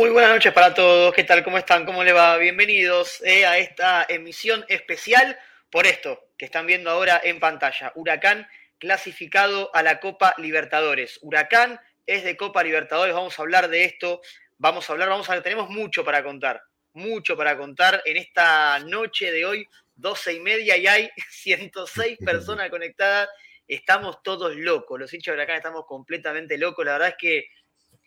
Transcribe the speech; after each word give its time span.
Muy 0.00 0.08
buenas 0.08 0.30
noches 0.30 0.54
para 0.54 0.72
todos, 0.72 1.12
¿qué 1.12 1.24
tal? 1.24 1.44
¿Cómo 1.44 1.58
están? 1.58 1.84
¿Cómo 1.84 2.02
le 2.02 2.14
va? 2.14 2.38
Bienvenidos 2.38 3.22
eh, 3.22 3.44
a 3.44 3.58
esta 3.58 4.06
emisión 4.08 4.64
especial 4.66 5.38
por 5.68 5.86
esto 5.86 6.30
que 6.38 6.46
están 6.46 6.64
viendo 6.64 6.88
ahora 6.88 7.20
en 7.22 7.38
pantalla. 7.38 7.92
Huracán 7.94 8.48
clasificado 8.78 9.70
a 9.74 9.82
la 9.82 10.00
Copa 10.00 10.34
Libertadores. 10.38 11.18
Huracán 11.20 11.78
es 12.06 12.24
de 12.24 12.34
Copa 12.38 12.62
Libertadores, 12.62 13.14
vamos 13.14 13.38
a 13.38 13.42
hablar 13.42 13.68
de 13.68 13.84
esto, 13.84 14.22
vamos 14.56 14.88
a 14.88 14.94
hablar, 14.94 15.10
vamos 15.10 15.28
a 15.28 15.42
tenemos 15.42 15.68
mucho 15.68 16.02
para 16.02 16.24
contar, 16.24 16.62
mucho 16.94 17.36
para 17.36 17.58
contar 17.58 18.00
en 18.06 18.16
esta 18.16 18.78
noche 18.78 19.30
de 19.30 19.44
hoy, 19.44 19.68
12 19.96 20.32
y 20.32 20.40
media 20.40 20.78
y 20.78 20.86
hay 20.86 21.10
106 21.30 22.16
personas 22.24 22.70
conectadas. 22.70 23.28
Estamos 23.68 24.22
todos 24.22 24.56
locos, 24.56 24.98
los 24.98 25.12
hinchas 25.12 25.32
de 25.32 25.36
Huracán 25.36 25.56
estamos 25.56 25.84
completamente 25.84 26.56
locos. 26.56 26.86
La 26.86 26.92
verdad 26.92 27.08
es 27.08 27.16
que 27.18 27.48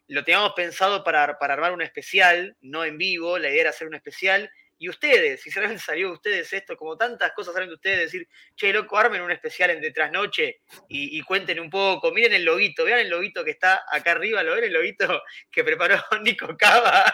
lo 0.07 0.23
teníamos 0.23 0.53
pensado 0.53 1.03
para, 1.03 1.37
para 1.39 1.53
armar 1.53 1.73
un 1.73 1.81
especial, 1.81 2.55
no 2.61 2.83
en 2.83 2.97
vivo, 2.97 3.37
la 3.37 3.49
idea 3.49 3.61
era 3.61 3.69
hacer 3.69 3.87
un 3.87 3.95
especial. 3.95 4.49
Y 4.77 4.89
ustedes, 4.89 5.41
si 5.41 5.49
se 5.49 5.77
salió 5.77 6.07
de 6.07 6.13
ustedes 6.13 6.51
esto, 6.51 6.75
como 6.75 6.97
tantas 6.97 7.31
cosas 7.31 7.53
salen 7.53 7.69
de 7.69 7.75
ustedes, 7.75 7.99
decir, 7.99 8.27
che, 8.55 8.73
loco, 8.73 8.97
armen 8.97 9.21
un 9.21 9.31
especial 9.31 9.69
en 9.69 9.79
de 9.79 9.91
trasnoche 9.91 10.59
y, 10.89 11.17
y 11.17 11.21
cuenten 11.21 11.59
un 11.59 11.69
poco, 11.69 12.11
miren 12.11 12.33
el 12.33 12.43
loguito, 12.43 12.83
vean 12.83 12.99
el 12.99 13.09
loguito 13.09 13.45
que 13.45 13.51
está 13.51 13.85
acá 13.89 14.11
arriba, 14.11 14.43
lo 14.43 14.55
ven 14.55 14.65
el 14.65 14.73
loguito 14.73 15.21
que 15.49 15.63
preparó 15.63 15.95
Nico 16.21 16.57
Cava. 16.57 17.05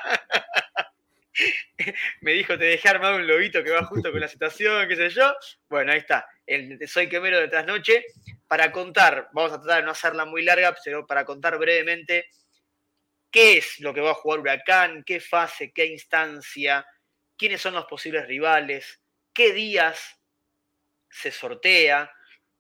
Me 2.22 2.34
dijo, 2.34 2.58
te 2.58 2.66
dejé 2.66 2.90
armado 2.90 3.18
un 3.18 3.28
loguito 3.28 3.64
que 3.64 3.72
va 3.72 3.86
justo 3.86 4.12
con 4.12 4.20
la 4.20 4.28
situación, 4.28 4.88
qué 4.88 4.96
sé 4.96 5.10
yo. 5.10 5.34
Bueno, 5.70 5.92
ahí 5.92 6.00
está, 6.00 6.28
el 6.48 6.88
Soy 6.88 7.08
Quemero 7.08 7.40
de 7.40 7.50
Trasnoche, 7.50 8.06
para 8.48 8.72
contar, 8.72 9.30
vamos 9.34 9.54
a 9.54 9.60
tratar 9.62 9.82
de 9.82 9.86
no 9.86 9.92
hacerla 9.92 10.26
muy 10.26 10.42
larga, 10.42 10.76
pero 10.84 11.06
para 11.06 11.24
contar 11.24 11.58
brevemente 11.60 12.30
qué 13.32 13.58
es 13.58 13.80
lo 13.80 13.94
que 13.94 14.02
va 14.02 14.12
a 14.12 14.16
jugar 14.16 14.40
Huracán, 14.40 15.04
qué 15.04 15.20
fase, 15.20 15.72
qué 15.72 15.86
instancia, 15.86 16.86
quiénes 17.38 17.62
son 17.62 17.74
los 17.74 17.86
posibles 17.86 18.28
rivales, 18.28 19.02
qué 19.34 19.54
días 19.54 20.20
se 21.10 21.32
sortea, 21.32 22.12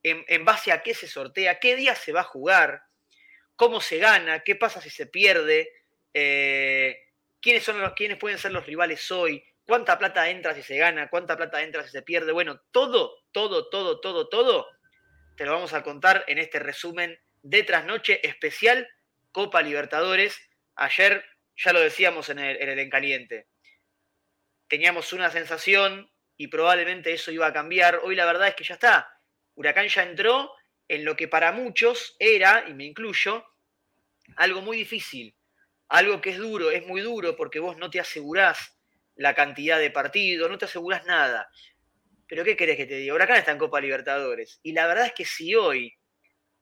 en, 0.02 0.45
base 0.45 0.71
a 0.71 0.81
qué 0.81 0.94
se 0.94 1.07
sortea, 1.07 1.59
qué 1.59 1.75
días 1.75 1.97
se 1.97 2.13
va 2.13 2.21
a 2.21 2.25
jugar, 2.25 2.83
cómo 3.55 3.81
se 3.81 3.97
gana, 3.97 4.39
qué 4.39 4.55
pasa 4.55 4.81
si 4.81 4.89
se 4.89 5.07
pierde, 5.07 5.71
eh, 6.13 6.97
quiénes, 7.41 7.63
son 7.63 7.81
los, 7.81 7.94
quiénes 7.94 8.17
pueden 8.17 8.38
ser 8.38 8.51
los 8.51 8.66
rivales 8.66 9.11
hoy, 9.11 9.44
cuánta 9.66 9.97
plata 9.97 10.29
entra 10.29 10.55
si 10.55 10.63
se 10.63 10.77
gana, 10.77 11.09
cuánta 11.09 11.35
plata 11.35 11.61
entra 11.61 11.83
si 11.83 11.89
se 11.89 12.01
pierde. 12.01 12.31
Bueno, 12.31 12.61
todo, 12.72 13.23
todo, 13.31 13.69
todo, 13.69 13.99
todo, 13.99 14.29
todo, 14.29 14.67
te 15.35 15.45
lo 15.45 15.51
vamos 15.51 15.73
a 15.73 15.83
contar 15.83 16.23
en 16.27 16.38
este 16.38 16.59
resumen 16.59 17.19
de 17.41 17.63
trasnoche 17.63 18.25
especial 18.27 18.89
Copa 19.31 19.61
Libertadores 19.61 20.48
Ayer 20.81 21.25
ya 21.58 21.73
lo 21.73 21.81
decíamos 21.81 22.30
en 22.30 22.39
el, 22.39 22.55
en 22.61 22.80
En 22.80 22.89
Caliente. 22.89 23.47
Teníamos 24.69 25.11
una 25.11 25.30
sensación 25.30 26.09
y 26.38 26.47
probablemente 26.47 27.11
eso 27.11 27.31
iba 27.31 27.47
a 27.47 27.53
cambiar. 27.53 27.99
Hoy 28.03 28.16
la 28.16 28.25
verdad 28.25 28.47
es 28.47 28.55
que 28.55 28.63
ya 28.63 28.75
está. 28.75 29.11
Huracán 29.55 29.89
ya 29.89 30.03
entró 30.03 30.53
en 30.88 31.03
lo 31.03 31.17
que 31.17 31.27
para 31.27 31.52
muchos 31.52 32.16
era, 32.17 32.63
y 32.66 32.73
me 32.73 32.85
incluyo, 32.85 33.45
algo 34.38 34.61
muy 34.61 34.77
difícil, 34.77 35.35
algo 35.89 36.22
que 36.22 36.30
es 36.30 36.38
duro, 36.38 36.72
es 36.72 36.88
muy 36.88 37.02
duro 37.02 37.35
porque 37.35 37.59
vos 37.59 37.75
no 37.75 37.89
te 37.89 38.00
asegurás 38.00 38.80
la 39.16 39.35
cantidad 39.35 39.80
de 39.80 39.91
partidos, 39.91 40.50
no 40.50 40.57
te 40.57 40.66
asegurás 40.66 41.05
nada. 41.05 41.50
Pero 42.25 42.45
¿qué 42.45 42.55
querés 42.55 42.77
que 42.77 42.85
te 42.85 42.95
diga? 42.95 43.16
Huracán 43.16 43.35
está 43.35 43.52
en 43.52 43.57
Copa 43.57 43.81
Libertadores. 43.81 44.61
Y 44.63 44.72
la 44.72 44.88
verdad 44.88 45.07
es 45.07 45.13
que 45.13 45.25
si 45.25 45.55
hoy 45.55 45.94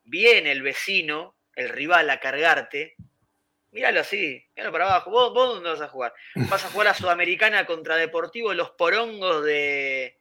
viene 0.03 0.51
el 0.51 0.63
vecino, 0.63 1.37
el 1.53 1.69
rival, 1.69 2.09
a 2.09 2.19
cargarte, 2.19 2.95
míralo 3.77 3.99
así, 3.99 4.43
míralo 4.55 4.71
para 4.71 4.85
abajo. 4.85 5.11
¿Vos, 5.11 5.33
dónde 5.35 5.69
vas 5.69 5.81
a 5.81 5.87
jugar? 5.87 6.11
Vas 6.33 6.65
a 6.65 6.69
jugar 6.69 6.87
a 6.87 6.93
Sudamericana 6.95 7.63
contra 7.67 7.95
Deportivo 7.95 8.51
Los 8.55 8.71
Porongos 8.71 9.45
de, 9.45 10.17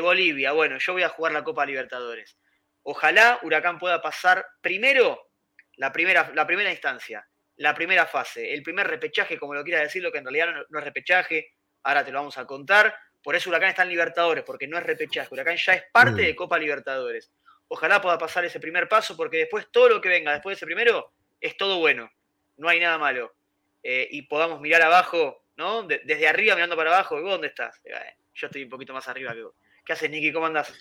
Bolivia. 0.00 0.52
Bueno, 0.52 0.78
yo 0.78 0.92
voy 0.92 1.02
a 1.02 1.08
jugar 1.08 1.32
la 1.32 1.42
Copa 1.42 1.66
Libertadores. 1.66 2.38
Ojalá 2.84 3.40
Huracán 3.42 3.80
pueda 3.80 4.00
pasar 4.00 4.46
primero 4.60 5.28
la 5.74 5.92
primera, 5.92 6.30
la 6.36 6.46
primera 6.46 6.70
instancia, 6.70 7.26
la 7.56 7.74
primera 7.74 8.06
fase, 8.06 8.54
el 8.54 8.62
primer 8.62 8.86
repechaje, 8.86 9.40
como 9.40 9.54
lo 9.54 9.64
quiera 9.64 9.80
decirlo, 9.80 10.12
que 10.12 10.18
en 10.18 10.24
realidad 10.24 10.54
no, 10.68 10.78
es 10.78 10.84
repechaje, 10.84 11.52
ahora 11.82 12.04
te 12.04 12.12
lo 12.12 12.20
vamos 12.20 12.38
a 12.38 12.46
contar. 12.46 12.94
Por 13.24 13.34
eso 13.34 13.50
Huracán 13.50 13.70
está 13.70 13.82
en 13.82 13.88
Libertadores, 13.88 14.44
porque 14.44 14.68
no 14.68 14.78
es 14.78 14.84
repechaje. 14.84 15.30
Huracán 15.32 15.56
ya 15.56 15.74
es 15.74 15.82
parte 15.90 16.22
mm. 16.22 16.26
de 16.26 16.36
Copa 16.36 16.58
Libertadores. 16.60 17.32
Ojalá 17.66 18.00
pueda 18.00 18.18
pasar 18.18 18.44
ese 18.44 18.60
primer 18.60 18.88
paso, 18.88 19.16
porque 19.16 19.38
después 19.38 19.66
todo 19.72 19.88
lo 19.88 20.00
que 20.00 20.10
venga 20.10 20.32
después 20.32 20.52
de 20.54 20.58
ese 20.58 20.66
primero 20.66 21.12
es 21.40 21.56
todo 21.56 21.80
bueno 21.80 22.08
no 22.56 22.68
hay 22.68 22.80
nada 22.80 22.98
malo. 22.98 23.34
Eh, 23.82 24.08
y 24.10 24.22
podamos 24.22 24.60
mirar 24.60 24.82
abajo, 24.82 25.44
¿no? 25.56 25.82
desde 25.82 26.26
arriba 26.26 26.54
mirando 26.54 26.76
para 26.76 26.94
abajo, 26.94 27.20
¿vos 27.20 27.30
dónde 27.30 27.48
estás? 27.48 27.80
Eh, 27.84 27.92
yo 28.34 28.46
estoy 28.46 28.64
un 28.64 28.70
poquito 28.70 28.92
más 28.92 29.06
arriba 29.08 29.34
que 29.34 29.42
vos. 29.42 29.54
¿Qué 29.84 29.92
haces, 29.92 30.10
Nicky? 30.10 30.32
¿Cómo 30.32 30.46
andás? 30.46 30.72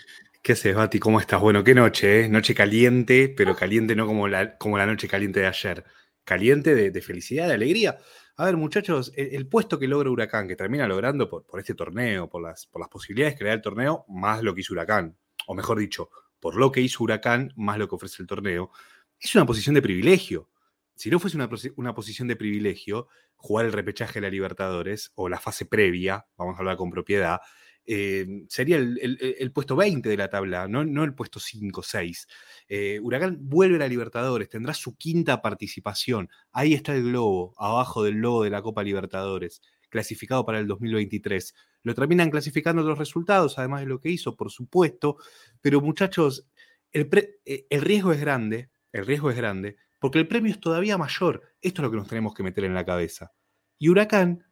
¿Qué 0.42 0.54
haces, 0.54 0.74
Bati? 0.74 0.98
¿Cómo 1.00 1.20
estás? 1.20 1.42
Bueno, 1.42 1.62
qué 1.64 1.76
noche, 1.76 2.22
¿eh? 2.22 2.30
Noche 2.30 2.56
caliente, 2.56 3.34
pero 3.36 3.54
caliente 3.54 3.96
no 3.96 4.06
como 4.06 4.30
la, 4.30 4.58
como 4.58 4.78
la 4.78 4.86
noche 4.86 5.10
caliente 5.10 5.42
de 5.42 5.48
ayer. 5.48 5.84
Caliente 6.24 6.74
de, 6.74 7.02
felicidad, 7.02 7.50
de 7.50 7.56
alegría. 7.56 7.98
A 8.38 8.46
ver, 8.46 8.56
muchachos, 8.56 9.12
el, 9.18 9.46
puesto 9.48 9.78
que 9.78 9.90
logra 9.90 10.10
Huracán, 10.10 10.48
que 10.48 10.56
termina 10.56 10.88
logrando 10.88 11.30
por, 11.30 11.46
por 11.46 11.60
este 11.60 11.76
torneo, 11.76 12.30
por 12.30 12.42
las, 12.42 12.66
por 12.66 12.80
las 12.80 12.90
posibilidades 12.90 13.38
que 13.38 13.44
le 13.44 13.50
da 13.50 13.56
el 13.56 13.62
torneo, 13.62 14.06
más 14.08 14.42
lo 14.42 14.56
que 14.56 14.62
hizo 14.62 14.74
Huracán, 14.74 15.18
o 15.48 15.54
mejor 15.54 15.80
dicho, 15.80 16.10
por 16.40 16.56
lo 16.56 16.72
que 16.72 16.80
hizo 16.80 17.04
Huracán, 17.04 17.52
más 17.58 17.78
lo 17.78 17.90
que 17.90 17.96
ofrece 17.96 18.22
el 18.22 18.28
torneo, 18.28 18.72
es 19.20 19.36
una 19.36 19.46
posición 19.46 19.76
de 19.76 19.82
privilegio 19.82 20.50
si 20.96 21.10
no 21.10 21.20
fuese 21.20 21.38
una, 21.76 21.94
posición 21.94 22.28
de 22.28 22.36
privilegio, 22.36 23.08
jugar 23.36 23.66
el 23.66 23.74
repechaje 23.74 24.20
de 24.20 24.28
la 24.28 24.32
Libertadores 24.32 25.12
o 25.16 25.30
la 25.30 25.40
fase 25.40 25.66
previa, 25.66 26.26
vamos 26.38 26.56
a 26.56 26.60
hablar 26.60 26.78
con 26.78 26.92
propiedad, 26.92 27.40
eh, 27.86 28.46
sería 28.48 28.78
el, 28.78 29.52
puesto 29.54 29.76
20 29.76 30.08
de 30.08 30.18
la 30.18 30.30
tabla, 30.30 30.68
no, 30.68 30.86
no 30.86 31.04
el 31.04 31.14
puesto 31.14 31.40
5, 31.40 31.84
6. 31.84 32.28
Eh, 32.70 33.00
Huracán 33.02 33.38
vuelve 33.42 33.76
a 33.76 33.80
la 33.80 33.88
Libertadores, 33.88 34.50
tendrá 34.50 34.74
su 34.74 34.96
quinta 34.96 35.42
participación. 35.42 36.30
Ahí 36.52 36.74
está 36.74 36.96
el 36.96 37.04
globo, 37.04 37.54
abajo 37.58 38.04
del 38.04 38.16
logo 38.16 38.44
de 38.44 38.52
la 38.52 38.62
Copa 38.62 38.84
Libertadores, 38.84 39.62
clasificado 39.90 40.46
para 40.46 40.60
el 40.60 40.68
2023. 40.68 41.54
Lo 41.84 41.94
terminan 41.94 42.30
clasificando 42.30 42.84
los 42.84 42.98
resultados, 42.98 43.60
además 43.60 43.82
de 43.82 43.88
lo 43.88 44.00
que 44.00 44.10
hizo, 44.10 44.38
por 44.38 44.50
supuesto. 44.50 45.18
Pero 45.62 45.82
muchachos, 45.82 46.48
el, 46.92 47.10
eh, 47.46 47.68
el 47.70 47.82
riesgo 47.82 48.14
es 48.14 48.22
grande, 48.22 48.70
el 48.94 49.06
riesgo 49.06 49.30
es 49.30 49.36
grande, 49.36 49.76
porque 50.04 50.20
el 50.20 50.28
premio 50.28 50.52
es 50.52 50.60
todavía 50.60 50.98
mayor. 50.98 51.56
Esto 51.62 51.82
es 51.82 51.84
lo 51.84 51.90
que 51.90 51.96
nos 51.96 52.10
tenemos 52.10 52.34
que 52.34 52.44
meter 52.44 52.66
en 52.66 52.74
la 52.74 52.84
cabeza. 52.84 53.32
Y 53.80 53.88
Huracán 53.88 54.46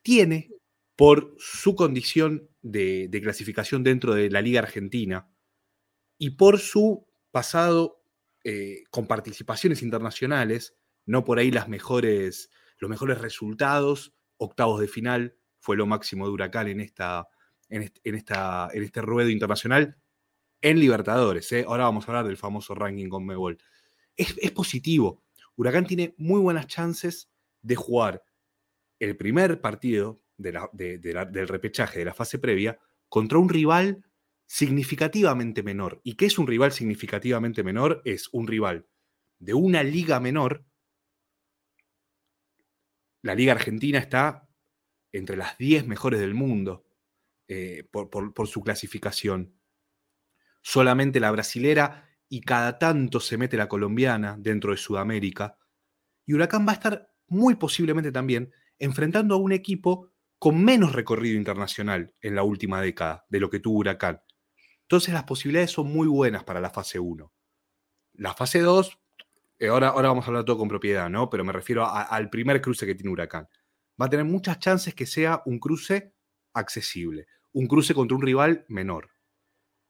tiene, 0.00 0.50
por 0.96 1.34
su 1.36 1.74
condición 1.74 2.48
de, 2.62 3.10
clasificación 3.22 3.84
dentro 3.84 4.14
de 4.14 4.30
la 4.30 4.40
Liga 4.40 4.60
Argentina 4.60 5.28
y 6.16 6.30
por 6.30 6.58
su 6.58 7.06
pasado 7.30 8.02
eh, 8.44 8.84
con 8.90 9.06
participaciones 9.06 9.82
internacionales, 9.82 10.74
no 11.04 11.22
por 11.22 11.38
ahí 11.38 11.50
las 11.50 11.68
mejores, 11.68 12.48
los 12.78 12.88
mejores 12.88 13.20
resultados, 13.20 14.14
octavos 14.38 14.80
de 14.80 14.88
final, 14.88 15.36
fue 15.58 15.76
lo 15.76 15.84
máximo 15.84 16.24
de 16.24 16.32
Huracán 16.32 16.68
en, 16.68 16.80
esta, 16.80 17.28
en, 17.68 17.90
esta, 18.04 18.70
en 18.72 18.84
este 18.84 19.02
ruedo 19.02 19.28
internacional 19.28 19.98
en 20.62 20.80
Libertadores. 20.80 21.52
¿eh? 21.52 21.66
Ahora 21.68 21.84
vamos 21.84 22.08
a 22.08 22.12
hablar 22.12 22.26
del 22.26 22.38
famoso 22.38 22.74
ranking 22.74 23.10
con 23.10 23.26
Mebol 23.26 23.58
es, 24.16 24.50
positivo. 24.52 25.22
Huracán 25.56 25.86
tiene 25.86 26.14
muy 26.18 26.40
buenas 26.40 26.66
chances 26.66 27.30
de 27.60 27.76
jugar 27.76 28.24
el 28.98 29.16
primer 29.16 29.60
partido 29.60 30.22
del 30.36 31.48
repechaje 31.48 31.98
de 31.98 32.04
la 32.04 32.14
fase 32.14 32.38
previa 32.38 32.78
contra 33.08 33.38
un 33.38 33.48
rival 33.48 34.04
significativamente 34.46 35.62
menor. 35.62 36.00
¿Y 36.04 36.14
qué 36.14 36.26
es 36.26 36.38
un 36.38 36.46
rival 36.46 36.72
significativamente 36.72 37.62
menor? 37.62 38.02
Es 38.04 38.28
un 38.32 38.46
rival 38.46 38.86
de 39.38 39.54
una 39.54 39.82
liga 39.82 40.20
menor. 40.20 40.64
La 43.22 43.34
liga 43.34 43.52
argentina 43.52 43.98
está 43.98 44.48
entre 45.12 45.36
las 45.36 45.58
10 45.58 45.86
mejores 45.86 46.20
del 46.20 46.34
mundo 46.34 46.84
eh, 47.48 47.84
por 47.90 48.48
su 48.48 48.62
clasificación. 48.62 49.58
Solamente 50.62 51.20
la 51.20 51.30
brasilera 51.30 52.11
y 52.32 52.40
cada 52.40 52.78
tanto 52.78 53.20
se 53.20 53.36
mete 53.36 53.58
la 53.58 53.68
colombiana 53.68 54.38
dentro 54.38 54.70
de 54.70 54.78
Sudamérica. 54.78 55.58
Y 56.24 56.32
Huracán 56.32 56.66
va 56.66 56.70
a 56.70 56.76
estar 56.76 57.12
muy 57.26 57.56
posiblemente 57.56 58.10
también 58.10 58.50
enfrentando 58.78 59.34
a 59.34 59.36
un 59.36 59.52
equipo 59.52 60.08
con 60.38 60.64
menos 60.64 60.94
recorrido 60.94 61.36
internacional 61.36 62.14
en 62.22 62.34
la 62.34 62.42
última 62.42 62.80
década 62.80 63.26
de 63.28 63.38
lo 63.38 63.50
que 63.50 63.60
tuvo 63.60 63.80
Huracán. 63.80 64.22
Entonces 64.80 65.12
las 65.12 65.24
posibilidades 65.24 65.72
son 65.72 65.92
muy 65.92 66.08
buenas 66.08 66.42
para 66.42 66.62
la 66.62 66.70
fase 66.70 66.98
1. 66.98 67.30
La 68.14 68.32
fase 68.32 68.60
2, 68.60 68.98
eh, 69.58 69.68
ahora, 69.68 69.88
ahora 69.88 70.08
vamos 70.08 70.24
a 70.24 70.28
hablar 70.28 70.46
todo 70.46 70.56
con 70.56 70.68
propiedad, 70.68 71.10
¿no? 71.10 71.28
Pero 71.28 71.44
me 71.44 71.52
refiero 71.52 71.86
al 71.86 72.30
primer 72.30 72.62
cruce 72.62 72.86
que 72.86 72.94
tiene 72.94 73.12
Huracán. 73.12 73.46
Va 74.00 74.06
a 74.06 74.10
tener 74.10 74.24
muchas 74.24 74.58
chances 74.58 74.94
que 74.94 75.04
sea 75.04 75.42
un 75.44 75.58
cruce 75.58 76.14
accesible, 76.54 77.26
un 77.52 77.66
cruce 77.66 77.92
contra 77.92 78.16
un 78.16 78.22
rival 78.22 78.64
menor. 78.68 79.10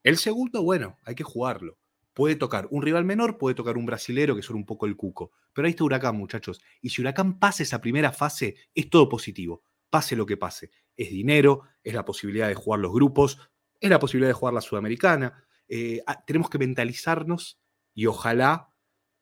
El 0.02 0.16
segundo, 0.16 0.64
bueno, 0.64 0.98
hay 1.04 1.14
que 1.14 1.22
jugarlo 1.22 1.78
Puede 2.14 2.36
tocar 2.36 2.68
un 2.70 2.82
rival 2.82 3.04
menor, 3.04 3.38
puede 3.38 3.54
tocar 3.54 3.76
un 3.76 3.86
brasilero 3.86 4.36
que 4.36 4.42
son 4.42 4.56
un 4.56 4.66
poco 4.66 4.86
el 4.86 4.96
cuco. 4.96 5.32
Pero 5.52 5.66
ahí 5.66 5.70
está 5.70 5.84
Huracán, 5.84 6.16
muchachos. 6.16 6.60
Y 6.80 6.90
si 6.90 7.00
Huracán 7.00 7.38
pasa 7.38 7.62
esa 7.62 7.80
primera 7.80 8.12
fase, 8.12 8.56
es 8.74 8.90
todo 8.90 9.08
positivo. 9.08 9.62
Pase 9.88 10.16
lo 10.16 10.26
que 10.26 10.36
pase. 10.36 10.70
Es 10.96 11.10
dinero, 11.10 11.62
es 11.82 11.94
la 11.94 12.04
posibilidad 12.04 12.48
de 12.48 12.54
jugar 12.54 12.80
los 12.80 12.92
grupos, 12.92 13.38
es 13.80 13.90
la 13.90 13.98
posibilidad 13.98 14.30
de 14.30 14.34
jugar 14.34 14.54
la 14.54 14.60
Sudamericana. 14.60 15.44
Eh, 15.68 16.02
ah, 16.06 16.22
tenemos 16.26 16.50
que 16.50 16.58
mentalizarnos 16.58 17.60
y 17.94 18.06
ojalá, 18.06 18.68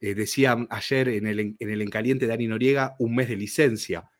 eh, 0.01 0.15
decía 0.15 0.57
ayer 0.71 1.09
en 1.11 1.27
el, 1.27 1.41
en 1.59 1.71
el 1.71 1.83
Encaliente 1.83 2.27
Dani 2.27 2.47
Noriega, 2.47 2.97
un 2.99 3.15
mes 3.15 3.29
de 3.29 3.37
licencia. 3.37 4.11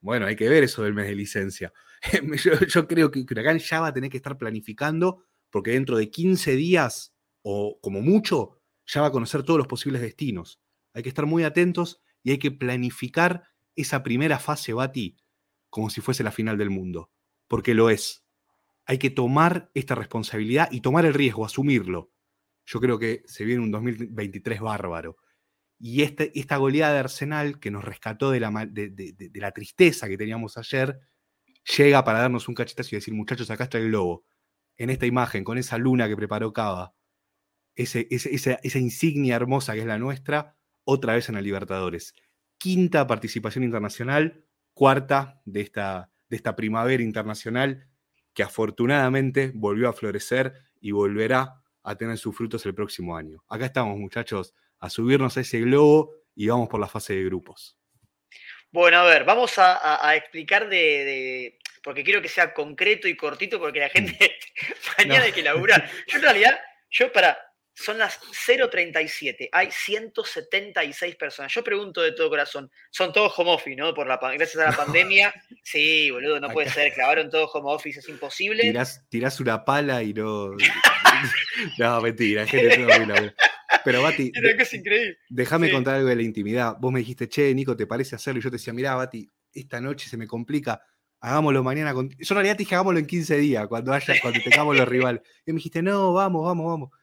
Bueno, 0.00 0.26
hay 0.26 0.36
que 0.36 0.48
ver 0.48 0.64
eso 0.64 0.82
del 0.82 0.94
mes 0.94 1.06
de 1.06 1.14
licencia. 1.14 1.72
yo, 2.68 2.88
creo 2.88 3.10
que 3.10 3.20
Huracán 3.20 3.58
ya 3.58 3.80
va 3.80 3.88
a 3.88 3.92
tener 3.92 4.10
que 4.10 4.16
estar 4.16 4.38
planificando 4.38 5.24
porque 5.50 5.72
dentro 5.72 5.98
de 5.98 6.10
15 6.10 6.56
días 6.56 7.14
o 7.42 7.78
como 7.80 8.00
mucho 8.00 8.60
ya 8.86 9.00
va 9.00 9.08
a 9.08 9.12
conocer 9.12 9.42
todos 9.42 9.58
los 9.58 9.66
posibles 9.66 10.02
destinos. 10.02 10.60
Hay 10.92 11.02
que 11.02 11.08
estar 11.08 11.26
muy 11.26 11.44
atentos 11.44 12.02
y 12.22 12.32
hay 12.32 12.38
que 12.38 12.50
planificar 12.50 13.44
esa 13.76 14.02
primera 14.02 14.38
fase 14.38 14.72
Bati 14.72 15.16
como 15.68 15.88
si 15.88 16.00
fuese 16.00 16.24
la 16.24 16.32
final 16.32 16.58
del 16.58 16.70
mundo, 16.70 17.10
porque 17.46 17.74
lo 17.74 17.90
es. 17.90 18.24
Hay 18.86 18.98
que 18.98 19.10
tomar 19.10 19.70
esta 19.74 19.94
responsabilidad 19.94 20.68
y 20.72 20.80
tomar 20.80 21.04
el 21.06 21.14
riesgo, 21.14 21.44
asumirlo. 21.44 22.10
Yo 22.66 22.80
creo 22.80 22.98
que 22.98 23.22
se 23.26 23.44
viene 23.44 23.62
un 23.62 23.70
2023 23.70 24.60
bárbaro. 24.60 25.16
Y 25.78 26.02
este, 26.02 26.38
esta 26.38 26.56
goleada 26.56 26.94
de 26.94 26.98
Arsenal 26.98 27.60
que 27.60 27.70
nos 27.70 27.84
rescató 27.84 28.32
de 28.32 28.40
la, 28.40 28.50
de 28.68 29.30
la 29.34 29.52
tristeza 29.52 30.08
que 30.08 30.18
teníamos 30.18 30.58
ayer, 30.58 31.00
llega 31.76 32.04
para 32.04 32.20
darnos 32.20 32.48
un 32.48 32.54
cachetazo 32.54 32.90
y 32.92 32.98
decir, 32.98 33.14
muchachos, 33.14 33.50
acá 33.50 33.64
está 33.64 33.78
el 33.78 33.86
globo. 33.86 34.24
En 34.76 34.90
esta 34.90 35.06
imagen, 35.06 35.44
con 35.44 35.56
esa 35.56 35.78
luna 35.78 36.08
que 36.08 36.16
preparó 36.16 36.52
Cava, 36.52 36.94
ese, 37.74 38.06
esa, 38.10 38.78
insignia 38.78 39.36
hermosa 39.36 39.74
que 39.74 39.80
es 39.80 39.86
la 39.86 39.98
nuestra, 39.98 40.56
otra 40.84 41.14
vez 41.14 41.28
en 41.28 41.36
la 41.36 41.42
Libertadores. 41.42 42.14
Quinta 42.58 43.06
participación 43.06 43.64
internacional, 43.64 44.44
cuarta 44.74 45.40
de 45.44 45.60
esta, 45.62 46.10
de 46.28 46.36
esta 46.36 46.56
primavera 46.56 47.02
internacional 47.02 47.88
que 48.34 48.42
afortunadamente 48.42 49.52
volvió 49.54 49.88
a 49.88 49.92
florecer 49.92 50.54
y 50.80 50.92
volverá 50.92 51.62
a 51.82 51.96
tener 51.96 52.18
sus 52.18 52.36
frutos 52.36 52.64
el 52.66 52.74
próximo 52.74 53.16
año. 53.16 53.42
Acá 53.48 53.66
estamos, 53.66 53.98
muchachos, 53.98 54.54
a 54.78 54.90
subirnos 54.90 55.36
a 55.36 55.40
ese 55.40 55.60
globo 55.60 56.14
y 56.34 56.48
vamos 56.48 56.68
por 56.68 56.80
la 56.80 56.88
fase 56.88 57.14
de 57.14 57.24
grupos. 57.24 57.76
Bueno, 58.72 58.98
a 58.98 59.04
ver, 59.04 59.24
vamos 59.24 59.54
a, 59.58 60.14
explicar 60.14 60.68
de, 60.68 61.58
Porque 61.82 62.04
quiero 62.04 62.22
que 62.22 62.28
sea 62.28 62.54
concreto 62.54 63.08
y 63.08 63.16
cortito, 63.16 63.58
porque 63.58 63.80
la 63.80 63.88
mm. 63.88 63.90
gente 63.90 64.38
mañana 64.98 65.24
hay 65.24 65.32
que 65.32 65.42
laburar. 65.42 65.90
Yo 66.06 66.16
en 66.16 66.22
realidad, 66.22 66.60
yo 66.90 67.12
para. 67.12 67.38
Son 67.80 67.96
las 67.96 68.20
0.37, 68.20 69.48
hay 69.50 69.70
176 69.70 71.16
personas. 71.16 71.50
Yo 71.54 71.64
pregunto 71.64 72.02
de 72.02 72.12
todo 72.12 72.28
corazón, 72.28 72.70
son 72.90 73.10
todos 73.10 73.32
home 73.38 73.52
office, 73.52 73.74
¿no? 73.74 73.94
Por 73.94 74.06
la, 74.06 74.18
gracias 74.18 74.58
a 74.58 74.70
la 74.70 74.76
pandemia. 74.76 75.32
Sí, 75.62 76.10
boludo, 76.10 76.38
no 76.40 76.50
puede 76.50 76.68
ser, 76.68 76.92
clavaron 76.92 77.30
todos 77.30 77.50
home 77.54 77.72
office, 77.72 78.00
es 78.00 78.08
imposible. 78.10 78.74
Tirás, 79.08 79.40
una 79.40 79.64
pala 79.64 80.02
y 80.02 80.12
no. 80.12 80.50
no, 81.78 82.00
mentira, 82.02 82.46
gente 82.46 82.76
no, 82.78 83.14
pero 83.82 84.02
Bati, 84.02 84.30
déjame 85.30 85.70
contar 85.70 85.94
algo 85.94 86.08
de 86.10 86.16
la 86.16 86.22
intimidad. 86.22 86.76
Vos 86.78 86.92
me 86.92 86.98
dijiste, 86.98 87.30
che, 87.30 87.54
Nico, 87.54 87.74
¿te 87.76 87.86
parece 87.86 88.14
hacerlo? 88.14 88.40
Y 88.40 88.42
yo 88.42 88.50
te 88.50 88.56
decía, 88.56 88.74
mirá, 88.74 88.94
Bati, 88.94 89.32
esta 89.54 89.80
noche 89.80 90.06
se 90.06 90.18
me 90.18 90.26
complica, 90.26 90.82
hagámoslo 91.20 91.64
mañana. 91.64 91.94
Con... 91.94 92.10
Yo 92.10 92.16
en 92.18 92.34
realidad 92.34 92.56
te 92.56 92.64
dije, 92.64 92.74
hagámoslo 92.74 92.98
en 92.98 93.06
15 93.06 93.38
días, 93.38 93.66
cuando 93.68 93.94
haya, 93.94 94.20
cuando 94.20 94.38
tengamos 94.42 94.76
los 94.76 94.86
rivales. 94.86 95.22
Y 95.46 95.52
me 95.52 95.56
dijiste, 95.56 95.80
no, 95.80 96.12
vamos, 96.12 96.44
vamos, 96.44 96.66
vamos. 96.66 96.99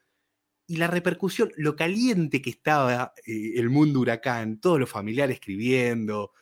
Y 0.68 0.78
la 0.78 0.88
repercusión, 0.88 1.52
lo 1.56 1.76
caliente 1.76 2.42
que 2.42 2.50
estaba 2.50 3.14
eh, 3.26 3.54
el 3.56 3.70
mundo 3.70 4.02
huracán, 4.02 4.60
todos 4.60 4.80
los 4.80 4.90
familiares 4.90 5.36
escribiendo, 5.36 6.34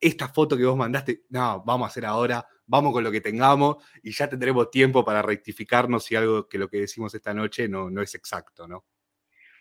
esta 0.00 0.28
foto 0.28 0.56
que 0.56 0.64
vos 0.64 0.76
mandaste, 0.76 1.24
no, 1.28 1.62
vamos 1.64 1.86
a 1.86 1.90
hacer 1.90 2.06
ahora, 2.06 2.46
vamos 2.66 2.92
con 2.92 3.04
lo 3.04 3.10
que 3.10 3.20
tengamos 3.20 3.76
y 4.02 4.12
ya 4.12 4.28
tendremos 4.28 4.70
tiempo 4.70 5.04
para 5.04 5.22
rectificarnos 5.22 6.04
si 6.04 6.16
algo 6.16 6.48
que 6.48 6.58
lo 6.58 6.68
que 6.68 6.80
decimos 6.80 7.14
esta 7.14 7.32
noche 7.32 7.68
no, 7.68 7.90
no 7.90 8.02
es 8.02 8.14
exacto, 8.14 8.66
¿no? 8.66 8.84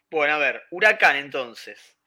Bueno, 0.10 0.34
a 0.36 0.38
ver, 0.38 0.64
Huracán 0.72 1.16
entonces 1.18 1.98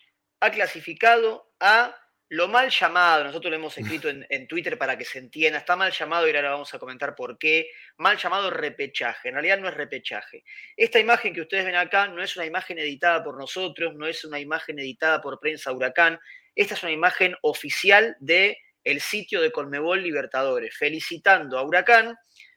ha 0.40 0.50
clasificado 0.50 1.52
a 1.60 1.94
lo 2.30 2.46
mal 2.46 2.68
llamado, 2.68 3.24
nosotros 3.24 3.50
lo 3.50 3.56
hemos 3.56 3.76
escrito 3.78 4.08
en, 4.08 4.46
Twitter 4.46 4.76
para 4.76 4.96
que 4.96 5.04
se 5.04 5.18
entienda, 5.18 5.58
está 5.58 5.76
mal 5.76 5.92
llamado 5.92 6.28
y 6.28 6.34
ahora 6.34 6.50
vamos 6.50 6.72
a 6.74 6.78
comentar 6.78 7.14
por 7.14 7.38
qué, 7.38 7.70
mal 7.96 8.16
llamado 8.16 8.50
repechaje, 8.50 9.28
en 9.28 9.34
realidad 9.34 9.58
no 9.58 9.68
es 9.68 9.74
repechaje. 9.74 10.44
Esta 10.76 10.98
imagen 10.98 11.32
que 11.32 11.40
ustedes 11.40 11.64
ven 11.64 11.76
acá 11.76 12.08
no 12.08 12.22
es 12.22 12.36
una 12.36 12.46
imagen 12.46 12.78
editada 12.78 13.22
por 13.24 13.38
nosotros, 13.38 13.94
no 13.94 14.06
es 14.06 14.24
una 14.24 14.38
imagen 14.38 14.78
editada 14.78 15.20
por 15.20 15.40
Prensa 15.40 15.72
Huracán, 15.72 16.18
esta 16.54 16.74
es 16.74 16.82
una 16.82 16.92
imagen 16.92 17.34
oficial 17.42 18.16
de 18.20 18.58
el 18.84 19.00
sitio 19.00 19.40
de 19.40 19.52
Colmebol 19.52 20.02
Libertadores, 20.02 20.76
felicitando 20.76 21.58
a 21.58 21.62
Huracán, 21.62 22.16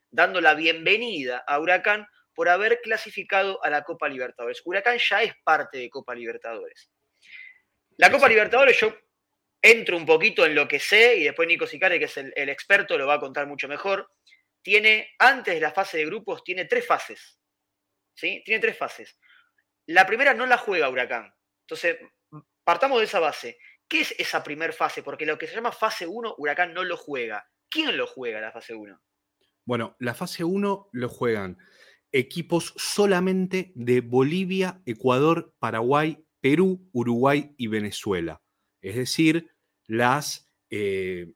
dando 0.10 0.42
la 0.42 0.54
bienvenida 0.54 1.44
a 1.48 1.60
Huracán 1.60 2.08
por 2.34 2.50
haber 2.50 2.80
clasificado 2.82 3.64
a 3.64 3.70
la 3.70 3.84
Copa 3.84 4.08
Libertadores. 4.08 4.62
Huracán 4.64 4.98
ya 4.98 5.24
es 5.24 5.34
parte 5.44 5.78
de 5.78 5.90
Copa 5.90 6.16
Libertadores. 6.16 6.90
La 7.98 8.10
Copa 8.10 8.30
Libertadores, 8.30 8.80
yo 8.80 8.96
entro 9.62 9.98
un 9.98 10.06
poquito 10.06 10.46
en 10.46 10.56
lo 10.56 10.68
que 10.68 10.80
sé 10.80 11.18
y 11.18 11.24
después 11.24 11.48
Nico 11.48 11.68
Sicare, 11.68 12.00
que 12.00 12.06
es 12.06 12.18
el, 12.18 12.50
experto, 12.50 12.98
lo 12.98 13.08
va 13.08 13.16
a 13.16 13.20
contar 13.20 13.48
mucho 13.48 13.68
mejor. 13.68 14.12
Tiene, 14.62 15.16
antes 15.20 15.54
de 15.56 15.62
la 15.62 15.72
fase 15.72 15.98
de 15.98 16.06
grupos, 16.06 16.44
tiene 16.44 16.66
tres 16.66 16.86
fases. 16.86 17.40
¿Sí? 18.14 18.42
Tiene 18.46 18.60
tres 18.60 18.78
fases. 18.78 19.18
La 19.88 20.06
primera 20.06 20.34
no 20.34 20.46
la 20.46 20.58
juega 20.58 20.90
Huracán. 20.90 21.34
Entonces, 21.62 21.98
partamos 22.64 23.00
de 23.00 23.06
esa 23.06 23.20
base. 23.20 23.58
¿Qué 23.88 24.02
es 24.02 24.16
esa 24.18 24.44
primera 24.44 24.74
fase? 24.74 25.04
Porque 25.04 25.26
lo 25.26 25.38
que 25.38 25.48
se 25.48 25.56
llama 25.56 25.72
fase 25.72 26.08
1, 26.08 26.36
Huracán 26.38 26.74
no 26.74 26.84
lo 26.84 26.98
juega. 26.98 27.46
¿Quién 27.70 27.98
lo 27.98 28.08
juega 28.08 28.42
la 28.42 28.52
fase 28.52 28.74
1? 28.74 29.02
Bueno, 29.66 29.96
la 30.00 30.14
fase 30.14 30.44
1 30.44 30.90
lo 30.92 31.10
juegan 31.10 31.58
equipos 32.12 32.74
solamente 32.76 33.72
de 33.76 34.02
Bolivia, 34.02 34.82
Ecuador, 34.86 35.54
Paraguay, 35.60 36.26
Perú, 36.42 36.90
Uruguay 36.92 37.54
y 37.58 37.68
Venezuela. 37.68 38.42
Es 38.82 38.96
decir, 38.96 39.51
las, 39.92 40.50
eh, 40.70 41.34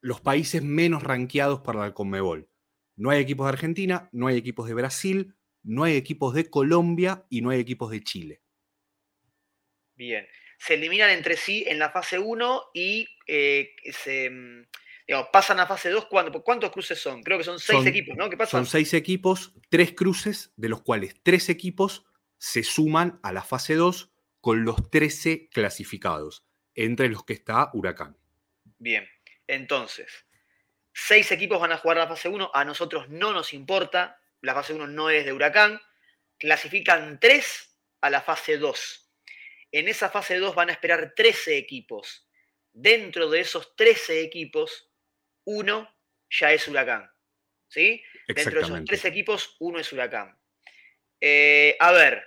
los 0.00 0.22
países 0.22 0.62
menos 0.62 1.02
ranqueados 1.02 1.60
para 1.60 1.80
la 1.80 1.92
Conmebol. 1.92 2.48
No 2.96 3.10
hay 3.10 3.20
equipos 3.20 3.46
de 3.46 3.52
Argentina, 3.52 4.08
no 4.12 4.28
hay 4.28 4.38
equipos 4.38 4.66
de 4.66 4.72
Brasil, 4.72 5.34
no 5.62 5.84
hay 5.84 5.94
equipos 5.94 6.32
de 6.32 6.48
Colombia 6.48 7.26
y 7.28 7.42
no 7.42 7.50
hay 7.50 7.60
equipos 7.60 7.90
de 7.90 8.02
Chile. 8.02 8.40
Bien. 9.94 10.26
Se 10.58 10.74
eliminan 10.74 11.10
entre 11.10 11.36
sí 11.36 11.64
en 11.66 11.78
la 11.78 11.90
fase 11.90 12.18
1 12.18 12.62
y 12.72 13.06
eh, 13.26 13.76
se 13.92 14.30
mm, 14.30 14.62
pasan 15.30 15.60
a 15.60 15.66
fase 15.66 15.90
2, 15.90 16.06
¿cuántos 16.06 16.72
cruces 16.72 16.98
son? 16.98 17.22
Creo 17.22 17.36
que 17.36 17.44
son 17.44 17.58
seis 17.58 17.84
equipos, 17.84 18.16
¿no? 18.16 18.30
¿Qué 18.30 18.38
pasa? 18.38 18.52
Son 18.52 18.64
seis 18.64 18.94
equipos, 18.94 19.52
tres 19.68 19.92
cruces, 19.92 20.54
de 20.56 20.70
los 20.70 20.80
cuales 20.80 21.16
tres 21.22 21.50
equipos 21.50 22.06
se 22.38 22.62
suman 22.62 23.20
a 23.22 23.34
la 23.34 23.42
fase 23.42 23.74
2 23.74 24.14
con 24.40 24.64
los 24.64 24.90
13 24.90 25.50
clasificados, 25.50 26.45
entre 26.76 27.08
los 27.08 27.24
que 27.24 27.32
está 27.32 27.70
Huracán. 27.72 28.16
Bien, 28.78 29.08
entonces, 29.46 30.26
seis 30.92 31.32
equipos 31.32 31.60
van 31.60 31.72
a 31.72 31.78
jugar 31.78 31.96
la 31.96 32.06
fase 32.06 32.28
1, 32.28 32.50
a 32.54 32.64
nosotros 32.64 33.08
no 33.08 33.32
nos 33.32 33.52
importa, 33.52 34.20
la 34.42 34.54
fase 34.54 34.74
1 34.74 34.86
no 34.86 35.10
es 35.10 35.24
de 35.24 35.32
Huracán, 35.32 35.80
clasifican 36.38 37.18
tres 37.18 37.76
a 38.00 38.10
la 38.10 38.20
fase 38.20 38.58
2. 38.58 39.10
En 39.72 39.88
esa 39.88 40.10
fase 40.10 40.38
2 40.38 40.54
van 40.54 40.68
a 40.68 40.72
esperar 40.72 41.14
13 41.16 41.56
equipos. 41.56 42.28
Dentro 42.72 43.28
de 43.30 43.40
esos 43.40 43.74
13 43.74 44.20
equipos 44.20 44.90
uno 45.46 45.88
ya 46.28 46.52
es 46.52 46.68
Huracán. 46.68 47.10
¿Sí? 47.68 48.02
Dentro 48.28 48.60
de 48.60 48.66
esos 48.66 48.84
tres 48.84 49.04
equipos, 49.04 49.56
uno 49.58 49.78
es 49.78 49.92
Huracán. 49.92 50.38
Eh, 51.20 51.76
a 51.80 51.92
ver, 51.92 52.24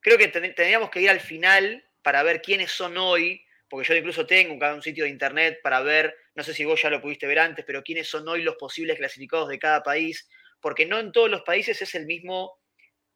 creo 0.00 0.18
que 0.18 0.28
tendríamos 0.28 0.90
que 0.90 1.00
ir 1.00 1.10
al 1.10 1.20
final 1.20 1.84
para 2.02 2.22
ver 2.22 2.42
quiénes 2.42 2.70
son 2.70 2.96
hoy, 2.96 3.45
porque 3.68 3.88
yo 3.88 3.94
incluso 3.94 4.26
tengo 4.26 4.54
un 4.74 4.82
sitio 4.82 5.04
de 5.04 5.10
internet 5.10 5.58
para 5.62 5.80
ver, 5.80 6.14
no 6.34 6.42
sé 6.42 6.54
si 6.54 6.64
vos 6.64 6.80
ya 6.80 6.90
lo 6.90 7.00
pudiste 7.00 7.26
ver 7.26 7.40
antes, 7.40 7.64
pero 7.66 7.82
quiénes 7.82 8.08
son 8.08 8.28
hoy 8.28 8.42
los 8.42 8.56
posibles 8.56 8.98
clasificados 8.98 9.48
de 9.48 9.58
cada 9.58 9.82
país, 9.82 10.28
porque 10.60 10.86
no 10.86 10.98
en 10.98 11.12
todos 11.12 11.30
los 11.30 11.42
países 11.42 11.80
es 11.82 11.94
el 11.94 12.06
mismo, 12.06 12.60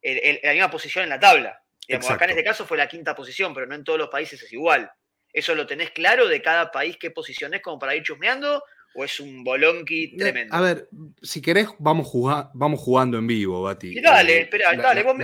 la 0.02 0.52
misma 0.52 0.71
posición 0.71 1.04
en 1.04 1.11
la 1.11 1.21
tabla. 1.21 1.62
acá 1.88 2.25
en 2.25 2.30
este 2.30 2.45
caso 2.45 2.66
fue 2.66 2.76
la 2.76 2.88
quinta 2.88 3.14
posición, 3.14 3.54
pero 3.54 3.66
no 3.66 3.75
en 3.75 3.85
todos 3.85 3.99
los 3.99 4.09
países 4.09 4.42
es 4.42 4.52
igual. 4.52 4.90
¿Eso 5.33 5.54
lo 5.54 5.66
tenés 5.66 5.92
claro 5.92 6.26
de 6.26 6.42
cada 6.42 6.71
país 6.73 6.97
qué 6.99 7.11
posición 7.11 7.54
es 7.54 7.62
como 7.62 7.78
para 7.78 7.95
ir 7.95 8.02
chusmeando? 8.02 8.62
O 8.94 9.04
es 9.04 9.20
un 9.20 9.44
bolonqui 9.44 10.16
tremendo? 10.16 10.54
A 10.54 10.61
ver, 10.61 10.88
si 11.23 11.40
querés, 11.40 11.68
vamos, 11.78 12.11
vamos 12.54 12.80
jugando 12.80 13.18
en 13.18 13.26
vivo, 13.26 13.62
Bati. 13.62 14.00
dale, 14.00 14.37
eh, 14.37 14.40
espera, 14.42 14.75
dale, 14.75 15.02
vos, 15.02 15.16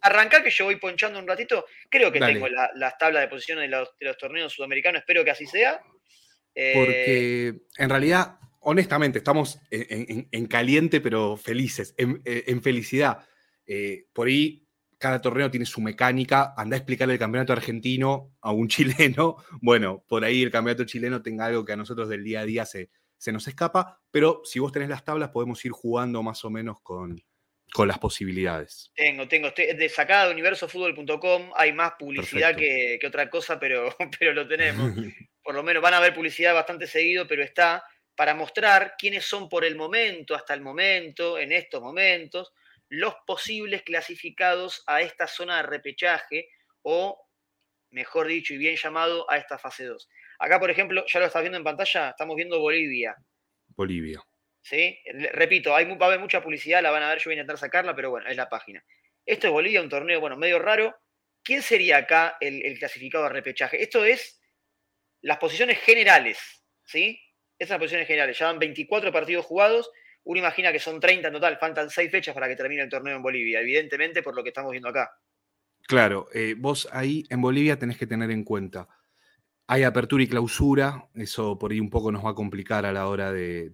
arrancá 0.00 0.42
que 0.42 0.50
yo 0.50 0.64
voy 0.66 0.76
ponchando 0.76 1.18
un 1.18 1.26
ratito. 1.26 1.64
Creo 1.88 2.12
que 2.12 2.20
tengo 2.20 2.46
las 2.48 2.98
tablas 2.98 3.22
de 3.22 3.28
posiciones 3.28 3.70
de 3.70 4.06
los, 4.06 4.18
torneos 4.18 4.52
sudamericanos, 4.52 5.00
espero 5.00 5.24
que 5.24 5.30
así 5.30 5.46
sea. 5.46 5.80
Eh, 6.54 6.72
Porque 6.74 7.82
en 7.82 7.90
realidad, 7.90 8.38
honestamente, 8.60 9.18
estamos 9.18 9.60
en, 9.70 10.46
caliente, 10.46 11.00
pero 11.00 11.36
felices, 11.36 11.94
en, 11.96 12.62
felicidad. 12.62 13.26
Eh, 13.66 14.06
por 14.12 14.28
ahí 14.28 14.67
cada 14.98 15.20
torneo 15.20 15.50
tiene 15.50 15.64
su 15.64 15.80
mecánica. 15.80 16.54
Anda 16.56 16.76
a 16.76 16.78
explicarle 16.78 17.14
el 17.14 17.20
campeonato 17.20 17.52
argentino 17.52 18.36
a 18.40 18.52
un 18.52 18.68
chileno. 18.68 19.36
Bueno, 19.60 20.04
por 20.06 20.24
ahí 20.24 20.42
el 20.42 20.50
campeonato 20.50 20.84
chileno 20.84 21.22
tenga 21.22 21.46
algo 21.46 21.64
que 21.64 21.72
a 21.72 21.76
nosotros 21.76 22.08
del 22.08 22.24
día 22.24 22.40
a 22.40 22.44
día 22.44 22.66
se, 22.66 22.90
se 23.16 23.32
nos 23.32 23.46
escapa, 23.48 24.00
pero 24.10 24.42
si 24.44 24.58
vos 24.58 24.72
tenés 24.72 24.88
las 24.88 25.04
tablas 25.04 25.30
podemos 25.30 25.64
ir 25.64 25.72
jugando 25.72 26.22
más 26.22 26.44
o 26.44 26.50
menos 26.50 26.80
con, 26.82 27.22
con 27.72 27.88
las 27.88 27.98
posibilidades. 27.98 28.92
Tengo, 28.94 29.28
tengo. 29.28 29.48
Estoy 29.48 29.74
de 29.74 29.88
sacada 29.88 30.26
de 30.26 30.32
universofutbol.com. 30.32 31.50
Hay 31.54 31.72
más 31.72 31.92
publicidad 31.98 32.56
que, 32.56 32.98
que, 33.00 33.06
otra 33.06 33.28
cosa, 33.28 33.58
pero, 33.58 33.94
pero 34.18 34.32
lo 34.32 34.46
tenemos. 34.46 34.92
Por 35.42 35.54
lo 35.54 35.62
menos 35.62 35.82
van 35.82 35.94
a 35.94 36.00
ver 36.00 36.14
publicidad 36.14 36.52
bastante 36.52 36.86
seguido, 36.86 37.26
pero 37.26 37.42
está 37.42 37.82
para 38.14 38.34
mostrar 38.34 38.96
quiénes 38.98 39.24
son 39.24 39.48
por 39.48 39.64
el 39.64 39.76
momento, 39.76 40.34
hasta 40.34 40.52
el 40.52 40.60
momento, 40.60 41.38
en 41.38 41.52
estos 41.52 41.80
momentos, 41.80 42.52
los 42.88 43.14
posibles 43.26 43.82
clasificados 43.82 44.82
a 44.86 45.02
esta 45.02 45.26
zona 45.26 45.58
de 45.58 45.62
repechaje 45.64 46.48
o, 46.82 47.28
mejor 47.90 48.26
dicho 48.26 48.54
y 48.54 48.58
bien 48.58 48.76
llamado, 48.76 49.30
a 49.30 49.36
esta 49.36 49.58
fase 49.58 49.84
2. 49.84 50.08
Acá, 50.38 50.58
por 50.60 50.70
ejemplo, 50.70 51.04
ya 51.06 51.20
lo 51.20 51.26
estás 51.26 51.42
viendo 51.42 51.58
en 51.58 51.64
pantalla, 51.64 52.10
estamos 52.10 52.36
viendo 52.36 52.60
Bolivia. 52.60 53.16
Bolivia. 53.68 54.22
¿Sí? 54.60 54.98
Repito, 55.32 55.74
hay, 55.74 55.84
va 55.86 56.06
a 56.06 56.08
haber 56.08 56.20
mucha 56.20 56.42
publicidad, 56.42 56.82
la 56.82 56.90
van 56.90 57.02
a 57.02 57.10
ver, 57.10 57.18
yo 57.18 57.24
voy 57.24 57.32
a 57.32 57.36
intentar 57.36 57.58
sacarla, 57.58 57.94
pero 57.94 58.10
bueno, 58.10 58.28
es 58.28 58.36
la 58.36 58.48
página. 58.48 58.84
Esto 59.24 59.46
es 59.46 59.52
Bolivia, 59.52 59.82
un 59.82 59.88
torneo, 59.88 60.20
bueno, 60.20 60.36
medio 60.36 60.58
raro. 60.58 60.94
¿Quién 61.42 61.62
sería 61.62 61.98
acá 61.98 62.36
el, 62.40 62.64
el 62.64 62.78
clasificado 62.78 63.24
a 63.24 63.28
repechaje? 63.28 63.82
Esto 63.82 64.04
es 64.04 64.40
las 65.22 65.38
posiciones 65.38 65.78
generales, 65.80 66.64
¿sí? 66.84 67.20
Estas 67.58 67.68
son 67.68 67.74
las 67.74 67.80
posiciones 67.80 68.06
generales. 68.06 68.38
Ya 68.38 68.46
van 68.46 68.58
24 68.58 69.12
partidos 69.12 69.44
jugados 69.44 69.90
uno 70.28 70.40
imagina 70.40 70.70
que 70.70 70.78
son 70.78 71.00
30 71.00 71.28
en 71.28 71.32
total, 71.32 71.56
faltan 71.56 71.88
6 71.88 72.10
fechas 72.10 72.34
para 72.34 72.48
que 72.48 72.54
termine 72.54 72.82
el 72.82 72.90
torneo 72.90 73.16
en 73.16 73.22
Bolivia, 73.22 73.60
evidentemente 73.60 74.22
por 74.22 74.36
lo 74.36 74.42
que 74.42 74.50
estamos 74.50 74.72
viendo 74.72 74.90
acá. 74.90 75.10
Claro, 75.86 76.28
eh, 76.34 76.54
vos 76.58 76.86
ahí 76.92 77.24
en 77.30 77.40
Bolivia 77.40 77.78
tenés 77.78 77.96
que 77.96 78.06
tener 78.06 78.30
en 78.30 78.44
cuenta, 78.44 78.88
hay 79.66 79.84
apertura 79.84 80.22
y 80.22 80.28
clausura, 80.28 81.08
eso 81.14 81.58
por 81.58 81.72
ahí 81.72 81.80
un 81.80 81.88
poco 81.88 82.12
nos 82.12 82.22
va 82.22 82.30
a 82.30 82.34
complicar 82.34 82.84
a 82.84 82.92
la 82.92 83.08
hora 83.08 83.32
de, 83.32 83.72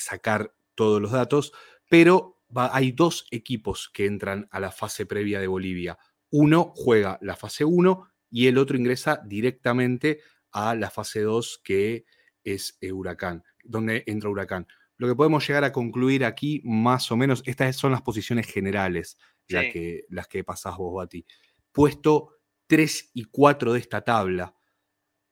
sacar 0.00 0.52
todos 0.74 1.00
los 1.00 1.12
datos, 1.12 1.52
pero 1.88 2.40
hay 2.52 2.90
dos 2.90 3.28
equipos 3.30 3.90
que 3.94 4.06
entran 4.06 4.48
a 4.50 4.58
la 4.58 4.72
fase 4.72 5.06
previa 5.06 5.38
de 5.38 5.46
Bolivia. 5.46 5.96
Uno 6.30 6.72
juega 6.74 7.20
la 7.22 7.36
fase 7.36 7.64
1 7.64 8.10
y 8.30 8.48
el 8.48 8.58
otro 8.58 8.76
ingresa 8.76 9.22
directamente 9.24 10.22
a 10.50 10.74
la 10.74 10.90
fase 10.90 11.20
2 11.20 11.60
que 11.62 12.04
es 12.42 12.78
Huracán, 12.82 13.44
donde 13.62 14.02
entra 14.08 14.28
Huracán 14.28 14.66
lo 14.96 15.08
que 15.08 15.14
podemos 15.14 15.46
llegar 15.46 15.64
a 15.64 15.72
concluir 15.72 16.24
aquí, 16.24 16.60
más 16.64 17.10
o 17.10 17.16
menos, 17.16 17.42
estas 17.46 17.76
son 17.76 17.92
las 17.92 18.02
posiciones 18.02 18.46
generales, 18.46 19.18
que, 19.46 20.04
las 20.08 20.28
que 20.28 20.44
pasás 20.44 20.76
vos, 20.76 20.94
Bati. 20.94 21.26
Puesto 21.72 22.38
3 22.68 23.10
y 23.14 23.24
4 23.24 23.72
de 23.72 23.80
esta 23.80 24.02
tabla. 24.02 24.54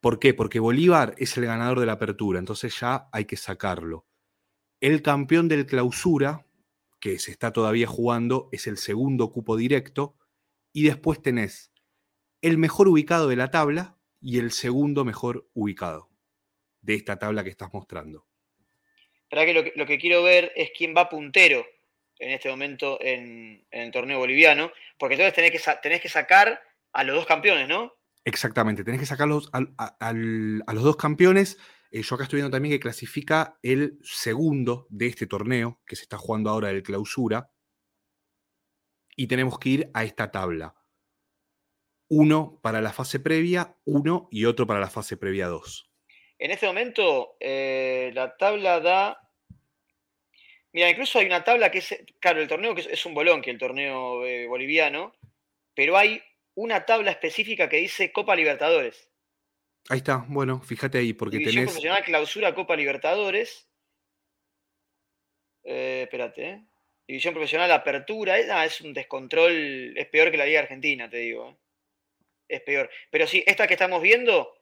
¿Por 0.00 0.18
qué? 0.18 0.34
Porque 0.34 0.58
Bolívar 0.58 1.14
es 1.16 1.36
el 1.36 1.46
ganador 1.46 1.78
de 1.78 1.86
la 1.86 1.92
apertura, 1.92 2.40
entonces 2.40 2.78
ya 2.78 3.08
hay 3.12 3.24
que 3.24 3.36
sacarlo. 3.36 4.06
El 4.80 5.00
campeón 5.00 5.46
del 5.46 5.64
clausura, 5.64 6.44
que 6.98 7.20
se 7.20 7.30
está 7.30 7.52
todavía 7.52 7.86
jugando, 7.86 8.48
es 8.50 8.66
el 8.66 8.78
segundo 8.78 9.30
cupo 9.30 9.56
directo. 9.56 10.16
Y 10.72 10.84
después 10.84 11.22
tenés 11.22 11.72
el 12.40 12.58
mejor 12.58 12.88
ubicado 12.88 13.28
de 13.28 13.36
la 13.36 13.50
tabla 13.50 13.98
y 14.20 14.38
el 14.38 14.50
segundo 14.50 15.04
mejor 15.04 15.48
ubicado 15.52 16.10
de 16.80 16.94
esta 16.94 17.18
tabla 17.18 17.44
que 17.44 17.50
estás 17.50 17.72
mostrando 17.72 18.26
que 19.40 19.72
lo, 19.74 19.86
que 19.86 19.98
quiero 19.98 20.22
ver 20.22 20.52
es 20.56 20.70
quién 20.76 20.94
va 20.96 21.08
puntero 21.08 21.66
en 22.18 22.30
este 22.30 22.50
momento 22.50 22.98
en, 23.00 23.66
el 23.70 23.90
torneo 23.90 24.18
boliviano, 24.18 24.70
porque 24.98 25.14
entonces 25.14 25.34
tenés 25.34 25.50
que, 25.50 25.72
tenés 25.82 26.00
que 26.00 26.08
sacar 26.08 26.62
a 26.92 27.04
los 27.04 27.16
dos 27.16 27.26
campeones, 27.26 27.68
¿no? 27.68 27.94
Exactamente, 28.24 28.84
tenés 28.84 29.00
que 29.00 29.06
sacarlos 29.06 29.50
a, 29.52 30.12
los 30.12 30.84
dos 30.84 30.96
campeones. 30.96 31.58
Eh, 31.90 32.02
yo 32.02 32.14
acá 32.14 32.24
estoy 32.24 32.38
viendo 32.38 32.54
también 32.54 32.72
que 32.72 32.80
clasifica 32.80 33.58
el 33.62 33.98
segundo 34.02 34.86
de 34.90 35.06
este 35.06 35.26
torneo, 35.26 35.80
que 35.86 35.96
se 35.96 36.02
está 36.02 36.18
jugando 36.18 36.50
ahora 36.50 36.68
del 36.68 36.82
clausura, 36.82 37.50
y 39.16 39.26
tenemos 39.26 39.58
que 39.58 39.68
ir 39.68 39.90
a 39.94 40.04
esta 40.04 40.30
tabla. 40.30 40.74
Uno 42.08 42.60
para 42.62 42.80
la 42.80 42.92
fase 42.92 43.18
previa, 43.18 43.76
uno 43.84 44.28
y 44.30 44.44
otro 44.44 44.66
para 44.66 44.80
la 44.80 44.90
fase 44.90 45.16
previa 45.16 45.48
2. 45.48 45.91
En 46.42 46.50
este 46.50 46.66
momento, 46.66 47.36
eh, 47.38 48.10
la 48.14 48.36
tabla 48.36 48.80
da. 48.80 49.30
Mira, 50.72 50.90
incluso 50.90 51.20
hay 51.20 51.26
una 51.26 51.44
tabla 51.44 51.70
que 51.70 51.78
es. 51.78 51.96
Claro, 52.18 52.40
el 52.40 52.48
torneo 52.48 52.74
que 52.74 52.80
es, 52.80 53.06
un 53.06 53.14
bolón, 53.14 53.40
que 53.40 53.52
el 53.52 53.58
torneo 53.58 54.26
eh, 54.26 54.48
boliviano, 54.48 55.14
pero 55.72 55.96
hay 55.96 56.20
una 56.56 56.84
tabla 56.84 57.12
específica 57.12 57.68
que 57.68 57.76
dice 57.76 58.10
Copa 58.10 58.34
Libertadores. 58.34 59.08
Ahí 59.88 59.98
está, 59.98 60.24
bueno, 60.26 60.60
fíjate 60.60 60.98
ahí, 60.98 61.12
porque 61.12 61.38
División 61.38 61.66
profesional, 61.66 62.02
clausura, 62.02 62.56
Copa 62.56 62.74
Libertadores. 62.74 63.68
Eh, 65.62 66.00
espérate, 66.02 66.64
División 67.06 67.34
profesional, 67.34 67.70
apertura. 67.70 68.34
Ah, 68.50 68.66
es 68.66 68.80
un 68.80 68.92
descontrol, 68.92 69.96
es 69.96 70.08
peor 70.08 70.32
que 70.32 70.38
la 70.38 70.46
Liga 70.46 70.58
Argentina, 70.58 71.08
te 71.08 71.18
digo. 71.18 71.56
Es 72.48 72.62
peor. 72.62 72.90
Pero 73.12 73.28
sí, 73.28 73.44
esta 73.46 73.68
que 73.68 73.74
estamos 73.74 74.02
viendo 74.02 74.56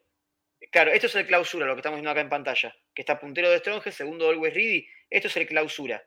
Claro, 0.70 0.92
esto 0.92 1.08
es 1.08 1.14
el 1.16 1.26
clausura, 1.26 1.66
lo 1.66 1.74
que 1.74 1.80
estamos 1.80 1.96
viendo 1.96 2.10
acá 2.10 2.20
en 2.20 2.28
pantalla. 2.28 2.74
Que 2.94 3.02
está 3.02 3.18
puntero 3.18 3.50
de 3.50 3.58
Stronge, 3.58 3.90
segundo 3.90 4.28
Always 4.28 4.54
Ready. 4.54 4.86
Esto 5.10 5.28
es 5.28 5.36
el 5.36 5.46
clausura. 5.46 6.02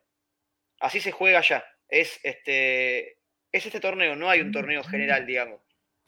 Así 0.79 1.01
se 1.01 1.11
juega 1.11 1.41
ya. 1.41 1.65
Es 1.89 2.19
este, 2.23 3.19
es 3.51 3.65
este 3.65 3.79
torneo, 3.79 4.15
no 4.15 4.29
hay 4.29 4.41
un 4.41 4.51
torneo 4.51 4.83
general, 4.83 5.25
digamos. 5.25 5.61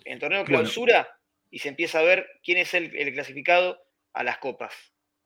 En 0.03 0.19
torneo 0.19 0.45
clausura 0.45 1.07
y 1.51 1.59
se 1.59 1.69
empieza 1.69 1.99
a 1.99 2.03
ver 2.03 2.27
quién 2.43 2.57
es 2.57 2.73
el, 2.73 2.91
clasificado 3.13 3.79
a 4.13 4.23
las 4.23 4.39
copas. 4.39 4.73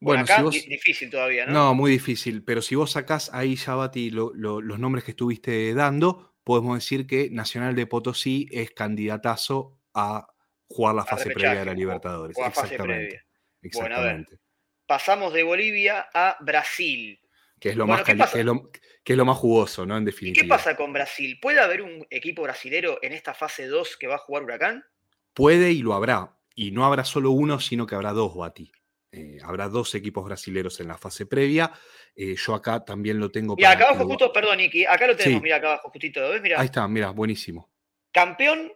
Bueno, 0.01 0.23
acá 0.23 0.43
difícil 0.43 1.09
todavía, 1.09 1.45
¿no? 1.45 1.51
No, 1.51 1.75
muy 1.75 1.91
difícil. 1.91 2.43
Pero 2.43 2.61
si 2.61 2.75
vos 2.75 2.91
sacás 2.91 3.31
ahí, 3.33 3.55
Yabati, 3.55 4.11
los 4.11 4.79
nombres 4.79 5.03
que 5.03 5.11
estuviste 5.11 5.73
dando, 5.73 6.35
podemos 6.43 6.77
decir 6.77 7.05
que 7.05 7.29
Nacional 7.29 7.75
de 7.75 7.85
Potosí 7.85 8.47
es 8.51 8.71
candidatazo 8.71 9.77
a 9.93 10.27
jugar 10.69 10.95
la 10.95 11.05
fase 11.05 11.31
previa 11.31 11.59
de 11.59 11.65
la 11.65 11.73
Libertadores. 11.73 12.37
Exactamente. 12.37 13.23
Exactamente. 13.61 14.39
pasamos 14.85 15.33
de 15.33 15.43
Bolivia 15.43 16.07
a 16.13 16.37
Brasil. 16.39 17.19
Que 17.59 17.69
es 17.69 17.75
lo, 17.75 17.85
más, 17.85 18.03
que 18.03 18.13
es 18.13 19.17
lo, 19.17 19.25
más 19.25 19.37
jugoso, 19.37 19.85
¿no? 19.85 19.97
En 19.97 20.05
definitiva. 20.05 20.45
¿Y 20.45 20.47
qué 20.47 20.49
pasa 20.49 20.77
con 20.77 20.93
Brasil? 20.93 21.37
¿Puede 21.41 21.59
haber 21.59 21.81
un 21.81 22.07
equipo 22.09 22.43
brasilero 22.43 22.99
en 23.01 23.11
esta 23.11 23.33
fase 23.33 23.67
2 23.67 23.97
que 23.97 24.07
va 24.07 24.15
a 24.15 24.19
jugar 24.19 24.43
Huracán? 24.43 24.85
Puede 25.33 25.71
y 25.71 25.81
lo 25.81 25.93
habrá. 25.93 26.37
Y 26.55 26.71
no 26.71 26.85
habrá 26.85 27.03
solo 27.03 27.31
uno, 27.31 27.59
sino 27.59 27.85
que 27.85 27.95
habrá 27.95 28.13
dos, 28.13 28.33
Bati. 28.33 28.71
Eh, 29.11 29.39
habrá 29.43 29.67
dos 29.67 29.93
equipos 29.95 30.23
brasileros 30.23 30.79
en 30.79 30.87
la 30.87 30.97
fase 30.97 31.25
previa. 31.25 31.71
Eh, 32.15 32.35
yo 32.35 32.53
acá 32.55 32.85
también 32.85 33.19
lo 33.19 33.29
tengo. 33.29 33.55
Mira, 33.55 33.71
acá 33.71 33.89
abajo 33.89 34.05
justo, 34.05 34.31
perdón, 34.31 34.57
Niki, 34.57 34.85
acá 34.85 35.07
lo 35.07 35.15
tenemos, 35.15 35.41
mira, 35.41 35.57
acá 35.57 35.67
abajo 35.67 35.89
justito, 35.89 36.21
¿ves? 36.29 36.41
Ahí 36.55 36.65
está, 36.65 36.87
mira, 36.87 37.09
buenísimo. 37.09 37.69
Campeón 38.11 38.71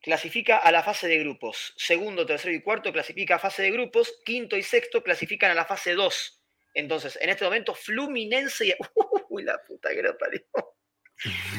clasifica 0.00 0.58
a 0.58 0.70
la 0.72 0.82
fase 0.82 1.08
de 1.08 1.18
grupos. 1.18 1.74
Segundo, 1.76 2.26
tercero 2.26 2.54
y 2.54 2.62
cuarto 2.62 2.92
clasifica 2.92 3.36
a 3.36 3.38
fase 3.38 3.62
de 3.62 3.70
grupos. 3.70 4.20
Quinto 4.24 4.56
y 4.56 4.62
sexto 4.62 5.02
clasifican 5.02 5.50
a 5.50 5.54
la 5.54 5.64
fase 5.64 5.94
2. 5.94 6.42
Entonces, 6.74 7.18
en 7.20 7.30
este 7.30 7.44
momento, 7.44 7.74
Fluminense 7.74 8.66
y. 8.66 8.74
¡Uy, 9.28 9.42
la 9.42 9.62
puta 9.64 9.90
que 9.90 10.02
lo 10.02 10.16
parió! 10.16 10.40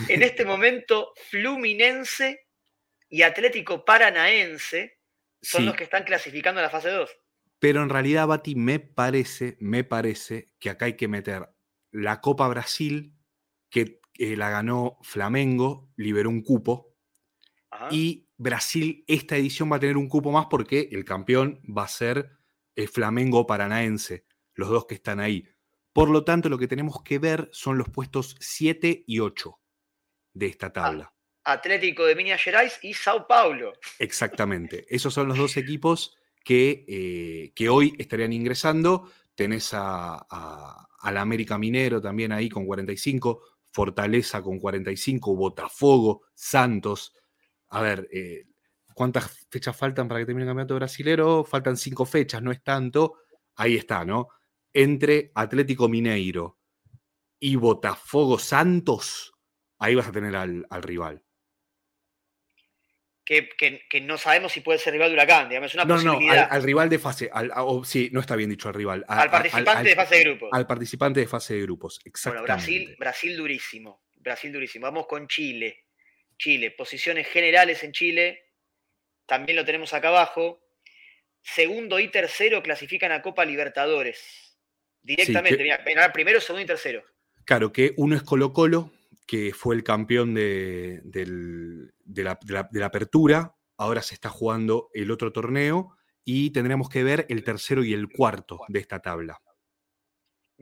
En 0.07 0.23
este 0.23 0.45
momento, 0.45 1.13
Fluminense 1.29 2.47
y 3.09 3.23
Atlético 3.23 3.83
Paranaense 3.83 4.99
son 5.41 5.65
los 5.65 5.75
que 5.75 5.83
están 5.83 6.03
clasificando 6.03 6.59
a 6.59 6.63
la 6.63 6.69
fase 6.69 6.89
2. 6.89 7.09
Pero 7.59 7.83
en 7.83 7.89
realidad, 7.89 8.27
Bati, 8.27 8.55
me 8.55 8.79
parece, 8.79 9.57
me 9.59 9.83
parece 9.83 10.53
que 10.59 10.69
acá 10.69 10.85
hay 10.85 10.95
que 10.95 11.09
meter 11.09 11.49
la 11.91 12.21
Copa 12.21 12.47
Brasil, 12.47 13.13
que 13.69 13.99
eh, 14.17 14.37
la 14.37 14.49
ganó 14.49 14.97
Flamengo, 15.01 15.91
liberó 15.97 16.29
un 16.29 16.41
cupo, 16.41 16.95
y 17.91 18.28
Brasil 18.39 19.03
esta 19.05 19.35
edición 19.35 19.69
va 19.69 19.75
a 19.75 19.79
tener 19.81 19.97
un 19.97 20.07
cupo 20.07 20.31
más 20.31 20.47
porque 20.49 20.87
el 20.93 21.03
campeón 21.03 21.61
va 21.65 21.83
a 21.83 21.89
ser 21.89 22.31
el 22.73 22.87
Flamengo 22.87 23.45
Paranaense, 23.45 24.25
los 24.53 24.69
dos 24.69 24.85
que 24.85 24.95
están 24.95 25.19
ahí. 25.19 25.45
Por 25.91 26.09
lo 26.09 26.23
tanto, 26.23 26.47
lo 26.47 26.57
que 26.57 26.69
tenemos 26.69 27.03
que 27.03 27.19
ver 27.19 27.49
son 27.51 27.77
los 27.77 27.89
puestos 27.89 28.37
7 28.39 29.03
y 29.05 29.19
8 29.19 29.59
de 30.33 30.45
esta 30.45 30.67
ah, 30.67 30.73
tabla. 30.73 31.13
Atlético 31.43 32.05
de 32.05 32.15
Minas 32.15 32.41
Gerais 32.41 32.79
y 32.81 32.93
Sao 32.93 33.27
Paulo. 33.27 33.73
Exactamente. 33.99 34.85
Esos 34.87 35.13
son 35.13 35.27
los 35.27 35.37
dos 35.37 35.57
equipos 35.57 36.15
que, 36.45 36.85
eh, 36.87 37.51
que 37.53 37.67
hoy 37.67 37.93
estarían 37.99 38.31
ingresando. 38.31 39.11
Tenés 39.35 39.71
a, 39.73 40.87
al 41.01 41.17
América 41.17 41.57
Minero 41.57 42.01
también 42.01 42.31
ahí 42.31 42.47
con 42.47 42.65
45, 42.65 43.41
Fortaleza 43.69 44.41
con 44.41 44.59
45, 44.59 45.35
Botafogo, 45.35 46.21
Santos, 46.33 47.18
a 47.69 47.81
ver, 47.81 48.07
eh, 48.11 48.45
¿cuántas 48.93 49.47
fechas 49.49 49.75
faltan 49.75 50.07
para 50.07 50.19
que 50.19 50.25
termine 50.25 50.43
el 50.43 50.49
campeonato 50.49 50.75
brasilero? 50.75 51.43
Faltan 51.43 51.77
cinco 51.77 52.05
fechas, 52.05 52.41
no 52.41 52.51
es 52.51 52.63
tanto. 52.63 53.19
Ahí 53.55 53.75
está, 53.75 54.05
¿no? 54.05 54.29
Entre 54.73 55.31
Atlético 55.35 55.87
Mineiro 55.87 56.59
y 57.39 57.55
Botafogo 57.55 58.39
Santos, 58.39 59.33
ahí 59.77 59.95
vas 59.95 60.07
a 60.07 60.11
tener 60.11 60.35
al, 60.35 60.65
rival. 60.81 61.23
Que, 63.23 64.01
no 64.01 64.17
sabemos 64.17 64.51
si 64.51 64.61
puede 64.61 64.79
ser 64.79 64.93
rival 64.93 65.09
de 65.09 65.13
Huracán, 65.13 65.49
digamos, 65.49 65.69
es 65.69 65.75
una 65.75 65.85
no, 65.85 65.95
posibilidad. 65.95 66.49
No, 66.49 66.55
al, 66.55 66.63
rival 66.63 66.89
de 66.89 66.97
fase, 66.97 67.29
sí, 67.83 68.09
no 68.11 68.19
está 68.21 68.35
bien 68.35 68.49
dicho 68.49 68.69
al 68.69 68.73
rival. 68.73 69.05
al 69.07 69.29
participante 69.29 69.89
de 69.89 69.95
fase 69.95 70.15
de 70.15 70.23
grupos. 70.23 70.49
Al 70.51 70.67
participante 70.67 71.19
de 71.19 71.27
fase 71.27 71.53
de 71.53 71.61
grupos, 71.61 71.99
exactamente. 72.03 72.41
Bueno, 72.41 72.55
Brasil, 72.55 72.95
Brasil 72.97 73.37
durísimo, 73.37 74.03
Brasil 74.17 74.51
durísimo. 74.51 74.87
Vamos 74.87 75.05
con 75.05 75.27
Chile. 75.27 75.88
Chile, 76.39 76.71
posiciones 76.71 77.27
generales 77.27 77.83
en 77.83 77.91
Chile, 77.91 78.49
también 79.27 79.55
lo 79.57 79.63
tenemos 79.63 79.93
acá 79.93 80.07
abajo. 80.07 80.59
Segundo 81.41 81.99
y 81.99 82.09
tercero 82.09 82.63
clasifican 82.63 83.11
a 83.11 83.21
Copa 83.21 83.45
Libertadores. 83.45 84.57
Directamente, 85.03 85.63
primero, 86.11 86.41
segundo 86.41 86.63
y 86.63 86.65
tercero. 86.65 87.03
Claro, 87.45 87.71
que 87.71 87.93
uno 87.97 88.15
es 88.15 88.23
Colo 88.23 88.51
Colo, 88.51 88.91
que 89.27 89.53
fue 89.53 89.75
el 89.75 89.83
campeón 89.83 90.33
de, 90.33 91.01
la, 92.05 92.85
apertura, 92.85 93.55
ahora 93.77 94.01
se 94.01 94.15
está 94.15 94.29
jugando 94.29 94.89
el 94.93 95.11
otro 95.11 95.31
torneo 95.31 95.95
y 96.25 96.51
tendremos 96.51 96.89
que 96.89 97.03
ver 97.03 97.25
el 97.29 97.43
tercero 97.43 97.83
y 97.83 97.93
el 97.93 98.09
cuarto 98.09 98.61
de 98.67 98.79
esta 98.79 98.99
tabla. 98.99 99.39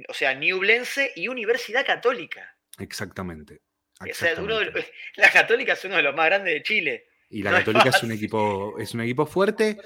O 0.10 0.13
sea, 0.13 0.36
Newblense 0.36 1.13
y 1.15 1.29
Universidad 1.29 1.86
Católica. 1.86 2.57
Exactamente. 2.77 3.62
la 5.16 5.32
Católica 5.32 5.74
es 5.74 5.86
uno 5.86 5.96
de 5.96 6.04
los 6.04 6.16
más 6.16 6.25
grandes 6.27 6.54
de 6.54 6.63
Chile. 6.63 7.08
Y 7.30 7.44
la 7.44 7.51
Católica 7.51 7.89
es, 7.89 8.04
un 8.04 8.12
equipo, 8.12 8.77
es 8.80 8.94
un 8.94 9.01
equipo 9.01 9.25
fuerte, 9.25 9.77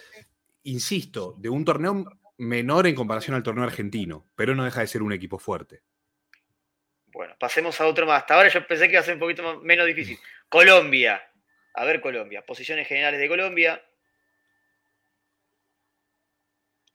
insisto, 0.64 1.36
de 1.38 1.50
un 1.50 1.66
torneo 1.66 2.06
menor 2.38 2.88
en 2.88 2.96
comparación 2.96 3.36
al 3.36 3.44
torneo 3.44 3.64
argentino, 3.64 4.28
pero 4.36 4.56
no 4.56 4.66
deja 4.66 4.82
de 4.82 4.88
ser 4.88 5.02
un 5.02 5.14
equipo 5.14 5.40
fuerte. 5.40 5.82
Bueno, 7.08 7.36
pasemos 7.40 7.80
a 7.82 7.88
otro 7.88 8.06
más. 8.06 8.22
Hasta 8.22 8.36
ahora 8.36 8.50
yo 8.50 8.66
pensé 8.66 8.86
que 8.86 8.94
iba 8.94 9.02
a 9.02 9.04
ser 9.04 9.16
un 9.16 9.20
poquito 9.20 9.60
menos 9.62 9.86
difícil. 9.86 10.18
Colombia. 10.50 11.22
A 11.74 11.86
ver, 11.86 12.02
Colombia. 12.02 12.46
Posiciones 12.46 12.88
generales 12.88 13.20
de 13.20 13.28
Colombia. 13.28 13.82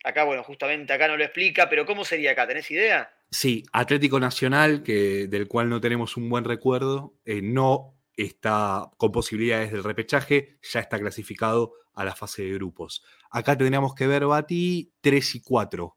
Acá, 0.04 0.24
bueno, 0.24 0.44
justamente 0.44 0.92
acá 0.92 1.08
no 1.08 1.16
lo 1.16 1.24
explica, 1.24 1.68
pero 1.68 1.84
¿cómo 1.84 2.04
sería 2.04 2.32
acá? 2.32 2.46
¿Tenés 2.46 2.70
idea? 2.70 3.12
Sí, 3.30 3.64
Atlético 3.72 4.20
Nacional, 4.20 4.82
que, 4.82 5.26
del 5.26 5.48
cual 5.48 5.68
no 5.68 5.80
tenemos 5.80 6.16
un 6.16 6.28
buen 6.28 6.44
recuerdo, 6.44 7.18
eh, 7.24 7.42
no 7.42 7.96
está 8.16 8.90
con 8.96 9.12
posibilidades 9.12 9.72
del 9.72 9.84
repechaje, 9.84 10.58
ya 10.62 10.80
está 10.80 10.98
clasificado 10.98 11.74
a 11.92 12.04
la 12.04 12.14
fase 12.14 12.42
de 12.42 12.52
grupos. 12.54 13.04
Acá 13.30 13.56
tendríamos 13.56 13.94
que 13.94 14.06
ver 14.06 14.26
Bati 14.26 14.92
3 15.00 15.34
y 15.34 15.40
4. 15.42 15.96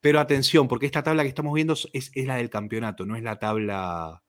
Pero 0.00 0.20
atención, 0.20 0.68
porque 0.68 0.86
esta 0.86 1.02
tabla 1.02 1.22
que 1.22 1.30
estamos 1.30 1.54
viendo 1.54 1.74
es, 1.92 2.10
la 2.14 2.36
del 2.36 2.50
campeonato, 2.50 3.06
no 3.06 3.16
es 3.16 3.22
la 3.22 3.38
tabla. 3.38 4.22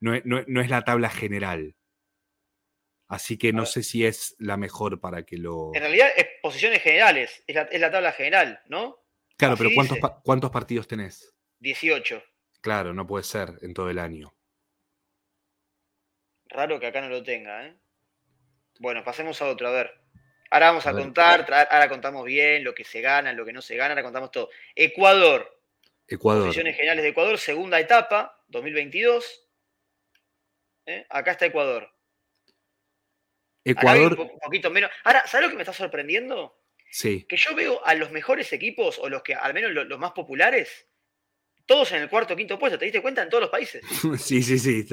No 0.00 0.14
es, 0.14 0.68
la 0.68 0.84
tabla 0.84 1.08
general. 1.08 1.76
Así 3.08 3.38
que 3.38 3.52
no 3.52 3.64
sé 3.64 3.82
si 3.82 4.04
es 4.04 4.36
la 4.38 4.58
mejor 4.58 5.00
para 5.00 5.22
que 5.22 5.38
lo. 5.38 5.70
En 5.74 5.80
realidad 5.80 6.08
es 6.14 6.26
posiciones 6.42 6.82
generales, 6.82 7.42
es 7.46 7.80
la, 7.80 7.90
tabla 7.90 8.12
general, 8.12 8.60
¿no? 8.68 8.98
Claro, 9.36 9.56
pero 9.56 9.70
¿cuántos, 9.74 9.98
¿cuántos 10.22 10.50
partidos 10.50 10.86
tenés? 10.86 11.34
18. 11.60 12.22
Claro, 12.60 12.94
no 12.94 13.06
puede 13.06 13.24
ser 13.24 13.58
en 13.62 13.74
todo 13.74 13.90
el 13.90 13.98
año. 13.98 14.34
Raro 16.46 16.78
que 16.78 16.86
acá 16.86 17.00
no 17.00 17.08
lo 17.08 17.22
tenga, 17.22 17.66
¿eh? 17.66 17.76
Bueno, 18.78 19.02
pasemos 19.04 19.40
a 19.42 19.46
otro, 19.46 19.68
a 19.68 19.72
ver. 19.72 20.00
Ahora 20.50 20.68
vamos 20.68 20.86
a, 20.86 20.92
contar, 20.92 21.52
ahora 21.70 21.88
contamos 21.88 22.24
bien 22.24 22.62
lo 22.62 22.74
que 22.74 22.84
se 22.84 23.00
gana, 23.00 23.32
lo 23.32 23.44
que 23.44 23.52
no 23.52 23.60
se 23.60 23.76
gana, 23.76 23.90
ahora 23.90 24.04
contamos 24.04 24.30
todo. 24.30 24.50
Ecuador. 24.74 25.60
Ecuador. 26.06 26.44
Posiciones 26.44 26.76
generales 26.76 27.02
de 27.02 27.08
Ecuador, 27.08 27.38
segunda 27.38 27.80
etapa, 27.80 28.44
2022. 28.48 29.48
¿Eh? 30.86 31.06
Acá 31.08 31.32
está 31.32 31.46
Ecuador. 31.46 31.90
Ecuador. 33.64 34.20
Un 34.20 34.38
poquito 34.38 34.70
menos. 34.70 34.90
Ahora, 35.02 35.26
¿sabes 35.26 35.46
lo 35.46 35.50
que 35.50 35.56
me 35.56 35.62
está 35.62 35.72
sorprendiendo? 35.72 36.56
Sí. 36.94 37.26
Que 37.28 37.36
yo 37.36 37.56
veo 37.56 37.84
a 37.84 37.96
los 37.96 38.12
mejores 38.12 38.52
equipos, 38.52 39.00
o 39.00 39.08
los 39.08 39.24
que, 39.24 39.34
al 39.34 39.52
menos 39.52 39.72
los 39.72 39.98
más 39.98 40.12
populares, 40.12 40.86
todos 41.66 41.90
en 41.90 42.02
el 42.02 42.08
cuarto 42.08 42.34
o 42.34 42.36
quinto 42.36 42.56
puesto, 42.56 42.78
¿te 42.78 42.84
diste 42.84 43.02
cuenta? 43.02 43.20
En 43.20 43.28
todos 43.28 43.40
los 43.40 43.50
países. 43.50 43.82
sí, 44.20 44.40
sí, 44.44 44.60
sí. 44.60 44.86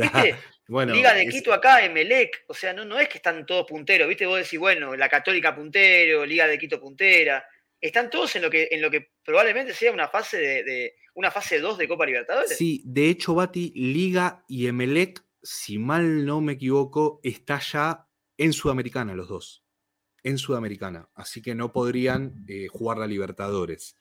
Bueno, 0.67 0.95
Liga 0.95 1.13
de 1.13 1.27
Quito 1.27 1.53
acá, 1.53 1.85
Emelec, 1.85 2.45
o 2.47 2.55
sea, 2.55 2.73
no, 2.73 2.85
no 2.85 2.99
es 2.99 3.07
que 3.07 3.19
están 3.19 3.45
todos 3.45 3.67
punteros, 3.67 4.07
¿viste? 4.07 4.25
Vos 4.25 4.39
decís, 4.39 4.57
bueno, 4.57 4.95
la 4.95 5.07
Católica 5.09 5.55
puntero, 5.55 6.25
Liga 6.25 6.47
de 6.47 6.57
Quito 6.57 6.81
puntera. 6.81 7.45
Están 7.79 8.09
todos 8.09 8.35
en 8.35 8.41
lo 8.41 8.49
que, 8.49 8.69
en 8.71 8.81
lo 8.81 8.89
que 8.89 9.11
probablemente 9.23 9.75
sea 9.75 9.91
una 9.91 10.07
fase 10.07 10.39
de, 10.39 10.95
una 11.13 11.29
fase 11.29 11.59
2 11.59 11.77
de 11.77 11.87
Copa 11.87 12.07
Libertadores. 12.07 12.57
Sí, 12.57 12.81
de 12.83 13.09
hecho, 13.09 13.35
Bati, 13.35 13.73
Liga 13.75 14.43
y 14.47 14.65
Emelec, 14.65 15.23
si 15.43 15.77
mal 15.77 16.25
no 16.25 16.41
me 16.41 16.53
equivoco, 16.53 17.19
está 17.21 17.59
ya 17.59 18.07
en 18.39 18.53
Sudamericana 18.53 19.13
los 19.13 19.27
dos. 19.27 19.63
En 20.23 20.37
Sudamericana. 20.37 21.09
Así 21.15 21.41
que 21.41 21.55
no 21.55 21.71
podrían 21.71 22.45
eh, 22.47 22.67
jugar 22.67 22.97
la 22.97 23.07
Libertadores. 23.07 23.97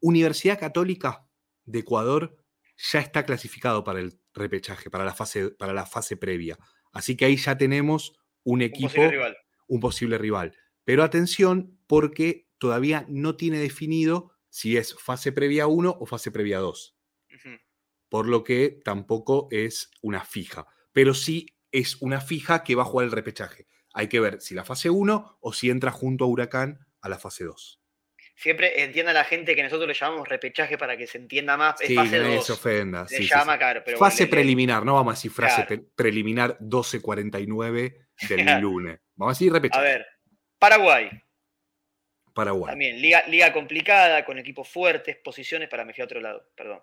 Universidad 0.00 0.58
Católica 0.58 1.26
de 1.64 1.80
Ecuador 1.80 2.36
ya 2.76 3.00
está 3.00 3.24
clasificado 3.24 3.84
para 3.84 4.00
el 4.00 4.20
repechaje, 4.34 4.90
para 4.90 5.04
la 5.04 5.14
fase, 5.14 5.50
para 5.50 5.72
la 5.72 5.86
fase 5.86 6.16
previa. 6.16 6.58
Así 6.92 7.16
que 7.16 7.24
ahí 7.24 7.36
ya 7.36 7.56
tenemos 7.56 8.12
un 8.44 8.62
equipo, 8.62 9.02
un 9.68 9.80
posible 9.80 10.18
rival. 10.18 10.56
Pero 10.84 11.02
atención, 11.02 11.78
porque 11.86 12.48
todavía 12.58 13.04
no 13.08 13.36
tiene 13.36 13.58
definido 13.58 14.32
si 14.48 14.76
es 14.76 14.94
fase 14.94 15.32
previa 15.32 15.66
1 15.66 15.96
o 16.00 16.06
fase 16.06 16.30
previa 16.30 16.58
2. 16.58 16.96
Por 18.08 18.28
lo 18.28 18.44
que 18.44 18.80
tampoco 18.84 19.48
es 19.50 19.90
una 20.00 20.24
fija. 20.24 20.66
Pero 20.92 21.12
sí 21.12 21.46
es 21.72 22.00
una 22.00 22.20
fija 22.20 22.62
que 22.62 22.74
va 22.74 22.82
a 22.82 22.86
jugar 22.86 23.06
el 23.06 23.12
repechaje. 23.12 23.66
Hay 23.96 24.08
que 24.08 24.20
ver 24.20 24.40
si 24.40 24.54
la 24.54 24.64
fase 24.64 24.90
1 24.90 25.38
o 25.40 25.52
si 25.52 25.70
entra 25.70 25.90
junto 25.90 26.24
a 26.24 26.28
Huracán 26.28 26.86
a 27.00 27.08
la 27.08 27.18
fase 27.18 27.44
2 27.44 27.80
siempre 28.36 28.82
entienda 28.82 29.12
la 29.12 29.24
gente 29.24 29.56
que 29.56 29.62
nosotros 29.62 29.88
le 29.88 29.94
llamamos 29.94 30.28
repechaje 30.28 30.76
para 30.76 30.96
que 30.96 31.06
se 31.06 31.18
entienda 31.18 31.56
más. 31.56 31.76
Sí, 31.78 31.94
fase 31.94 32.20
no 32.20 32.42
se 32.42 32.52
ofenda. 32.52 33.08
Se 33.08 33.22
llama, 33.24 33.58
Pero 33.58 33.98
fase 33.98 34.26
preliminar, 34.26 34.84
no 34.84 34.94
vamos 34.94 35.12
a 35.12 35.16
decir 35.16 35.30
frase 35.30 35.64
preliminar 35.94 36.58
12.49 36.58 38.06
del 38.28 38.60
lunes. 38.60 39.00
Vamos 39.14 39.32
a 39.32 39.38
decir 39.38 39.52
repechaje. 39.52 39.80
A 39.80 39.82
ver, 39.82 40.06
Paraguay. 40.58 41.10
Paraguay. 42.34 42.72
También, 42.72 43.00
liga, 43.00 43.24
liga 43.28 43.52
complicada, 43.52 44.24
con 44.24 44.38
equipos 44.38 44.68
fuertes, 44.68 45.16
posiciones, 45.16 45.70
para 45.70 45.86
me 45.86 45.94
a 45.98 46.04
otro 46.04 46.20
lado, 46.20 46.50
perdón. 46.54 46.82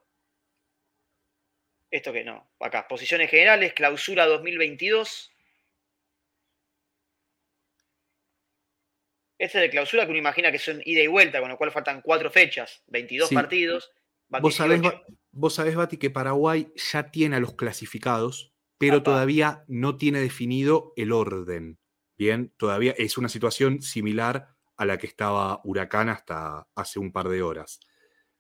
Esto 1.92 2.12
que 2.12 2.24
no, 2.24 2.52
acá, 2.60 2.88
posiciones 2.88 3.30
generales, 3.30 3.74
clausura 3.74 4.26
2022. 4.26 5.33
Este 9.38 9.60
de 9.60 9.70
clausura 9.70 10.06
que 10.06 10.12
uno 10.12 10.20
imagina 10.20 10.52
que 10.52 10.60
son 10.60 10.82
ida 10.86 11.02
y 11.02 11.08
vuelta, 11.08 11.40
con 11.40 11.50
lo 11.50 11.58
cual 11.58 11.72
faltan 11.72 12.02
cuatro 12.02 12.30
fechas, 12.30 12.84
22 12.88 13.32
partidos. 13.32 13.92
Vos 14.30 14.56
sabés, 14.56 14.82
vos 15.32 15.54
sabés, 15.54 15.76
Bati, 15.76 15.98
que 15.98 16.10
Paraguay 16.10 16.72
ya 16.76 17.12
tiene 17.12 17.36
a 17.36 17.40
los 17.40 17.56
clasificados, 17.56 18.54
pero 18.78 19.04
todavía 19.04 19.64
no 19.68 19.98
tiene 19.98 20.20
definido 20.20 20.94
el 20.96 21.12
orden. 21.12 21.80
Bien, 22.18 22.54
todavía 22.58 22.94
es 22.98 23.18
una 23.18 23.30
situación 23.30 23.82
similar 23.82 24.56
a 24.76 24.86
la 24.86 24.98
que 24.98 25.08
estaba 25.08 25.62
Huracán 25.64 26.10
hasta 26.10 26.68
hace 26.76 27.00
un 27.00 27.12
par 27.12 27.30
de 27.30 27.42
horas. 27.42 27.80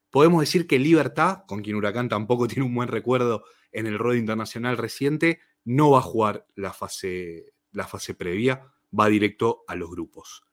Podemos 0.09 0.41
decir 0.41 0.67
que 0.67 0.79
Libertad, 0.79 1.43
con 1.47 1.61
quien 1.61 1.75
Huracán 1.75 2.09
tampoco 2.09 2.47
tiene 2.47 2.65
un 2.65 2.75
buen 2.75 2.87
recuerdo 2.87 3.45
en 3.71 3.87
el 3.87 3.97
rol 3.97 4.17
internacional 4.17 4.77
reciente, 4.77 5.39
no 5.65 5.91
va 5.91 5.99
a 5.99 6.03
jugar 6.03 6.45
la 6.55 6.73
fase, 6.73 7.53
la 7.71 7.87
fase 7.87 8.13
previa, 8.13 8.71
va 8.97 9.07
directo 9.07 9.63
a 9.67 9.75
los 9.75 9.89
grupos. 9.89 10.43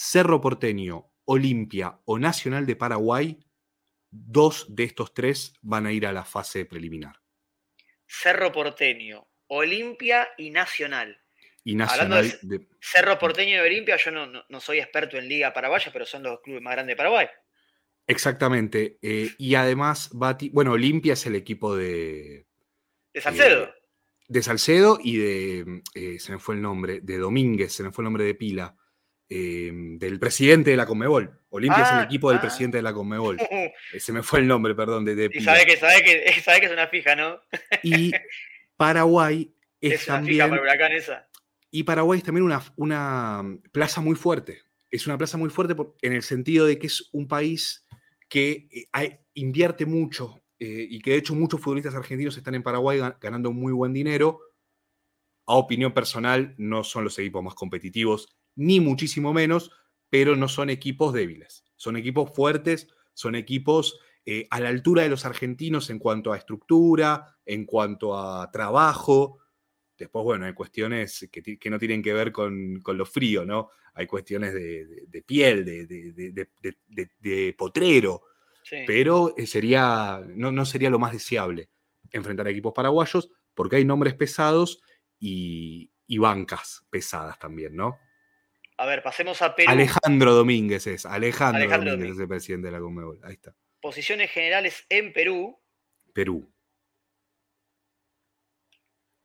Cerro 0.00 0.40
Porteño, 0.40 1.10
Olimpia 1.24 1.98
o 2.04 2.20
Nacional 2.20 2.66
de 2.66 2.76
Paraguay, 2.76 3.36
dos 4.12 4.66
de 4.68 4.84
estos 4.84 5.12
tres 5.12 5.54
van 5.60 5.86
a 5.86 5.92
ir 5.92 6.06
a 6.06 6.12
la 6.12 6.24
fase 6.24 6.64
preliminar. 6.66 7.16
Cerro 8.06 8.52
Porteño, 8.52 9.26
Olimpia 9.48 10.28
y 10.38 10.50
Nacional. 10.50 11.20
Y 11.64 11.74
Nacional 11.74 12.38
de, 12.42 12.68
Cerro 12.80 13.18
Porteño 13.18 13.56
y 13.56 13.58
Olimpia, 13.58 13.96
yo 13.96 14.12
no, 14.12 14.60
soy 14.60 14.78
experto 14.78 15.18
en 15.18 15.28
Liga 15.28 15.52
Paraguaya, 15.52 15.90
pero 15.92 16.06
son 16.06 16.22
los 16.22 16.42
clubes 16.42 16.62
más 16.62 16.74
grandes 16.74 16.92
de 16.92 16.96
Paraguay. 16.96 17.26
Exactamente. 18.06 18.98
Eh, 19.02 19.30
y 19.36 19.56
además, 19.56 20.10
bueno, 20.52 20.72
Olimpia 20.74 21.14
es 21.14 21.26
el 21.26 21.34
equipo 21.34 21.76
de. 21.76 22.46
De 23.12 23.20
Salcedo. 23.20 23.64
Eh, 23.64 23.74
de 24.28 24.42
Salcedo 24.44 25.00
y 25.02 25.16
de. 25.16 25.82
Eh, 25.96 26.20
se 26.20 26.30
me 26.30 26.38
fue 26.38 26.54
el 26.54 26.62
nombre, 26.62 27.00
de 27.00 27.18
Domínguez, 27.18 27.72
se 27.72 27.82
me 27.82 27.90
fue 27.90 28.02
el 28.02 28.06
nombre 28.06 28.22
de 28.22 28.36
pila. 28.36 28.76
Em, 29.30 29.98
del 29.98 30.18
presidente 30.18 30.70
de 30.70 30.76
la 30.78 30.86
Conmebol. 30.86 31.38
Olimpia 31.50 31.82
es 31.82 31.90
el 31.90 31.98
ah, 31.98 32.02
equipo 32.04 32.30
del 32.30 32.38
ah. 32.38 32.40
presidente 32.40 32.78
de 32.78 32.82
la 32.82 32.94
Conmebol. 32.94 33.36
Se 33.98 34.10
me 34.10 34.22
fue 34.22 34.38
el 34.38 34.46
nombre, 34.46 34.74
perdón. 34.74 35.04
De, 35.04 35.28
y 35.30 35.40
sabe 35.42 35.66
que, 35.66 35.76
sabe, 35.76 36.02
que, 36.02 36.32
sabe 36.42 36.60
que 36.60 36.66
es 36.66 36.72
una 36.72 36.86
fija, 36.86 37.14
¿no? 37.14 37.38
y 37.82 38.12
Paraguay 38.78 39.54
es, 39.82 40.06
también. 40.06 40.50
esa. 40.92 41.28
Y 41.70 41.82
Paraguay 41.82 42.18
es 42.18 42.24
también 42.24 42.44
una, 42.44 42.62
una 42.76 43.44
plaza 43.70 44.00
muy 44.00 44.16
fuerte. 44.16 44.62
Es 44.90 45.06
una 45.06 45.18
plaza 45.18 45.36
muy 45.36 45.50
fuerte 45.50 45.76
en 46.00 46.14
el 46.14 46.22
sentido 46.22 46.64
de 46.64 46.78
que 46.78 46.86
es 46.86 47.10
un 47.12 47.28
país 47.28 47.86
que 48.30 48.68
eh, 48.72 49.20
invierte 49.34 49.84
mucho 49.84 50.42
eh, 50.58 50.86
y 50.88 51.00
que 51.00 51.10
de 51.10 51.16
hecho 51.18 51.34
muchos 51.34 51.60
futbolistas 51.60 51.94
argentinos 51.94 52.34
están 52.38 52.54
en 52.54 52.62
Paraguay 52.62 52.98
ganando 53.20 53.52
muy 53.52 53.74
buen 53.74 53.92
dinero. 53.92 54.40
A 55.44 55.54
opinión 55.54 55.92
personal, 55.92 56.54
no 56.56 56.82
son 56.82 57.04
los 57.04 57.18
equipos 57.18 57.42
más 57.42 57.54
competitivos, 57.54 58.37
ni 58.58 58.80
muchísimo 58.80 59.32
menos, 59.32 59.70
pero 60.10 60.36
no 60.36 60.48
son 60.48 60.68
equipos 60.68 61.14
débiles. 61.14 61.64
Son 61.76 61.96
equipos 61.96 62.32
fuertes, 62.34 62.88
son 63.14 63.36
equipos 63.36 63.98
eh, 64.26 64.46
a 64.50 64.60
la 64.60 64.68
altura 64.68 65.04
de 65.04 65.08
los 65.08 65.24
argentinos 65.24 65.88
en 65.90 65.98
cuanto 65.98 66.32
a 66.32 66.36
estructura, 66.36 67.38
en 67.46 67.64
cuanto 67.64 68.18
a 68.18 68.50
trabajo. 68.50 69.38
Después, 69.96 70.24
bueno, 70.24 70.44
hay 70.44 70.52
cuestiones 70.52 71.28
que, 71.32 71.70
no 71.70 71.78
tienen 71.78 72.02
que 72.02 72.12
ver 72.12 72.32
con, 72.32 72.82
lo 72.84 73.06
frío, 73.06 73.46
¿no? 73.46 73.70
Hay 73.94 74.06
cuestiones 74.06 74.52
de, 74.52 75.24
piel, 75.26 75.64
de, 75.64 77.54
potrero, 77.56 78.22
pero 78.86 79.34
eh, 79.36 79.46
sería, 79.46 80.20
no, 80.26 80.64
sería 80.66 80.90
lo 80.90 80.98
más 80.98 81.12
deseable 81.12 81.70
enfrentar 82.10 82.46
a 82.46 82.50
equipos 82.50 82.72
paraguayos 82.74 83.30
porque 83.54 83.76
hay 83.76 83.84
nombres 83.84 84.14
pesados 84.14 84.82
y, 85.18 85.90
bancas 86.18 86.86
pesadas 86.90 87.38
también, 87.38 87.74
¿no? 87.74 87.98
A 88.78 88.86
ver, 88.86 89.02
pasemos 89.02 89.42
a 89.42 89.56
Perú. 89.56 89.70
Alejandro 89.70 90.34
Domínguez 90.34 90.86
es, 90.86 91.04
Alejandro, 91.04 91.68
Domínguez, 91.68 92.12
es 92.12 92.20
el 92.20 92.28
presidente 92.28 92.68
de 92.68 92.72
la 92.72 92.78
Conmebol, 92.78 93.18
ahí 93.24 93.34
está. 93.34 93.52
Posiciones 93.80 94.30
generales 94.30 94.86
en 94.88 95.12
Perú. 95.12 95.60
Perú. 96.14 96.48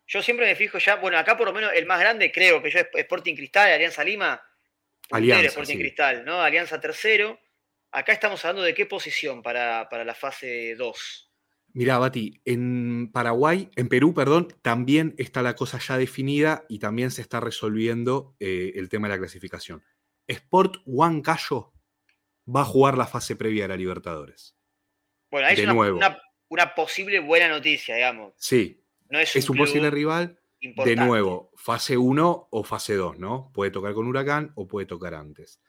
Yo 0.07 0.23
siempre 0.23 0.47
me 0.47 0.55
fijo 0.55 0.79
ya, 0.79 0.95
bueno, 0.95 1.19
acá 1.19 1.37
por 1.37 1.47
lo 1.47 1.53
menos 1.53 1.71
el 1.73 1.85
más 1.85 1.99
grande 1.99 2.31
creo 2.31 2.61
que 2.63 2.71
yo 2.71 2.79
es 2.79 2.87
Sporting 2.93 3.35
Cristal, 3.35 3.71
Alianza 3.71 4.03
Lima. 4.03 4.41
Alianza, 5.11 5.47
Sporting 5.47 5.77
Cristal, 5.77 6.25
¿no? 6.25 6.41
Alianza 6.41 6.79
tercero. 6.81 7.39
Acá 7.91 8.11
estamos 8.11 8.43
hablando 8.43 8.63
de 8.63 8.73
qué 8.73 8.87
posición 8.87 9.43
para, 9.43 9.87
la 10.03 10.15
fase 10.15 10.73
2. 10.75 11.32
Mira, 11.73 11.97
Bati, 11.97 12.39
en 12.45 13.11
Paraguay, 13.11 13.71
en 13.75 13.89
Perú, 13.89 14.13
perdón, 14.13 14.47
también 14.61 15.15
está 15.17 15.41
la 15.41 15.55
cosa 15.55 15.79
ya 15.79 15.97
definida 15.97 16.65
y 16.69 16.77
también 16.77 17.09
se 17.09 17.21
está 17.21 17.39
resolviendo 17.39 18.35
eh, 18.39 18.73
el 18.75 18.89
tema 18.89 19.07
de 19.07 19.15
la 19.15 19.19
clasificación. 19.19 19.83
Sport 20.27 20.77
Huancayo 20.85 21.73
va 22.47 22.61
a 22.61 22.65
jugar 22.65 22.95
la 22.95 23.07
fase 23.07 23.35
previa 23.35 23.63
de 23.63 23.69
la 23.69 23.77
Libertadores. 23.77 24.55
Bueno, 25.31 25.47
ahí 25.47 25.55
es 25.59 25.67
una, 25.67 26.19
una, 26.47 26.75
posible 26.75 27.19
buena 27.19 27.49
noticia, 27.49 27.95
digamos. 27.95 28.33
Sí, 28.37 28.83
es 29.09 29.49
un, 29.49 29.57
posible 29.57 29.89
rival. 29.89 30.39
De 30.61 30.95
nuevo, 30.95 31.51
fase 31.55 31.97
1 31.97 32.47
o 32.51 32.63
fase 32.63 32.93
2, 32.93 33.17
¿no? 33.17 33.51
Puede 33.53 33.71
tocar 33.71 33.93
con 33.93 34.07
Huracán 34.07 34.51
o 34.55 34.67
puede 34.67 34.85
tocar 34.85 35.13
antes. 35.15 35.59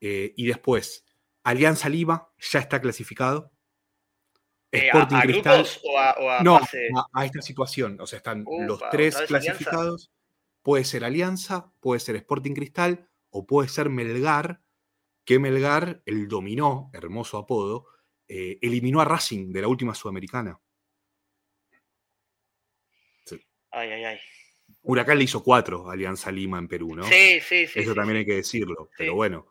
Eh, 0.00 0.32
y 0.36 0.46
después, 0.46 1.04
Alianza 1.42 1.88
Lima 1.88 2.30
ya 2.38 2.60
está 2.60 2.80
clasificado. 2.80 3.52
Eh, 4.72 4.86
Sporting 4.86 5.16
a, 5.16 5.22
Cristal. 5.22 5.66
o 5.84 6.30
a, 6.30 6.42
no, 6.42 6.58
a, 7.12 7.24
esta 7.26 7.42
situación. 7.42 8.00
O 8.00 8.06
sea, 8.06 8.16
están 8.16 8.44
los 8.66 8.80
tres 8.90 9.16
clasificados. 9.26 10.10
Puede 10.62 10.84
ser 10.84 11.04
Alianza, 11.04 11.72
puede 11.80 12.00
ser 12.00 12.16
Sporting 12.16 12.54
Cristal 12.54 13.08
o 13.30 13.46
puede 13.46 13.68
ser 13.68 13.90
Melgar, 13.90 14.62
que 15.24 15.38
Melgar, 15.38 16.02
el 16.06 16.28
dominó, 16.28 16.90
hermoso 16.94 17.36
apodo, 17.36 17.86
eh, 18.28 18.58
eliminó 18.62 19.00
a 19.00 19.04
Racing 19.04 19.52
de 19.52 19.60
la 19.60 19.68
última 19.68 19.94
sudamericana. 19.94 20.58
Ay, 23.70 23.90
ay, 23.90 24.04
ay. 24.04 24.18
Huracán 24.82 25.18
le 25.18 25.24
hizo 25.24 25.42
cuatro 25.42 25.88
a 25.88 25.92
Alianza 25.92 26.30
Lima 26.30 26.58
en 26.58 26.68
Perú, 26.68 26.94
¿no? 26.94 27.04
Sí, 27.04 27.40
sí, 27.40 27.66
sí. 27.66 27.80
Eso 27.80 27.94
también 27.94 28.18
hay 28.18 28.26
que 28.26 28.36
decirlo, 28.36 28.90
pero 28.96 29.14
bueno. 29.14 29.46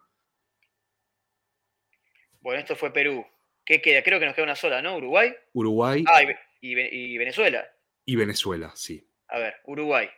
Bueno, 2.40 2.60
esto 2.60 2.76
fue 2.76 2.92
Perú. 2.92 3.26
¿Qué 3.72 3.82
queda? 3.82 4.04
Creo 4.04 4.20
que 4.20 4.26
nos 4.26 4.36
queda 4.36 4.44
una 4.44 4.58
sola, 4.58 4.82
¿no? 4.82 4.98
Uruguay. 4.98 5.34
Uruguay. 5.54 6.04
Ah, 6.06 6.24
y, 6.60 6.76
Venezuela. 7.16 7.66
Y 8.04 8.18
Venezuela, 8.18 8.74
sí. 8.76 9.08
A 9.30 9.40
ver, 9.40 9.62
Uruguay. 9.64 10.10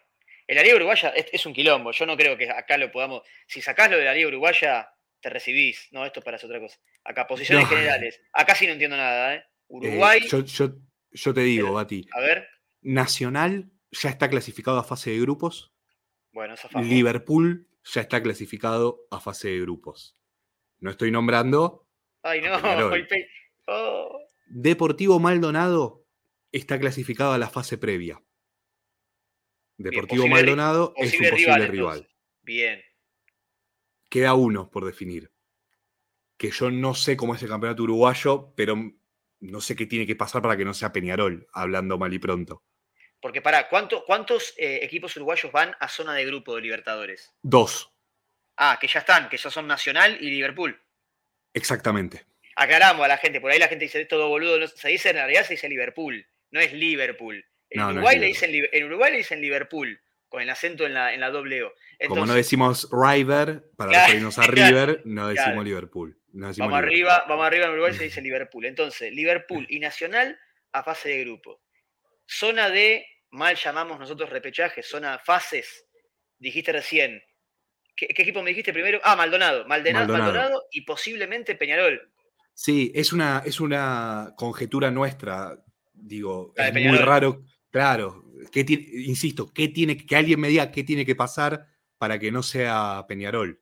El 0.48 0.58
Liga 0.64 0.76
Uruguaya 0.76 1.10
es, 1.10 1.46
un 1.46 1.54
quilombo. 1.54 1.92
Yo 1.92 2.08
no 2.08 2.18
creo 2.18 2.36
que 2.36 2.50
acá 2.50 2.80
lo 2.80 2.92
podamos. 2.92 3.22
Si 3.46 3.62
sacás 3.62 3.92
lo 3.92 3.98
de 3.98 4.06
la 4.06 4.16
Liga 4.16 4.28
Uruguaya, 4.30 4.90
te 5.22 5.30
recibís. 5.30 5.88
No, 5.92 6.04
esto 6.04 6.24
para 6.24 6.38
hacer 6.38 6.50
otra 6.50 6.62
cosa. 6.62 6.80
Acá, 7.04 7.28
posiciones 7.28 7.70
generales. 7.70 8.20
Acá 8.32 8.56
sí 8.56 8.66
no 8.66 8.74
entiendo 8.74 8.98
nada, 8.98 9.36
¿eh? 9.36 9.38
eh 9.38 9.46
Uruguay. 9.68 10.28
yo, 10.28 11.34
te 11.36 11.42
digo, 11.42 11.74
Bati. 11.74 12.08
A 12.12 12.22
ver. 12.22 12.48
Nacional 12.82 13.70
ya 13.92 14.10
está 14.10 14.32
clasificado 14.32 14.80
a 14.80 14.84
fase 14.84 15.12
de 15.12 15.20
grupos. 15.20 15.76
Bueno, 16.32 16.56
esa 16.56 16.70
fase. 16.70 16.88
Liverpool 16.88 17.68
ya 17.84 18.02
está 18.02 18.24
clasificado 18.24 19.06
a 19.12 19.20
fase 19.20 19.50
de 19.50 19.60
grupos. 19.60 20.18
No 20.80 20.90
estoy 20.90 21.12
nombrando. 21.12 21.88
Ay, 22.24 22.42
no. 22.42 22.58
Deportivo 24.46 25.20
Maldonado 25.20 26.06
está 26.52 26.80
clasificado 26.80 27.34
a 27.34 27.38
la 27.38 27.50
fase 27.50 27.78
previa. 27.78 28.22
Deportivo 29.78 30.28
Maldonado 30.28 30.94
es 30.98 31.20
un 31.20 31.30
posible 31.30 31.68
rival. 31.68 32.08
Bien. 32.42 32.82
Queda 34.10 34.36
uno 34.36 34.70
por 34.70 34.86
definir. 34.86 35.32
Que 36.38 36.52
yo 36.52 36.70
no 36.70 36.94
sé 36.94 37.18
cómo 37.18 37.36
es 37.36 37.42
el 37.42 37.50
campeonato 37.50 37.84
uruguayo, 37.84 38.54
pero 38.56 38.76
no 39.40 39.62
sé 39.62 39.76
qué 39.76 39.86
tiene 39.86 40.06
que 40.06 40.16
pasar 40.16 40.42
para 40.42 40.56
que 40.56 40.66
no 40.66 40.74
sea 40.74 40.94
Peñarol, 40.94 41.48
hablando 41.54 41.98
mal 41.98 42.14
y 42.14 42.20
pronto. 42.20 42.64
Porque 43.20 43.42
para, 43.42 43.70
¿cuántos 43.70 44.54
eh, 44.58 44.80
equipos 44.82 45.16
uruguayos 45.16 45.52
van 45.52 45.76
a 45.80 45.88
zona 45.88 46.14
de 46.14 46.26
grupo 46.26 46.56
de 46.56 46.62
Libertadores? 46.62 47.34
Dos. 47.42 47.92
Ah, 48.58 48.78
que 48.80 48.88
ya 48.88 49.00
están, 49.00 49.30
que 49.30 49.38
ya 49.38 49.50
son 49.50 49.66
Nacional 49.66 50.18
y 50.20 50.30
Liverpool. 50.30 50.80
Exactamente. 51.54 52.26
Aclaramos 52.56 53.04
a 53.06 53.08
la 53.08 53.18
gente, 53.18 53.42
por 53.42 53.52
ahí 53.52 53.60
la 53.60 53.68
gente 53.68 53.86
dice 53.86 54.06
todo 54.06 54.30
boludo, 54.30 54.68
se 54.68 54.88
dice 54.90 55.10
en 55.10 55.16
realidad 55.16 55.44
se 55.44 55.54
dice 55.54 55.70
Liverpool, 55.70 56.26
no 56.52 56.60
es 56.60 56.74
Liverpool. 56.74 57.46
En, 57.70 57.82
Uruguay, 57.82 58.20
le 58.20 58.28
dicen, 58.28 58.52
en 58.54 58.84
Uruguay 58.84 59.12
le 59.12 59.18
dicen 59.18 59.42
Liverpool, 59.42 60.00
con 60.30 60.42
el 60.42 60.50
acento 60.50 60.86
en 60.86 60.94
la, 60.94 61.14
en 61.14 61.20
la 61.20 61.32
doble 61.32 61.64
O. 61.64 61.74
Como 62.08 62.26
no 62.26 62.34
decimos 62.34 62.88
River, 62.92 63.64
para 63.76 63.92
referirnos 63.92 64.38
a 64.38 64.44
River, 64.44 65.02
no 65.06 65.28
decimos 65.30 65.64
Liverpool. 65.64 66.18
vamos, 66.32 66.74
Arriba, 66.74 67.26
vamos 67.28 67.46
arriba 67.46 67.66
en 67.66 67.72
Uruguay 67.72 67.94
se 67.94 68.04
dice 68.04 68.22
Liverpool. 68.24 68.66
Entonces, 68.66 69.12
Liverpool 69.12 69.66
y 69.70 69.80
Nacional 69.80 70.40
a 70.72 70.84
fase 70.84 71.10
de 71.10 71.24
grupo. 71.24 71.62
Zona 72.28 72.70
de 72.70 73.06
mal 73.32 73.56
llamamos 73.56 74.00
nosotros 74.00 74.30
repechaje, 74.30 74.84
zona 74.84 75.20
fases, 75.20 75.88
dijiste 76.38 76.72
recién. 76.72 77.24
¿Qué, 77.96 78.08
equipo 78.10 78.42
me 78.42 78.50
dijiste 78.50 78.74
primero? 78.74 79.00
Ah, 79.04 79.16
Maldonado. 79.16 79.66
Maldonado. 79.66 80.14
Maldonado. 80.14 80.68
y 80.72 80.82
posiblemente 80.82 81.56
Peñarol. 81.56 82.13
Sí, 82.54 82.92
es 82.94 83.14
una, 83.14 83.42
es 83.46 83.60
una 83.60 84.34
conjetura 84.38 84.92
nuestra, 84.92 85.58
digo, 85.94 86.54
es 86.56 86.74
muy 86.74 86.98
raro, 86.98 87.44
claro, 87.72 88.24
insisto, 88.54 89.52
¿qué 89.54 89.68
tiene, 89.70 89.98
que 89.98 90.16
alguien 90.16 90.40
me 90.40 90.50
diga 90.50 90.72
qué 90.72 90.84
tiene 90.84 91.06
que 91.06 91.16
pasar 91.16 91.68
para 92.04 92.20
que 92.20 92.34
no 92.34 92.44
sea 92.44 93.06
Peñarol. 93.08 93.62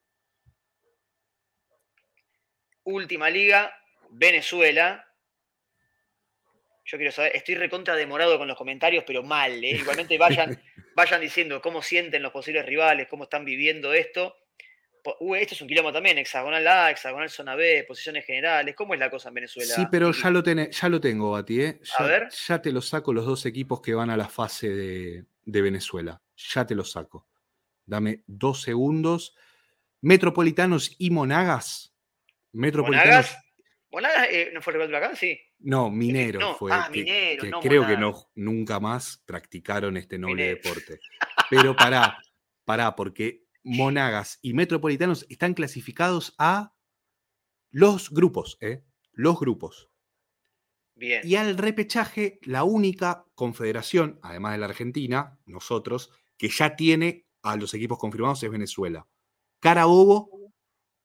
Última 2.82 3.30
liga, 3.30 3.72
Venezuela, 4.10 5.06
yo 6.84 6.98
quiero 6.98 7.12
saber, 7.12 7.36
estoy 7.36 7.54
recontra 7.54 7.94
demorado 7.94 8.38
con 8.38 8.48
los 8.48 8.56
comentarios, 8.56 9.04
pero 9.06 9.22
mal, 9.22 9.62
¿eh? 9.62 9.76
Igualmente 9.76 10.18
vayan, 10.18 10.60
vayan 10.96 11.20
diciendo 11.20 11.62
cómo 11.62 11.82
sienten 11.82 12.20
los 12.20 12.32
posibles 12.32 12.66
rivales, 12.66 13.06
cómo 13.08 13.22
están 13.22 13.44
viviendo 13.44 13.92
esto. 13.92 14.36
Uh, 15.04 15.34
este 15.34 15.54
es 15.54 15.60
un 15.60 15.66
quilombo 15.66 15.92
también, 15.92 16.16
hexagonal 16.18 16.66
A, 16.68 16.90
hexagonal 16.90 17.28
zona 17.28 17.56
B, 17.56 17.84
posiciones 17.88 18.24
generales. 18.24 18.74
¿Cómo 18.76 18.94
es 18.94 19.00
la 19.00 19.10
cosa 19.10 19.30
en 19.30 19.34
Venezuela? 19.34 19.74
Sí, 19.74 19.86
pero 19.90 20.12
ya 20.12 20.30
lo, 20.30 20.42
ya 20.44 20.88
lo 20.88 21.00
tengo, 21.00 21.32
Bati. 21.32 21.60
¿eh? 21.60 21.80
Ya, 21.82 22.04
a 22.04 22.08
ver. 22.08 22.28
Ya 22.30 22.62
te 22.62 22.70
lo 22.70 22.80
saco 22.80 23.12
los 23.12 23.26
dos 23.26 23.44
equipos 23.46 23.80
que 23.80 23.94
van 23.94 24.10
a 24.10 24.16
la 24.16 24.28
fase 24.28 24.68
de, 24.68 25.24
Venezuela. 25.44 26.22
Ya 26.36 26.64
te 26.64 26.76
lo 26.76 26.84
saco. 26.84 27.26
Dame 27.84 28.22
dos 28.26 28.62
segundos. 28.62 29.34
Metropolitanos 30.02 30.94
y 30.98 31.10
Monagas. 31.10 31.92
Metropolitanos. 32.52 33.36
¿Monagas? 33.90 34.28
Eh, 34.30 34.50
no 34.54 34.62
fue 34.62 34.74
el 34.74 34.82
rival 34.82 35.10
de 35.10 35.16
Sí. 35.16 35.40
No, 35.58 35.90
Minero 35.90 36.54
fue. 36.54 36.72
Ah, 36.72 36.88
Minero, 36.90 37.60
creo 37.60 37.86
que 37.86 37.96
no, 37.96 38.30
nunca 38.36 38.80
más 38.80 39.22
practicaron 39.26 39.96
este 39.96 40.18
noble 40.18 40.48
deporte. 40.48 41.00
Pero 41.50 41.76
pará, 41.76 42.18
pará, 42.64 42.96
porque 42.96 43.41
Monagas 43.64 44.38
y 44.42 44.54
Metropolitanos 44.54 45.26
están 45.28 45.54
clasificados 45.54 46.34
a 46.38 46.74
los 47.70 48.10
grupos, 48.10 48.58
¿eh? 48.60 48.84
Los 49.12 49.38
grupos. 49.38 49.90
Bien. 50.94 51.22
Y 51.24 51.36
al 51.36 51.56
repechaje, 51.56 52.38
la 52.42 52.64
única 52.64 53.26
confederación, 53.34 54.18
además 54.22 54.52
de 54.52 54.58
la 54.58 54.66
Argentina, 54.66 55.38
nosotros, 55.46 56.10
que 56.36 56.48
ya 56.48 56.76
tiene 56.76 57.26
a 57.42 57.56
los 57.56 57.74
equipos 57.74 57.98
confirmados 57.98 58.42
es 58.42 58.50
Venezuela. 58.50 59.06
Carabobo, 59.60 60.52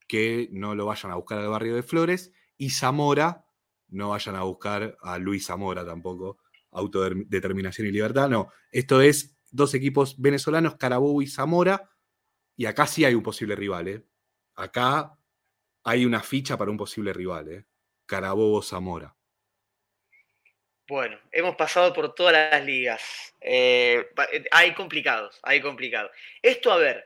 que 0.08 0.50
no 0.52 0.76
lo 0.76 0.86
vayan 0.86 1.12
a 1.12 1.16
buscar 1.16 1.40
al 1.40 1.50
barrio 1.50 1.76
de 1.76 1.84
Flores, 1.84 2.32
y 2.58 2.72
Zamora, 2.72 3.46
no 3.88 4.10
vayan 4.10 4.36
a 4.36 4.44
buscar 4.44 4.98
a 5.02 5.18
Luis 5.18 5.46
Zamora 5.46 5.86
tampoco, 5.86 6.40
autodeterminación 6.72 7.88
y 7.88 7.92
libertad, 7.92 8.30
no, 8.30 8.50
esto 8.72 9.02
es 9.02 9.38
dos 9.52 9.74
equipos 9.74 10.20
venezolanos, 10.20 10.76
Carabobo 10.76 11.22
y 11.22 11.28
Zamora, 11.28 11.90
y 12.58 12.66
acá 12.66 12.88
sí 12.88 13.06
hay 13.06 13.14
un 13.14 13.24
posible 13.24 13.56
rival, 13.56 13.88
¿eh? 13.88 14.04
acá 14.56 15.18
hay 15.84 16.06
una 16.06 16.22
ficha 16.22 16.58
para 16.58 16.72
un 16.72 16.78
posible 16.78 17.14
rival, 17.14 17.50
¿eh? 17.50 17.66
Carabobo 18.06 18.62
Zamora. 18.62 19.16
Bueno, 20.88 21.20
hemos 21.32 21.56
pasado 21.56 21.94
por 21.94 22.16
todas 22.16 22.34
las 22.34 22.66
ligas. 22.66 23.36
Eh, 23.42 24.10
eh, 24.32 24.46
hay 24.52 24.74
complicados, 24.74 25.40
hay 25.44 25.62
complicados. 25.62 26.12
Esto, 26.42 26.72
a 26.72 26.78
ver, 26.78 27.06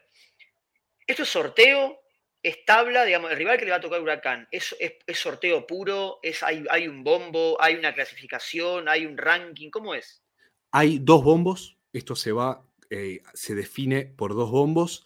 esto 1.06 1.24
es 1.24 1.30
sorteo, 1.30 2.00
es 2.44 2.64
tabla, 2.66 3.04
digamos, 3.04 3.32
el 3.32 3.38
rival 3.38 3.58
que 3.58 3.66
le 3.66 3.72
va 3.72 3.78
a 3.78 3.82
tocar 3.82 4.02
Huracán, 4.02 4.48
es, 4.52 4.76
es, 4.80 5.20
sorteo 5.20 5.68
puro, 5.68 6.20
es, 6.24 6.42
hay, 6.44 6.64
hay, 6.70 6.88
un 6.88 7.04
bombo, 7.04 7.58
hay 7.60 7.76
una 7.76 7.94
clasificación, 7.94 8.88
hay 8.88 9.06
un 9.06 9.18
ranking, 9.18 9.70
¿cómo 9.70 9.94
es? 9.94 10.24
Hay 10.72 11.00
dos 11.00 11.24
bombos, 11.24 11.78
esto 11.92 12.16
se 12.16 12.32
va, 12.32 12.64
eh, 12.90 13.22
se 13.34 13.56
define 13.56 14.06
por 14.06 14.36
dos 14.36 14.52
bombos. 14.52 15.06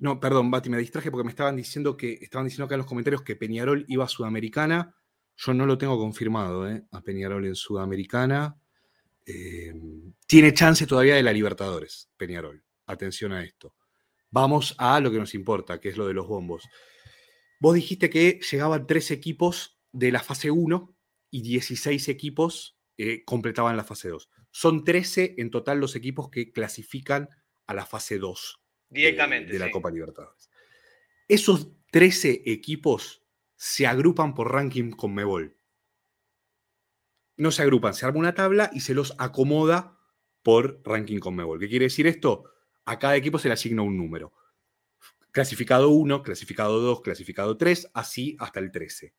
No, 0.00 0.20
perdón, 0.20 0.50
Bati, 0.50 0.68
me 0.68 0.78
distraje 0.78 1.10
porque 1.10 1.24
me 1.24 1.30
estaban 1.30 1.56
diciendo 1.56 1.96
que, 1.96 2.18
estaban 2.20 2.46
diciendo 2.46 2.66
acá 2.66 2.74
en 2.74 2.80
los 2.80 2.86
comentarios 2.86 3.22
que 3.22 3.36
Peñarol 3.36 3.84
iba 3.88 4.04
a 4.04 4.08
Sudamericana. 4.08 4.94
Yo 5.36 5.54
no 5.54 5.64
lo 5.64 5.78
tengo 5.78 5.98
confirmado, 5.98 6.68
¿eh? 6.68 6.84
A 6.90 7.00
Peñarol 7.02 7.46
en 7.46 7.54
Sudamericana. 7.54 8.56
Eh, 9.24 9.74
tiene 10.26 10.52
chance 10.52 10.86
todavía 10.86 11.14
de 11.14 11.22
la 11.22 11.32
Libertadores, 11.32 12.10
Peñarol. 12.16 12.62
Atención 12.86 13.32
a 13.32 13.42
esto. 13.42 13.74
Vamos 14.30 14.74
a 14.78 15.00
lo 15.00 15.10
que 15.10 15.18
nos 15.18 15.34
importa, 15.34 15.80
que 15.80 15.88
es 15.88 15.96
lo 15.96 16.06
de 16.06 16.14
los 16.14 16.26
bombos. 16.26 16.68
Vos 17.58 17.74
dijiste 17.74 18.10
que 18.10 18.40
llegaban 18.50 18.86
tres 18.86 19.10
equipos 19.10 19.78
de 19.92 20.12
la 20.12 20.20
fase 20.20 20.50
1 20.50 20.94
y 21.30 21.42
16 21.42 22.08
equipos 22.08 22.78
eh, 22.98 23.24
completaban 23.24 23.76
la 23.76 23.84
fase 23.84 24.08
2. 24.08 24.28
Son 24.50 24.84
13 24.84 25.36
en 25.38 25.50
total 25.50 25.78
los 25.78 25.96
equipos 25.96 26.28
que 26.28 26.52
clasifican 26.52 27.30
a 27.66 27.74
la 27.74 27.86
fase 27.86 28.18
2 28.18 28.61
directamente 28.92 29.52
de, 29.52 29.58
la 29.58 29.70
Copa 29.70 29.90
Libertadores. 29.90 30.50
Esos 31.28 31.72
13 31.90 32.42
equipos 32.46 33.24
se 33.56 33.86
agrupan 33.86 34.34
por 34.34 34.52
ranking 34.52 34.90
con 34.90 35.14
Mebol. 35.14 35.56
No 37.36 37.50
se 37.50 37.62
agrupan, 37.62 37.94
se 37.94 38.04
arma 38.04 38.18
una 38.18 38.34
tabla 38.34 38.70
y 38.72 38.80
se 38.80 38.94
los 38.94 39.14
acomoda 39.18 39.98
por 40.42 40.82
ranking 40.84 41.18
con 41.18 41.34
Mebol. 41.34 41.58
¿Qué 41.58 41.68
quiere 41.68 41.86
decir 41.86 42.06
esto? 42.06 42.44
A 42.84 42.98
cada 42.98 43.16
equipo 43.16 43.38
se 43.38 43.48
le 43.48 43.54
asigna 43.54 43.82
un 43.82 43.96
número. 43.96 44.32
Clasificado 45.30 45.88
1, 45.88 46.22
clasificado 46.22 46.80
2, 46.80 47.00
clasificado 47.00 47.56
3, 47.56 47.90
así 47.94 48.36
hasta 48.38 48.60
el 48.60 48.70
13. 48.70 49.14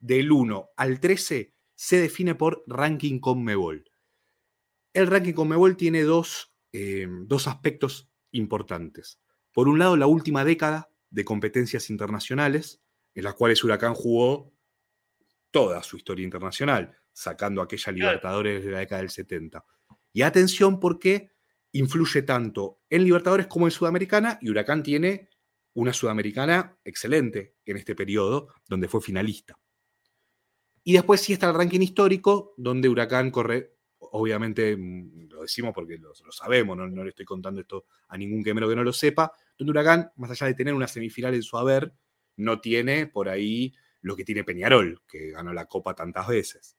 Del 0.00 0.32
1 0.32 0.70
al 0.76 0.98
13 0.98 1.54
se 1.74 2.00
define 2.00 2.34
por 2.34 2.64
ranking 2.66 3.20
con 3.20 3.44
Mebol. 3.44 3.84
El 4.92 5.06
ranking 5.06 5.32
con 5.32 5.48
Mebol 5.48 5.76
tiene 5.76 6.02
dos, 6.02 6.54
eh, 6.72 7.06
dos 7.08 7.46
aspectos 7.46 8.11
importantes. 8.32 9.20
Por 9.52 9.68
un 9.68 9.78
lado, 9.78 9.96
la 9.96 10.06
última 10.06 10.44
década 10.44 10.90
de 11.10 11.24
competencias 11.24 11.90
internacionales, 11.90 12.82
en 13.14 13.24
las 13.24 13.34
cuales 13.34 13.62
Huracán 13.62 13.94
jugó 13.94 14.52
toda 15.50 15.82
su 15.82 15.96
historia 15.96 16.24
internacional, 16.24 16.96
sacando 17.12 17.60
aquella 17.60 17.92
Libertadores 17.92 18.64
de 18.64 18.70
la 18.70 18.78
década 18.80 19.02
del 19.02 19.10
70. 19.10 19.64
Y 20.12 20.22
atención 20.22 20.80
porque 20.80 21.30
influye 21.72 22.22
tanto 22.22 22.80
en 22.88 23.04
Libertadores 23.04 23.46
como 23.46 23.66
en 23.66 23.70
Sudamericana, 23.70 24.38
y 24.40 24.50
Huracán 24.50 24.82
tiene 24.82 25.28
una 25.74 25.92
Sudamericana 25.92 26.76
excelente 26.84 27.56
en 27.64 27.76
este 27.76 27.94
periodo, 27.94 28.48
donde 28.68 28.88
fue 28.88 29.00
finalista. 29.00 29.58
Y 30.84 30.94
después 30.94 31.20
sí 31.20 31.32
está 31.32 31.48
el 31.48 31.54
ranking 31.54 31.80
histórico, 31.80 32.54
donde 32.56 32.88
Huracán 32.88 33.30
corre, 33.30 33.76
obviamente 34.12 34.76
mm, 34.76 35.28
lo 35.28 35.42
decimos 35.42 35.72
porque 35.74 35.98
lo, 35.98 36.12
sabemos, 36.30 36.76
no, 36.76 36.86
no, 36.86 37.02
le 37.02 37.10
estoy 37.10 37.24
contando 37.24 37.60
esto 37.60 37.86
a 38.08 38.16
ningún 38.16 38.42
quemero 38.42 38.68
que 38.68 38.76
no 38.76 38.84
lo 38.84 38.92
sepa, 38.92 39.32
donde 39.58 39.70
Huracán, 39.70 40.10
más 40.16 40.30
allá 40.30 40.46
de 40.46 40.54
tener 40.54 40.74
una 40.74 40.88
semifinal 40.88 41.34
en 41.34 41.42
su 41.42 41.56
haber, 41.56 41.92
no 42.36 42.60
tiene 42.60 43.06
por 43.06 43.28
ahí 43.28 43.74
lo 44.00 44.16
que 44.16 44.24
tiene 44.24 44.44
Peñarol, 44.44 45.02
que 45.08 45.30
ganó 45.30 45.52
la 45.52 45.66
Copa 45.66 45.94
tantas 45.94 46.28
veces. 46.28 46.76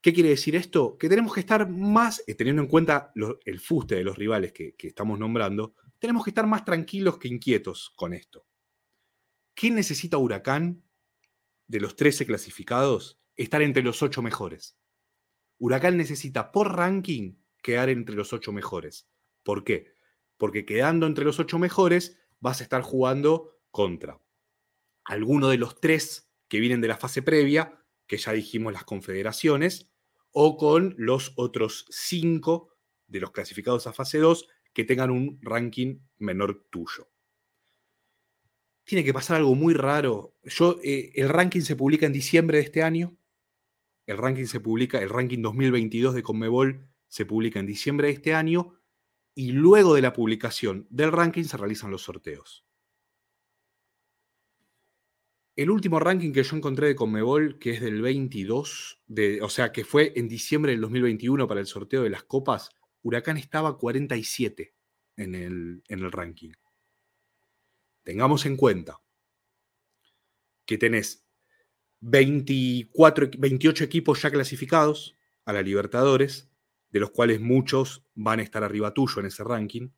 ¿Qué 0.00 0.12
quiere 0.12 0.30
decir 0.30 0.56
esto? 0.56 0.98
Que 0.98 1.08
tenemos 1.08 1.32
que 1.32 1.40
estar 1.40 1.68
más, 1.68 2.22
eh, 2.26 2.34
teniendo 2.34 2.62
en 2.62 2.68
cuenta 2.68 3.12
el 3.44 3.60
fuste 3.60 3.94
de 3.94 4.04
los 4.04 4.16
rivales 4.16 4.52
que, 4.52 4.74
que 4.74 4.88
estamos 4.88 5.18
nombrando, 5.18 5.74
tenemos 5.98 6.24
que 6.24 6.30
estar 6.30 6.46
más 6.46 6.64
tranquilos 6.64 7.18
que 7.18 7.28
inquietos 7.28 7.92
con 7.96 8.12
esto. 8.12 8.46
¿Qué 9.54 9.70
necesita 9.70 10.18
Huracán 10.18 10.82
de 11.66 11.80
los 11.80 11.96
13 11.96 12.26
clasificados? 12.26 13.20
Estar 13.36 13.62
entre 13.62 13.82
los 13.82 14.02
8 14.02 14.22
mejores. 14.22 14.76
Huracán 15.62 15.96
necesita 15.96 16.50
por 16.50 16.76
ranking 16.76 17.36
quedar 17.62 17.88
entre 17.88 18.16
los 18.16 18.32
8 18.32 18.50
mejores. 18.50 19.08
¿Por 19.44 19.62
qué? 19.62 19.92
Porque 20.36 20.64
quedando 20.64 21.06
entre 21.06 21.24
los 21.24 21.38
8 21.38 21.56
mejores 21.60 22.18
vas 22.40 22.58
a 22.58 22.64
estar 22.64 22.82
jugando 22.82 23.60
contra 23.70 24.20
alguno 25.04 25.50
de 25.50 25.58
los 25.58 25.80
tres 25.80 26.32
que 26.48 26.58
vienen 26.58 26.80
de 26.80 26.88
la 26.88 26.96
fase 26.96 27.22
previa, 27.22 27.80
que 28.08 28.16
ya 28.16 28.32
dijimos 28.32 28.72
las 28.72 28.82
confederaciones, 28.82 29.88
o 30.32 30.56
con 30.56 30.96
los 30.98 31.32
otros 31.36 31.86
cinco 31.90 32.74
de 33.06 33.20
los 33.20 33.30
clasificados 33.30 33.86
a 33.86 33.92
fase 33.92 34.18
2 34.18 34.48
que 34.72 34.82
tengan 34.82 35.12
un 35.12 35.38
ranking 35.42 36.00
menor 36.18 36.66
tuyo. 36.70 37.08
Tiene 38.82 39.04
que 39.04 39.14
pasar 39.14 39.36
algo 39.36 39.54
muy 39.54 39.74
raro. 39.74 40.34
Yo, 40.42 40.80
eh, 40.82 41.12
el 41.14 41.28
ranking 41.28 41.60
se 41.60 41.76
publica 41.76 42.04
en 42.06 42.12
diciembre 42.12 42.58
de 42.58 42.64
este 42.64 42.82
año. 42.82 43.16
El 44.12 44.18
ranking 44.18 44.44
se 44.44 44.60
publica, 44.60 44.98
el 44.98 45.08
ranking 45.08 45.40
2022 45.40 46.14
de 46.14 46.22
Conmebol 46.22 46.86
se 47.08 47.24
publica 47.24 47.58
en 47.60 47.66
diciembre 47.66 48.08
de 48.08 48.12
este 48.12 48.34
año. 48.34 48.78
Y 49.34 49.52
luego 49.52 49.94
de 49.94 50.02
la 50.02 50.12
publicación 50.12 50.86
del 50.90 51.12
ranking 51.12 51.44
se 51.44 51.56
realizan 51.56 51.90
los 51.90 52.02
sorteos. 52.02 52.66
El 55.56 55.70
último 55.70 55.98
ranking 55.98 56.32
que 56.32 56.42
yo 56.42 56.56
encontré 56.56 56.88
de 56.88 56.94
Conmebol, 56.94 57.58
que 57.58 57.70
es 57.70 57.80
del 57.80 58.02
22, 58.02 59.02
de, 59.06 59.40
o 59.40 59.48
sea, 59.48 59.72
que 59.72 59.84
fue 59.84 60.12
en 60.16 60.28
diciembre 60.28 60.72
del 60.72 60.82
2021 60.82 61.48
para 61.48 61.60
el 61.60 61.66
sorteo 61.66 62.02
de 62.02 62.10
las 62.10 62.24
copas, 62.24 62.68
Huracán 63.00 63.38
estaba 63.38 63.78
47 63.78 64.74
en 65.16 65.34
el, 65.34 65.82
en 65.88 65.98
el 66.00 66.12
ranking. 66.12 66.52
Tengamos 68.02 68.44
en 68.44 68.56
cuenta 68.56 69.00
que 70.66 70.76
tenés 70.76 71.26
24, 72.02 73.30
28 73.38 73.84
equipos 73.84 74.20
ya 74.20 74.30
clasificados 74.30 75.16
a 75.44 75.52
la 75.52 75.62
Libertadores, 75.62 76.50
de 76.90 77.00
los 77.00 77.10
cuales 77.10 77.40
muchos 77.40 78.04
van 78.14 78.40
a 78.40 78.42
estar 78.42 78.64
arriba 78.64 78.92
tuyo 78.92 79.20
en 79.20 79.26
ese 79.26 79.44
ranking. 79.44 79.88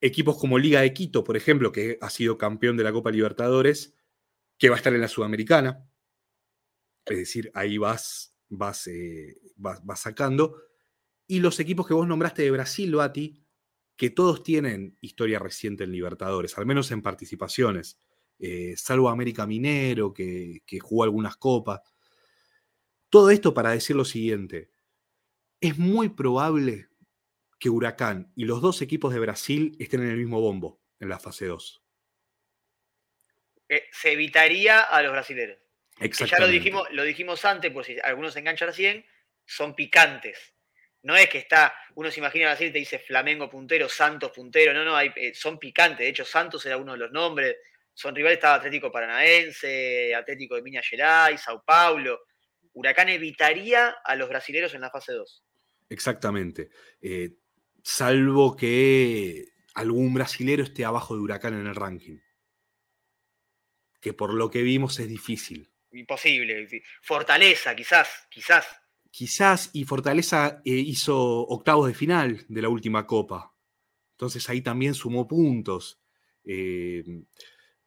Equipos 0.00 0.36
como 0.36 0.58
Liga 0.58 0.80
de 0.80 0.92
Quito, 0.92 1.22
por 1.22 1.36
ejemplo, 1.36 1.70
que 1.70 1.96
ha 2.00 2.10
sido 2.10 2.36
campeón 2.36 2.76
de 2.76 2.84
la 2.84 2.92
Copa 2.92 3.12
Libertadores, 3.12 3.94
que 4.58 4.68
va 4.68 4.74
a 4.74 4.78
estar 4.78 4.92
en 4.92 5.00
la 5.00 5.08
Sudamericana. 5.08 5.88
Es 7.06 7.18
decir, 7.18 7.50
ahí 7.54 7.78
vas, 7.78 8.34
vas, 8.48 8.86
eh, 8.88 9.40
vas, 9.56 10.00
sacando. 10.00 10.60
Y 11.26 11.38
los 11.38 11.60
equipos 11.60 11.86
que 11.86 11.94
vos 11.94 12.06
nombraste 12.06 12.42
de 12.42 12.50
Brasil, 12.50 12.94
Bati, 12.94 13.44
que 13.96 14.10
todos 14.10 14.42
tienen 14.42 14.96
historia 15.00 15.38
reciente 15.38 15.84
en 15.84 15.92
Libertadores, 15.92 16.58
al 16.58 16.66
menos 16.66 16.90
en 16.90 17.02
participaciones, 17.02 17.98
eh, 18.40 18.74
salvo 18.76 19.08
América 19.08 19.46
Minero, 19.46 20.12
que, 20.12 20.62
que 20.66 20.80
jugó 20.80 21.04
algunas 21.04 21.36
copas. 21.36 21.80
Todo 23.08 23.30
esto 23.30 23.54
para 23.54 23.70
decir 23.70 23.96
lo 23.96 24.04
siguiente, 24.04 24.70
es 25.60 25.78
muy 25.78 26.08
probable 26.08 26.88
que 27.58 27.68
Huracán 27.68 28.32
y 28.34 28.44
los 28.44 28.62
dos 28.62 28.80
equipos 28.82 29.12
de 29.12 29.20
Brasil 29.20 29.76
estén 29.78 30.02
en 30.02 30.10
el 30.10 30.16
mismo 30.16 30.40
bombo 30.40 30.80
en 30.98 31.08
la 31.10 31.18
fase 31.18 31.46
2. 31.46 31.82
Eh, 33.68 33.84
se 33.92 34.12
evitaría 34.12 34.80
a 34.80 35.02
los 35.02 35.12
brasileños. 35.12 35.58
ya 35.98 36.38
lo 36.40 36.48
dijimos, 36.48 36.88
lo 36.90 37.04
dijimos 37.04 37.44
antes, 37.44 37.70
por 37.70 37.84
si 37.84 37.98
algunos 38.02 38.32
se 38.32 38.40
enganchan 38.40 38.68
recién, 38.68 39.04
son 39.44 39.74
picantes. 39.74 40.54
No 41.02 41.16
es 41.16 41.28
que 41.28 41.38
está, 41.38 41.74
uno 41.94 42.10
se 42.10 42.20
imagina 42.20 42.48
Brasil 42.48 42.68
y 42.68 42.72
te 42.72 42.78
dice 42.78 42.98
Flamengo 42.98 43.48
puntero, 43.48 43.88
Santos 43.88 44.32
puntero, 44.32 44.74
no, 44.74 44.84
no, 44.84 44.96
hay, 44.96 45.12
eh, 45.16 45.34
son 45.34 45.58
picantes. 45.58 45.98
De 45.98 46.08
hecho, 46.08 46.24
Santos 46.24 46.64
era 46.66 46.76
uno 46.76 46.92
de 46.92 46.98
los 46.98 47.12
nombres. 47.12 47.56
Son 47.94 48.14
rivales, 48.14 48.38
estaba 48.38 48.54
Atlético 48.54 48.90
Paranaense, 48.90 50.14
Atlético 50.14 50.56
de 50.56 50.62
Minas 50.62 50.86
Gerais, 50.88 51.40
Sao 51.40 51.62
Paulo. 51.64 52.20
Huracán 52.72 53.08
evitaría 53.08 53.96
a 54.04 54.16
los 54.16 54.28
brasileños 54.28 54.74
en 54.74 54.80
la 54.80 54.90
fase 54.90 55.12
2. 55.12 55.44
Exactamente. 55.88 56.70
Eh, 57.00 57.30
salvo 57.82 58.56
que 58.56 59.48
algún 59.74 60.14
brasilero 60.14 60.62
esté 60.62 60.84
abajo 60.84 61.14
de 61.14 61.20
Huracán 61.20 61.54
en 61.54 61.66
el 61.66 61.74
ranking 61.74 62.18
que 64.00 64.12
por 64.14 64.34
lo 64.34 64.50
que 64.50 64.62
vimos 64.62 64.98
es 64.98 65.08
difícil. 65.08 65.70
Imposible. 65.92 66.66
Fortaleza, 67.02 67.74
quizás, 67.76 68.08
quizás. 68.30 68.66
Quizás, 69.10 69.70
y 69.72 69.84
Fortaleza 69.84 70.62
eh, 70.64 70.72
hizo 70.72 71.18
octavos 71.46 71.88
de 71.88 71.94
final 71.94 72.44
de 72.48 72.62
la 72.62 72.68
última 72.68 73.06
Copa. 73.06 73.54
Entonces 74.12 74.48
ahí 74.48 74.62
también 74.62 74.94
sumó 74.94 75.26
puntos. 75.26 76.00
Eh, 76.44 77.04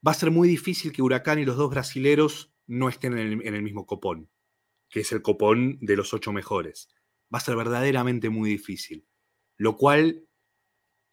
va 0.06 0.12
a 0.12 0.16
ser 0.16 0.32
muy 0.32 0.48
difícil 0.48 0.92
que 0.92 1.02
Huracán 1.02 1.40
y 1.40 1.46
los 1.46 1.58
dos 1.58 1.70
brasileros 1.70 2.54
no 2.68 2.90
estén 2.90 3.18
en 3.18 3.56
el, 3.56 3.62
mismo 3.62 3.86
copón, 3.86 4.30
que 4.90 5.02
es 5.02 5.12
el 5.12 5.22
copón 5.22 5.78
de 5.82 5.96
los 5.96 6.14
ocho 6.14 6.32
mejores. 6.34 6.90
Va 7.34 7.38
a 7.38 7.42
ser 7.42 7.56
verdaderamente 7.56 8.30
muy 8.30 8.50
difícil. 8.50 9.08
Lo 9.58 9.76
cual, 9.78 10.28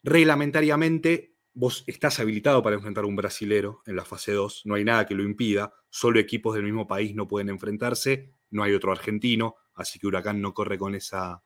reglamentariamente, 0.03 1.35
vos 1.53 1.83
estás 1.87 2.19
habilitado 2.19 2.63
para 2.63 2.75
enfrentar 2.75 3.03
a 3.03 3.07
un 3.07 3.15
brasilero 3.15 3.81
en 3.85 3.95
la 3.95 4.05
fase 4.05 4.31
2, 4.31 4.63
no 4.65 4.75
hay 4.75 4.85
nada 4.85 5.05
que 5.05 5.15
lo 5.15 5.23
impida, 5.23 5.73
solo 5.89 6.19
equipos 6.19 6.55
del 6.55 6.63
mismo 6.63 6.87
país 6.87 7.13
no 7.15 7.27
pueden 7.27 7.49
enfrentarse, 7.49 8.33
no 8.49 8.63
hay 8.63 8.73
otro 8.73 8.91
argentino, 8.91 9.55
así 9.73 9.99
que 9.99 10.07
Huracán 10.07 10.41
no 10.41 10.53
corre 10.53 10.77
con 10.77 10.95
esa, 10.95 11.43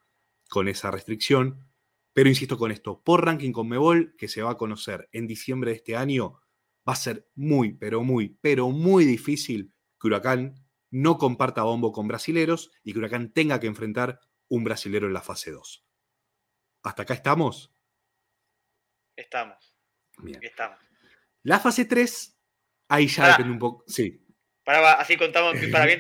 con 0.49 0.67
esa 0.67 0.91
restricción. 0.91 1.67
Pero 2.13 2.29
insisto 2.29 2.57
con 2.57 2.71
esto, 2.71 3.03
por 3.03 3.25
ranking 3.25 3.51
con 3.51 3.67
Mebol, 3.67 4.15
que 4.17 4.29
se 4.29 4.41
va 4.41 4.51
a 4.51 4.57
conocer 4.57 5.09
en 5.11 5.27
diciembre 5.27 5.71
de 5.71 5.77
este 5.77 5.97
año, 5.97 6.39
va 6.87 6.93
a 6.93 6.97
ser 6.97 7.29
muy, 7.35 7.73
pero 7.73 8.03
muy, 8.03 8.37
pero 8.41 8.69
muy 8.69 9.05
difícil 9.05 9.73
que 9.99 10.07
Huracán 10.07 10.55
no 10.91 11.17
comparta 11.17 11.63
bombo 11.63 11.91
con 11.91 12.07
brasileros 12.07 12.71
y 12.83 12.93
que 12.93 12.99
Huracán 12.99 13.31
tenga 13.33 13.59
que 13.59 13.67
enfrentar 13.67 14.19
un 14.47 14.63
brasilero 14.63 15.07
en 15.07 15.13
la 15.13 15.21
fase 15.21 15.51
2. 15.51 15.85
¿Hasta 16.83 17.03
acá 17.03 17.13
estamos? 17.13 17.73
Estamos. 19.15 19.75
Bien. 20.19 20.39
Estamos. 20.43 20.79
La 21.43 21.59
fase 21.59 21.85
3, 21.85 22.39
ahí 22.89 23.07
ya 23.07 23.29
depende 23.29 23.51
un 23.51 23.59
poco. 23.59 23.83
Sí. 23.87 24.24
Para, 24.65 24.93
así 24.93 25.15
contamos, 25.15 25.55
para 25.71 25.85
bien 25.85 25.99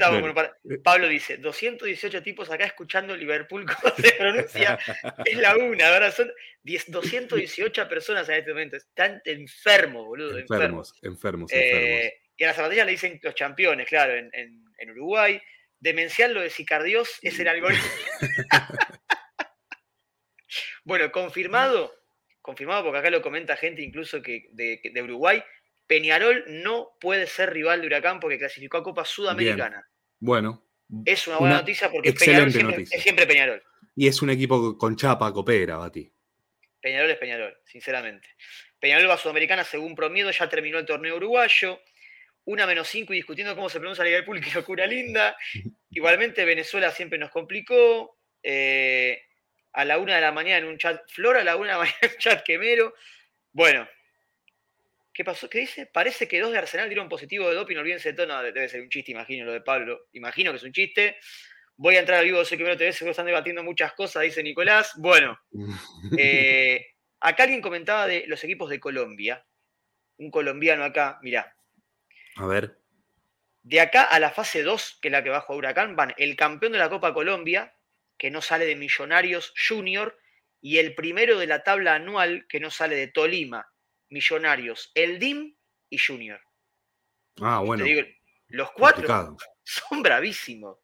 Pablo 0.83 1.07
dice, 1.07 1.37
218 1.37 2.23
tipos 2.23 2.49
acá 2.49 2.65
escuchando 2.65 3.15
Liverpool, 3.15 3.63
¿cómo 3.81 3.95
se 3.95 4.11
pronuncia? 4.13 4.79
es 5.25 5.37
la 5.37 5.55
una, 5.55 5.89
ahora 5.89 6.11
son 6.11 6.31
218 6.63 7.87
personas 7.87 8.27
en 8.27 8.35
este 8.35 8.51
momento. 8.51 8.75
Están 8.75 9.21
enfermos, 9.23 10.05
boludo. 10.07 10.39
Enfermos, 10.39 10.95
enfermos, 11.03 11.53
enfermos. 11.53 11.53
Eh, 11.53 12.21
y 12.35 12.43
a 12.43 12.47
las 12.47 12.55
zapatillas 12.55 12.87
le 12.87 12.93
dicen 12.93 13.19
los 13.21 13.35
campeones, 13.35 13.87
claro, 13.87 14.13
en, 14.15 14.89
Uruguay. 14.89 15.41
Demencial 15.79 16.33
lo 16.33 16.41
de 16.41 16.49
Sicardios 16.49 17.19
es 17.21 17.39
el 17.39 17.47
algoritmo. 17.47 17.85
bueno, 20.83 21.11
confirmado, 21.11 21.93
confirmado 22.41 22.83
porque 22.83 22.99
acá 22.99 23.09
lo 23.11 23.21
comenta 23.21 23.55
gente 23.57 23.83
incluso 23.83 24.21
que 24.21 24.47
de 24.51 25.01
Uruguay, 25.03 25.43
Peñarol 25.87 26.43
no 26.47 26.95
puede 26.99 27.27
ser 27.27 27.53
rival 27.53 27.81
de 27.81 27.87
Huracán 27.87 28.19
porque 28.19 28.37
clasificó 28.37 28.77
a 28.77 28.83
Copa 28.83 29.05
Sudamericana. 29.05 29.87
Bueno. 30.19 30.63
Es 31.05 31.27
una 31.27 31.37
buena 31.37 31.57
noticia 31.57 31.91
porque 31.91 32.13
Peñarol 32.13 32.47
es 32.91 33.01
siempre 33.01 33.25
Peñarol. 33.25 33.63
Y 33.95 34.07
es 34.07 34.21
un 34.21 34.29
equipo 34.29 34.77
con 34.77 34.95
chapa, 34.95 35.31
coopera, 35.31 35.77
Bati. 35.77 36.11
Peñarol 36.81 37.09
es 37.09 37.17
Peñarol, 37.17 37.57
sinceramente. 37.65 38.27
Peñarol 38.79 39.09
va 39.09 39.15
a 39.15 39.17
Sudamericana 39.17 39.63
según 39.63 39.95
Promiedo, 39.95 40.29
ya 40.31 40.47
terminó 40.47 40.77
el 40.77 40.85
torneo 40.85 41.15
uruguayo. 41.15 41.81
Una 42.43 42.67
menos 42.67 42.87
cinco 42.87 43.13
y 43.13 43.17
discutiendo 43.17 43.55
cómo 43.55 43.69
se 43.69 43.79
pronuncia 43.79 44.03
Liverpool, 44.03 44.39
que 44.41 44.51
locura 44.51 44.85
linda. 44.85 45.35
Igualmente 45.89 46.45
Venezuela 46.45 46.91
siempre 46.91 47.17
nos 47.17 47.31
complicó. 47.31 48.19
Eh, 48.43 49.19
a 49.73 49.83
la 49.83 49.97
una 49.97 50.15
de 50.15 50.21
la 50.21 50.31
mañana 50.31 50.59
en 50.59 50.65
un 50.65 50.77
chat, 50.77 51.01
Flora 51.09 51.41
a 51.41 51.43
la 51.43 51.55
una 51.57 51.67
de 51.67 51.73
la 51.73 51.79
mañana 51.79 51.97
en 52.01 52.11
un 52.11 52.17
chat 52.17 52.43
quemero. 52.43 52.93
Bueno, 53.51 53.87
¿Qué 55.15 55.23
pasó? 55.23 55.49
¿Qué 55.49 55.59
dice? 55.59 55.85
Parece 55.85 56.27
que 56.27 56.41
dos 56.41 56.51
de 56.51 56.57
Arsenal 56.57 56.89
dieron 56.89 57.07
positivo 57.07 57.47
de 57.47 57.55
doping, 57.55 57.75
no 57.75 57.81
olvídense 57.81 58.11
de 58.11 58.15
todo. 58.17 58.27
No, 58.27 58.43
debe 58.43 58.67
ser 58.67 58.81
un 58.81 58.89
chiste, 58.89 59.13
imagino 59.13 59.45
lo 59.45 59.53
de 59.53 59.61
Pablo. 59.61 60.07
Imagino 60.11 60.51
que 60.51 60.57
es 60.57 60.63
un 60.63 60.73
chiste. 60.73 61.15
Voy 61.77 61.95
a 61.95 62.01
entrar 62.01 62.19
al 62.19 62.25
vivo 62.25 62.39
de 62.39 62.45
Soy 62.45 62.57
Primero 62.57 62.75
TV, 62.75 62.91
seguro 62.91 63.11
están 63.11 63.25
debatiendo 63.25 63.63
muchas 63.63 63.93
cosas, 63.93 64.23
dice 64.23 64.43
Nicolás. 64.43 64.91
Bueno, 64.97 65.39
eh, 66.17 66.85
acá 67.21 67.43
alguien 67.43 67.61
comentaba 67.61 68.07
de 68.07 68.25
los 68.27 68.43
equipos 68.43 68.69
de 68.69 68.81
Colombia. 68.81 69.45
Un 70.17 70.29
colombiano 70.31 70.83
acá, 70.83 71.17
mirá. 71.21 71.55
A 72.35 72.45
ver. 72.45 72.77
De 73.63 73.79
acá 73.79 74.03
a 74.03 74.19
la 74.19 74.31
fase 74.31 74.63
2, 74.63 74.99
que 75.01 75.07
es 75.07 75.11
la 75.13 75.23
que 75.23 75.29
bajo 75.29 75.55
Huracán, 75.55 75.95
van 75.95 76.13
el 76.17 76.35
campeón 76.35 76.73
de 76.73 76.79
la 76.79 76.89
Copa 76.89 77.13
Colombia, 77.13 77.73
que 78.17 78.31
no 78.31 78.41
sale 78.41 78.65
de 78.65 78.75
Millonarios 78.75 79.53
Junior, 79.55 80.19
y 80.59 80.79
el 80.79 80.93
primero 80.93 81.39
de 81.39 81.47
la 81.47 81.63
tabla 81.63 81.95
anual, 81.95 82.45
que 82.49 82.59
no 82.59 82.69
sale 82.69 82.97
de 82.97 83.07
Tolima. 83.07 83.71
Millonarios, 84.09 84.91
El 84.93 85.19
DIM 85.19 85.55
y 85.89 85.97
Junior. 85.97 86.39
Ah, 87.41 87.59
bueno. 87.59 87.85
los 88.47 88.71
cuatro 88.71 89.37
son 89.63 90.03
bravísimos. 90.03 90.77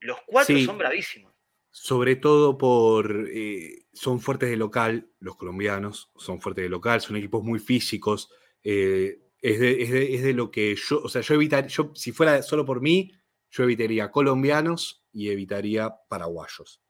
Los 0.00 0.18
cuatro 0.26 0.58
son 0.60 0.78
bravísimos. 0.78 1.32
Sobre 1.70 2.16
todo 2.16 2.58
por. 2.58 3.28
Eh, 3.32 3.86
son 3.92 4.20
fuertes 4.20 4.50
de 4.50 4.56
local, 4.56 5.10
los 5.20 5.36
colombianos 5.36 6.10
son 6.16 6.40
fuertes 6.40 6.64
de 6.64 6.68
local, 6.68 7.00
son 7.00 7.16
equipos 7.16 7.44
muy 7.44 7.60
físicos. 7.60 8.30
Eh, 8.64 9.20
es, 9.40 9.60
de, 9.60 10.32
lo 10.32 10.50
que 10.50 10.74
yo. 10.74 11.00
O 11.02 11.08
sea, 11.08 11.22
yo 11.22 11.34
evitaría. 11.34 11.68
Yo, 11.68 11.92
si 11.94 12.12
fuera 12.12 12.42
solo 12.42 12.64
por 12.64 12.80
mí, 12.80 13.12
yo 13.50 13.64
evitaría 13.64 14.10
colombianos 14.10 15.04
y 15.12 15.30
evitaría 15.30 15.94
paraguayos. 16.08 16.82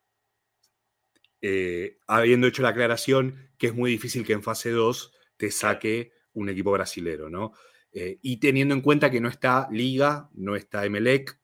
Eh, 1.43 1.99
habiendo 2.07 2.47
hecho 2.47 2.63
la 2.63 2.69
aclaración 2.69 3.51
que 3.57 3.69
es 3.69 3.75
muy 3.75 3.91
difícil 3.91 4.27
que 4.27 4.35
en 4.35 4.43
fase 4.43 4.71
2 4.71 5.15
te 5.41 5.51
saque 5.51 6.13
un 6.35 6.51
equipo 6.51 6.71
brasilero, 6.71 7.31
¿no? 7.31 7.55
Eh, 7.93 8.19
y 8.21 8.37
teniendo 8.37 8.75
en 8.75 8.83
cuenta 8.83 9.11
que 9.11 9.23
no 9.23 9.31
está 9.31 9.69
Liga, 9.73 10.29
no 10.35 10.55
está 10.55 10.85
Emelec 10.85 11.41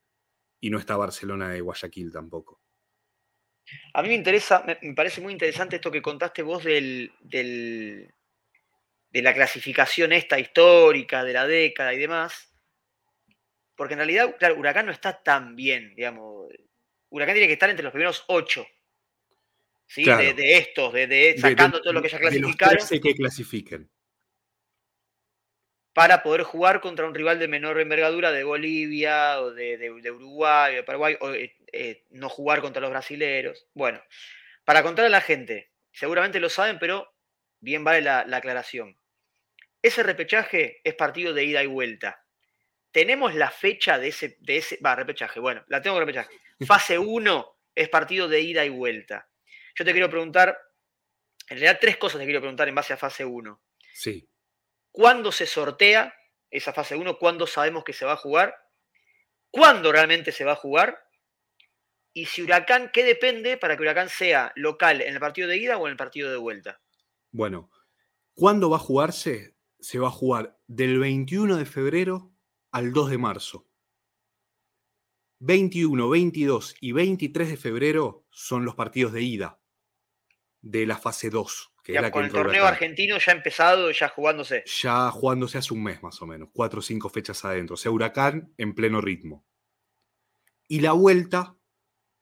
y 0.60 0.68
no 0.68 0.78
está 0.78 0.98
Barcelona 0.98 1.48
de 1.48 1.62
Guayaquil 1.62 2.12
tampoco. 2.12 2.60
A 3.94 4.02
mí 4.02 4.08
me 4.08 4.14
interesa, 4.14 4.62
me, 4.64 4.94
parece 4.94 5.22
muy 5.22 5.32
interesante 5.32 5.76
esto 5.76 5.90
que 5.90 6.02
contaste 6.02 6.42
vos 6.42 6.62
del, 6.62 7.10
de 7.22 8.12
la 9.22 9.32
clasificación 9.32 10.12
esta 10.12 10.38
histórica 10.38 11.24
de 11.24 11.32
la 11.32 11.46
década 11.46 11.94
y 11.94 11.98
demás, 11.98 12.54
porque 13.74 13.94
en 13.94 14.00
realidad, 14.00 14.36
claro, 14.38 14.56
Huracán 14.56 14.84
no 14.84 14.92
está 14.92 15.22
tan 15.22 15.56
bien, 15.56 15.94
digamos. 15.96 16.48
Huracán 17.08 17.34
tiene 17.34 17.46
que 17.46 17.54
estar 17.54 17.70
entre 17.70 17.84
los 17.84 17.92
primeros 17.92 18.24
ocho 18.28 18.66
de, 19.94 20.58
estos, 20.58 20.92
de, 20.92 21.36
sacando 21.38 21.80
todo 21.80 21.92
lo 21.92 22.02
que 22.02 22.08
ya 22.08 22.18
clasificaron. 22.18 22.86
De 22.88 23.00
que 23.00 23.14
clasifiquen. 23.14 23.90
Para 25.92 26.22
poder 26.22 26.42
jugar 26.42 26.80
contra 26.80 27.06
un 27.06 27.14
rival 27.14 27.38
de 27.38 27.48
menor 27.48 27.80
envergadura 27.80 28.30
de 28.30 28.44
Bolivia 28.44 29.40
o 29.40 29.52
de, 29.52 29.90
Uruguay 30.10 30.74
o 30.74 30.76
de 30.76 30.82
Paraguay, 30.82 31.16
o 31.20 31.32
eh, 31.32 31.56
eh, 31.72 32.04
no 32.10 32.28
jugar 32.28 32.60
contra 32.60 32.82
los 32.82 32.90
brasileros. 32.90 33.66
Bueno, 33.72 34.02
para 34.64 34.82
contar 34.82 35.06
a 35.06 35.08
la 35.08 35.22
gente, 35.22 35.70
seguramente 35.92 36.40
lo 36.40 36.50
saben, 36.50 36.78
pero 36.78 37.14
bien 37.60 37.84
vale 37.84 38.02
la, 38.02 38.26
aclaración. 38.32 38.98
Ese 39.80 40.02
repechaje 40.02 40.80
es 40.84 40.94
partido 40.94 41.32
de 41.32 41.44
ida 41.44 41.62
y 41.62 41.66
vuelta. 41.66 42.22
Tenemos 42.90 43.34
la 43.34 43.50
fecha 43.50 43.98
de 43.98 44.08
ese, 44.08 44.36
de 44.40 44.58
ese, 44.58 44.78
va, 44.84 44.96
repechaje, 44.96 45.40
bueno, 45.40 45.64
la 45.68 45.80
tengo 45.80 45.96
que 45.96 46.00
repechaje. 46.00 46.40
Fase 46.66 46.98
1 46.98 47.56
es 47.74 47.88
partido 47.88 48.28
de 48.28 48.40
ida 48.40 48.64
y 48.64 48.68
vuelta. 48.68 49.28
Yo 49.76 49.84
te 49.84 49.92
quiero 49.92 50.08
preguntar, 50.08 50.58
en 51.50 51.58
realidad 51.58 51.78
tres 51.78 51.98
cosas 51.98 52.18
te 52.18 52.24
quiero 52.24 52.40
preguntar 52.40 52.66
en 52.66 52.74
base 52.74 52.94
a 52.94 52.96
fase 52.96 53.26
1. 53.26 53.62
Sí. 53.92 54.26
¿Cuándo 54.90 55.30
se 55.30 55.46
sortea 55.46 56.14
esa 56.50 56.72
fase 56.72 56.96
1? 56.96 57.18
¿Cuándo 57.18 57.46
sabemos 57.46 57.84
que 57.84 57.92
se 57.92 58.06
va 58.06 58.14
a 58.14 58.16
jugar? 58.16 58.56
¿Cuándo 59.50 59.92
realmente 59.92 60.32
se 60.32 60.44
va 60.44 60.52
a 60.52 60.56
jugar? 60.56 60.98
Y 62.14 62.24
si 62.24 62.40
Huracán, 62.40 62.90
¿qué 62.90 63.04
depende 63.04 63.58
para 63.58 63.76
que 63.76 63.82
Huracán 63.82 64.08
sea 64.08 64.50
local 64.56 65.02
en 65.02 65.12
el 65.12 65.20
partido 65.20 65.46
de 65.46 65.58
ida 65.58 65.76
o 65.76 65.86
en 65.86 65.90
el 65.90 65.98
partido 65.98 66.30
de 66.30 66.38
vuelta? 66.38 66.80
Bueno, 67.30 67.70
¿cuándo 68.32 68.70
va 68.70 68.76
a 68.76 68.80
jugarse? 68.80 69.54
Se 69.78 69.98
va 69.98 70.08
a 70.08 70.12
jugar 70.12 70.58
del 70.66 70.98
21 70.98 71.58
de 71.58 71.66
febrero 71.66 72.32
al 72.72 72.94
2 72.94 73.10
de 73.10 73.18
marzo. 73.18 73.68
21, 75.40 76.08
22 76.08 76.76
y 76.80 76.92
23 76.92 77.50
de 77.50 77.56
febrero 77.58 78.26
son 78.30 78.64
los 78.64 78.74
partidos 78.74 79.12
de 79.12 79.20
ida 79.20 79.60
de 80.70 80.86
la 80.86 80.96
fase 80.96 81.30
2. 81.30 81.72
Que 81.84 82.10
con 82.10 82.24
el 82.24 82.32
torneo 82.32 82.66
argentino 82.66 83.16
ya 83.18 83.30
empezado, 83.30 83.92
ya 83.92 84.08
jugándose. 84.08 84.64
Ya 84.82 85.08
jugándose 85.12 85.58
hace 85.58 85.72
un 85.72 85.84
mes 85.84 86.02
más 86.02 86.20
o 86.20 86.26
menos, 86.26 86.48
cuatro 86.52 86.80
o 86.80 86.82
cinco 86.82 87.08
fechas 87.08 87.44
adentro. 87.44 87.74
O 87.74 87.76
sea, 87.76 87.92
Huracán 87.92 88.52
en 88.58 88.74
pleno 88.74 89.00
ritmo. 89.00 89.46
Y 90.66 90.80
la 90.80 90.92
vuelta 90.92 91.56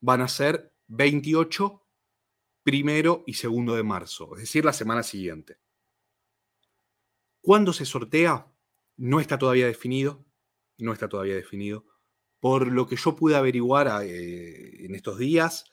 van 0.01 0.21
a 0.21 0.29
ser 0.29 0.75
28, 0.89 1.83
primero 2.63 3.25
y 3.27 3.35
segundo 3.35 3.75
de 3.75 3.83
marzo, 3.83 4.35
es 4.35 4.43
decir, 4.43 4.67
la 4.67 4.75
semana 4.75 5.03
siguiente. 5.03 5.59
¿Cuándo 7.41 7.73
se 7.73 7.87
sortea? 7.87 8.47
No 8.97 9.19
está 9.19 9.39
todavía 9.39 9.67
definido. 9.67 10.27
No 10.77 10.93
está 10.93 11.09
todavía 11.09 11.35
definido. 11.37 11.87
Por 12.39 12.69
lo 12.69 12.87
que 12.87 12.97
yo 12.97 13.17
pude 13.17 13.37
averiguar 13.37 14.05
eh, 14.05 14.85
en 14.85 14.95
estos 14.95 15.19
días, 15.19 15.65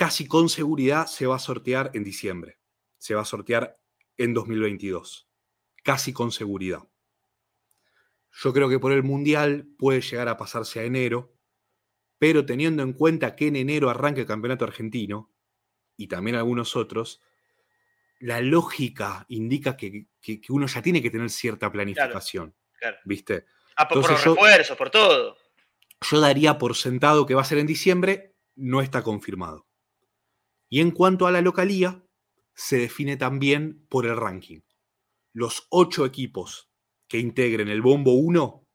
casi 0.00 0.26
con 0.26 0.48
seguridad 0.48 1.06
se 1.08 1.26
va 1.26 1.36
a 1.36 1.38
sortear 1.38 1.90
en 1.92 2.04
diciembre. 2.04 2.58
Se 2.96 3.14
va 3.14 3.20
a 3.20 3.26
sortear 3.26 3.78
en 4.16 4.32
2022. 4.32 5.28
Casi 5.84 6.14
con 6.14 6.32
seguridad. 6.32 6.80
Yo 8.32 8.54
creo 8.54 8.70
que 8.70 8.78
por 8.78 8.92
el 8.92 9.02
Mundial 9.02 9.68
puede 9.76 10.00
llegar 10.00 10.28
a 10.28 10.38
pasarse 10.38 10.80
a 10.80 10.84
enero, 10.84 11.36
pero 12.16 12.46
teniendo 12.46 12.82
en 12.82 12.94
cuenta 12.94 13.36
que 13.36 13.48
en 13.48 13.56
enero 13.56 13.90
arranca 13.90 14.22
el 14.22 14.26
campeonato 14.26 14.64
argentino 14.64 15.34
y 15.98 16.06
también 16.06 16.36
algunos 16.36 16.76
otros, 16.76 17.20
la 18.20 18.40
lógica 18.40 19.26
indica 19.28 19.76
que, 19.76 20.06
uno 20.48 20.66
ya 20.66 20.80
tiene 20.80 21.02
que 21.02 21.10
tener 21.10 21.28
cierta 21.28 21.70
planificación. 21.70 22.54
¿Viste? 23.04 23.44
Ah, 23.76 23.86
por, 23.86 24.00
por 24.00 24.76
por 24.78 24.90
todo. 24.90 25.36
Yo 26.10 26.20
daría 26.20 26.56
por 26.56 26.74
sentado 26.74 27.26
que 27.26 27.34
va 27.34 27.42
a 27.42 27.44
ser 27.44 27.58
en 27.58 27.66
diciembre, 27.66 28.34
no 28.56 28.80
está 28.80 29.02
confirmado. 29.02 29.66
Y 30.70 30.80
en 30.80 30.92
cuanto 30.92 31.26
a 31.26 31.32
la 31.32 31.42
localía, 31.42 32.02
se 32.54 32.78
define 32.78 33.16
también 33.16 33.84
por 33.88 34.06
el 34.06 34.16
ranking. 34.16 34.60
Los 35.32 35.66
ocho 35.68 36.06
equipos 36.06 36.70
que 37.08 37.18
integren 37.18 37.68
el 37.68 37.82
Bombo 37.82 38.12
1 38.12 38.66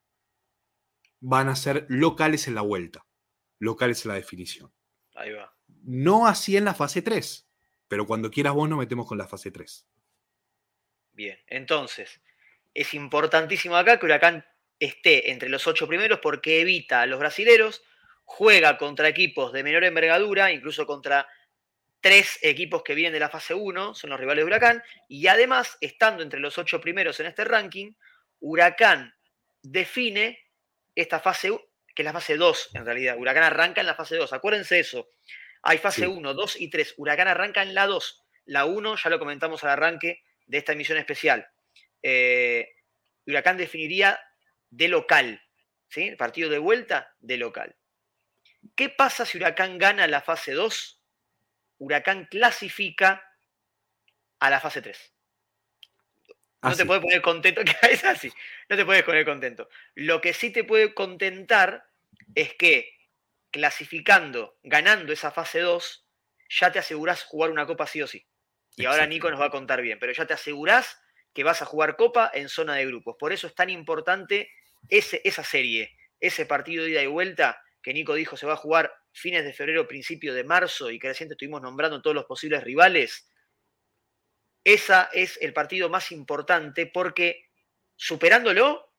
van 1.22 1.48
a 1.48 1.56
ser 1.56 1.86
locales 1.90 2.48
en 2.48 2.56
la 2.56 2.62
vuelta. 2.62 3.06
locales 3.58 4.04
en 4.06 4.10
la 4.10 4.16
definición. 4.16 4.72
Ahí 5.16 5.32
va. 5.32 5.56
No 5.84 6.28
así 6.28 6.58
en 6.58 6.66
la 6.66 6.74
fase 6.74 7.02
3, 7.02 7.50
pero 7.88 8.06
cuando 8.06 8.30
quieras 8.30 8.54
vos 8.54 8.68
nos 8.68 8.78
metemos 8.78 9.08
con 9.08 9.18
la 9.18 9.28
fase 9.28 9.50
3. 9.50 9.88
Bien, 11.14 11.40
entonces, 11.48 12.22
es 12.74 12.94
importantísimo 12.94 13.78
acá 13.78 13.98
que 13.98 14.06
Huracán 14.06 14.46
esté 14.78 15.32
entre 15.32 15.48
los 15.48 15.66
ocho 15.68 15.88
primeros 15.88 16.20
porque 16.20 16.60
evita 16.60 17.02
a 17.02 17.06
los 17.06 17.18
brasileros, 17.18 17.82
juega 18.26 18.78
contra 18.78 19.08
equipos 19.08 19.54
de 19.54 19.64
menor 19.64 19.86
envergadura, 19.86 20.52
incluso 20.52 20.86
contra 20.86 21.28
tres 22.06 22.38
equipos 22.44 22.84
que 22.84 22.94
vienen 22.94 23.14
de 23.14 23.20
la 23.20 23.30
fase 23.30 23.56
1, 23.56 23.96
son 23.96 24.12
los 24.12 24.20
rivales 24.20 24.44
de 24.44 24.46
Huracán, 24.46 24.84
y 25.08 25.26
además, 25.26 25.76
estando 25.82 26.22
entre 26.22 26.40
los 26.40 26.56
ocho 26.60 26.80
primeros 26.80 27.20
en 27.20 27.26
este 27.26 27.44
ranking, 27.44 27.94
Huracán 28.42 29.16
define 29.64 30.38
esta 30.94 31.20
fase, 31.20 31.50
que 31.96 32.04
es 32.04 32.06
la 32.06 32.14
fase 32.14 32.38
2 32.38 32.70
en 32.76 32.86
realidad. 32.86 33.18
Huracán 33.18 33.42
arranca 33.42 33.82
en 33.82 33.88
la 33.88 33.96
fase 33.96 34.18
2, 34.18 34.34
acuérdense 34.34 34.78
eso. 34.78 35.10
Hay 35.64 35.80
fase 35.80 36.08
1, 36.08 36.36
2 36.36 36.62
y 36.62 36.70
3. 36.70 36.94
Huracán 36.98 37.28
arranca 37.28 37.64
en 37.64 37.74
la 37.74 37.88
2. 37.88 38.24
La 38.46 38.66
1 38.66 38.98
ya 38.98 39.10
lo 39.10 39.18
comentamos 39.18 39.64
al 39.64 39.72
arranque 39.72 40.22
de 40.46 40.60
esta 40.60 40.74
emisión 40.74 41.00
especial. 41.00 41.50
Eh, 42.04 42.70
Huracán 43.26 43.58
definiría 43.58 44.20
de 44.70 44.90
local, 44.90 45.42
¿sí? 45.88 46.04
El 46.04 46.18
partido 46.18 46.52
de 46.52 46.60
vuelta 46.60 47.16
de 47.18 47.38
local. 47.38 47.76
¿Qué 48.76 48.90
pasa 48.90 49.26
si 49.26 49.40
Huracán 49.40 49.80
gana 49.80 50.06
la 50.06 50.22
fase 50.22 50.52
2? 50.52 51.02
Huracán 51.78 52.26
clasifica 52.26 53.24
a 54.40 54.50
la 54.50 54.60
fase 54.60 54.82
3. 54.82 55.14
No 56.62 56.76
te 56.76 56.86
puedes 56.86 57.04
poner 57.04 57.22
contento, 57.22 57.62
es 57.90 58.04
así, 58.04 58.32
no 58.70 58.76
te 58.76 58.86
puedes 58.86 59.04
poner 59.04 59.26
contento. 59.26 59.70
Lo 59.94 60.20
que 60.20 60.34
sí 60.34 60.50
te 60.50 60.64
puede 60.64 60.94
contentar 60.94 61.86
es 62.34 62.56
que 62.56 62.92
clasificando, 63.52 64.58
ganando 64.64 65.14
esa 65.14 65.32
fase 65.32 65.60
2, 65.60 66.06
ya 66.50 66.72
te 66.72 66.80
asegurás 66.80 67.24
jugar 67.24 67.52
una 67.52 67.66
copa 67.66 67.88
sí 67.88 68.02
o 68.02 68.08
sí. 68.08 68.26
Y 68.76 68.86
ahora 68.86 69.08
Nico 69.08 69.30
nos 69.30 69.40
va 69.40 69.46
a 69.46 69.52
contar 69.52 69.82
bien, 69.82 70.00
pero 70.00 70.12
ya 70.12 70.26
te 70.26 70.34
asegurás 70.34 71.00
que 71.34 71.44
vas 71.44 71.62
a 71.62 71.66
jugar 71.66 71.96
copa 71.96 72.32
en 72.34 72.50
zona 72.50 72.76
de 72.76 72.86
grupos. 72.86 73.16
Por 73.20 73.32
eso 73.32 73.48
es 73.48 73.56
tan 73.56 73.70
importante 73.70 74.52
ese, 74.90 75.22
esa 75.24 75.44
serie, 75.44 75.96
ese 76.20 76.46
partido 76.46 76.84
de 76.84 76.92
ida 76.92 77.04
y 77.04 77.08
vuelta 77.08 77.62
que 77.82 77.94
Nico 77.94 78.16
dijo 78.16 78.38
se 78.38 78.46
va 78.46 78.54
a 78.54 78.58
jugar 78.58 78.94
fines 79.16 79.46
de 79.46 79.54
febrero, 79.54 79.88
principio 79.88 80.34
de 80.34 80.44
marzo 80.44 80.92
y 80.92 81.00
que 81.00 81.10
estuvimos 81.10 81.62
nombrando 81.62 82.02
todos 82.02 82.16
los 82.16 82.26
posibles 82.26 82.64
rivales. 82.64 83.30
Esa 84.64 85.10
es 85.14 85.38
el 85.42 85.54
partido 85.54 85.90
más 85.90 86.12
importante 86.12 86.86
porque 86.86 87.50
superándolo 87.96 88.94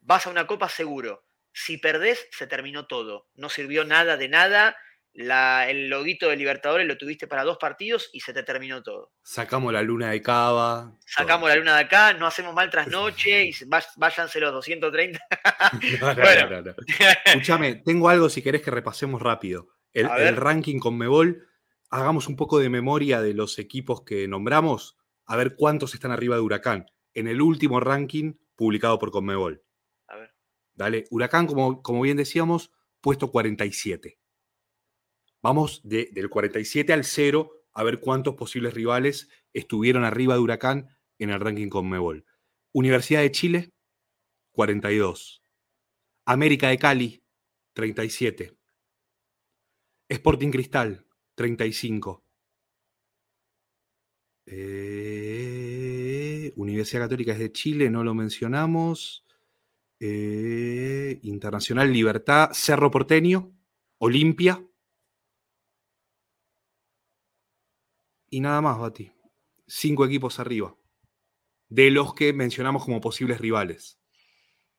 vas 0.00 0.26
a 0.26 0.30
una 0.30 0.46
copa 0.46 0.68
seguro. 0.68 1.26
Si 1.52 1.76
perdés, 1.76 2.28
se 2.30 2.46
terminó 2.46 2.86
todo. 2.86 3.28
No 3.34 3.50
sirvió 3.50 3.84
nada 3.84 4.16
de 4.16 4.28
nada 4.28 4.76
el 5.14 5.88
loguito 5.88 6.28
de 6.28 6.36
Libertadores 6.36 6.86
lo 6.86 6.96
tuviste 6.96 7.26
para 7.26 7.44
dos 7.44 7.58
partidos 7.58 8.10
y 8.12 8.20
se 8.20 8.32
te 8.32 8.42
terminó 8.42 8.82
todo. 8.82 9.12
Sacamos 9.22 9.72
la 9.72 9.82
luna 9.82 10.10
de 10.10 10.22
Cava. 10.22 10.96
Sacamos 11.04 11.48
la 11.48 11.56
luna 11.56 11.74
de 11.74 11.82
acá, 11.82 12.12
no 12.14 12.26
hacemos 12.26 12.54
mal 12.54 12.70
tras 12.70 12.86
noche 12.88 13.44
y 13.46 13.54
váyanse 13.96 14.40
los 14.40 14.52
230. 14.52 15.20
Escúchame, 17.24 17.76
tengo 17.76 18.08
algo 18.08 18.28
si 18.28 18.42
querés 18.42 18.62
que 18.62 18.70
repasemos 18.70 19.20
rápido. 19.20 19.68
El, 19.92 20.06
el 20.06 20.36
ranking 20.36 20.78
con 20.78 20.96
Mebol, 20.96 21.48
hagamos 21.90 22.28
un 22.28 22.36
poco 22.36 22.58
de 22.58 22.68
memoria 22.68 23.20
de 23.20 23.34
los 23.34 23.58
equipos 23.58 24.02
que 24.02 24.28
nombramos, 24.28 24.96
a 25.26 25.36
ver 25.36 25.56
cuántos 25.56 25.94
están 25.94 26.12
arriba 26.12 26.36
de 26.36 26.42
Huracán. 26.42 26.86
En 27.14 27.26
el 27.26 27.40
último 27.40 27.80
ranking 27.80 28.34
publicado 28.54 28.98
por 28.98 29.10
Conmebol. 29.10 29.64
A 30.06 30.16
ver. 30.16 30.34
Dale, 30.74 31.04
Huracán, 31.10 31.46
como, 31.46 31.82
como 31.82 32.02
bien 32.02 32.16
decíamos, 32.16 32.70
puesto 33.00 33.30
47. 33.30 34.18
Vamos 35.42 35.80
del 35.84 36.28
47 36.28 36.92
al 36.92 37.04
0 37.04 37.52
a 37.72 37.84
ver 37.84 38.00
cuántos 38.00 38.34
posibles 38.34 38.74
rivales 38.74 39.28
estuvieron 39.52 40.04
arriba 40.04 40.34
de 40.34 40.40
Huracán 40.40 40.88
en 41.18 41.30
el 41.30 41.40
ranking 41.40 41.68
con 41.68 41.88
Mebol. 41.88 42.24
Universidad 42.72 43.20
de 43.20 43.30
Chile, 43.30 43.72
42. 44.52 45.42
América 46.24 46.68
de 46.68 46.78
Cali, 46.78 47.22
37. 47.74 48.56
Sporting 50.08 50.50
Cristal, 50.50 51.06
35. 51.34 52.24
Eh, 54.46 55.68
Universidad 56.56 57.02
Católica 57.02 57.32
es 57.32 57.38
de 57.38 57.52
Chile, 57.52 57.90
no 57.90 58.02
lo 58.02 58.14
mencionamos. 58.14 59.24
Eh, 60.00 61.20
Internacional 61.22 61.92
Libertad, 61.92 62.50
Cerro 62.52 62.90
Porteño, 62.90 63.52
Olimpia, 63.98 64.67
Y 68.30 68.40
nada 68.40 68.60
más, 68.60 68.78
Bati. 68.78 69.10
Cinco 69.66 70.04
equipos 70.04 70.38
arriba. 70.38 70.74
De 71.68 71.90
los 71.90 72.14
que 72.14 72.32
mencionamos 72.32 72.84
como 72.84 73.00
posibles 73.00 73.40
rivales. 73.40 73.98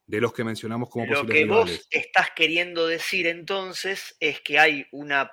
De 0.06 0.22
los 0.22 0.34
que 0.34 0.43
mencionamos 0.43 0.89
como 0.89 1.08
posibles 1.08 1.36
rivales. 1.36 1.50
Lo 1.50 1.66
que 1.66 1.72
vos 1.72 1.88
estás 1.91 2.30
queriendo 2.36 2.88
decir 2.88 3.28
entonces 3.28 4.16
es 4.20 4.41
que 4.41 4.60
hay 4.60 4.88
una 4.91 5.32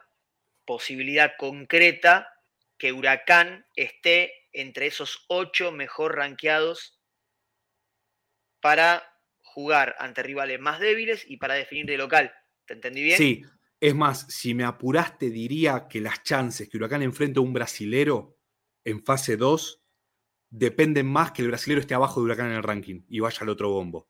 posibilidad 0.67 1.33
concreta 1.39 2.29
que 2.77 2.93
Huracán 2.93 3.67
esté 3.75 4.33
entre 4.53 4.87
esos 4.87 5.25
ocho 5.29 5.73
mejor 5.73 6.17
rankeados 6.17 7.01
para 8.61 9.03
jugar 9.39 9.97
ante 9.99 10.23
rivales 10.23 10.61
más 10.61 10.81
débiles 10.81 11.25
y 11.27 11.39
para 11.39 11.55
definir 11.55 11.87
de 11.87 11.97
local. 11.97 12.35
¿Te 12.67 12.75
entendí 12.75 13.03
bien? 13.03 13.17
Sí, 13.17 13.43
es 13.87 13.95
más, 13.95 14.27
si 14.29 14.53
me 14.53 14.65
apuraste, 14.65 15.31
diría 15.31 15.87
que 15.89 16.01
las 16.01 16.25
chances 16.25 16.69
que 16.69 16.77
Huracán 16.77 17.03
enfrente 17.03 17.39
a 17.39 17.43
un 17.43 17.53
brasilero 17.53 18.37
en 18.85 19.05
fase 19.05 19.37
2 19.37 19.81
dependen 20.51 21.07
más 21.07 21.31
que 21.31 21.43
el 21.43 21.49
brasilero 21.49 21.81
esté 21.81 21.95
abajo 21.95 22.19
de 22.19 22.25
Huracán 22.25 22.47
en 22.47 22.57
el 22.57 22.65
ranking 22.65 23.03
y 23.09 23.21
vaya 23.21 23.39
al 23.43 23.49
otro 23.49 23.71
bombo. 23.71 24.09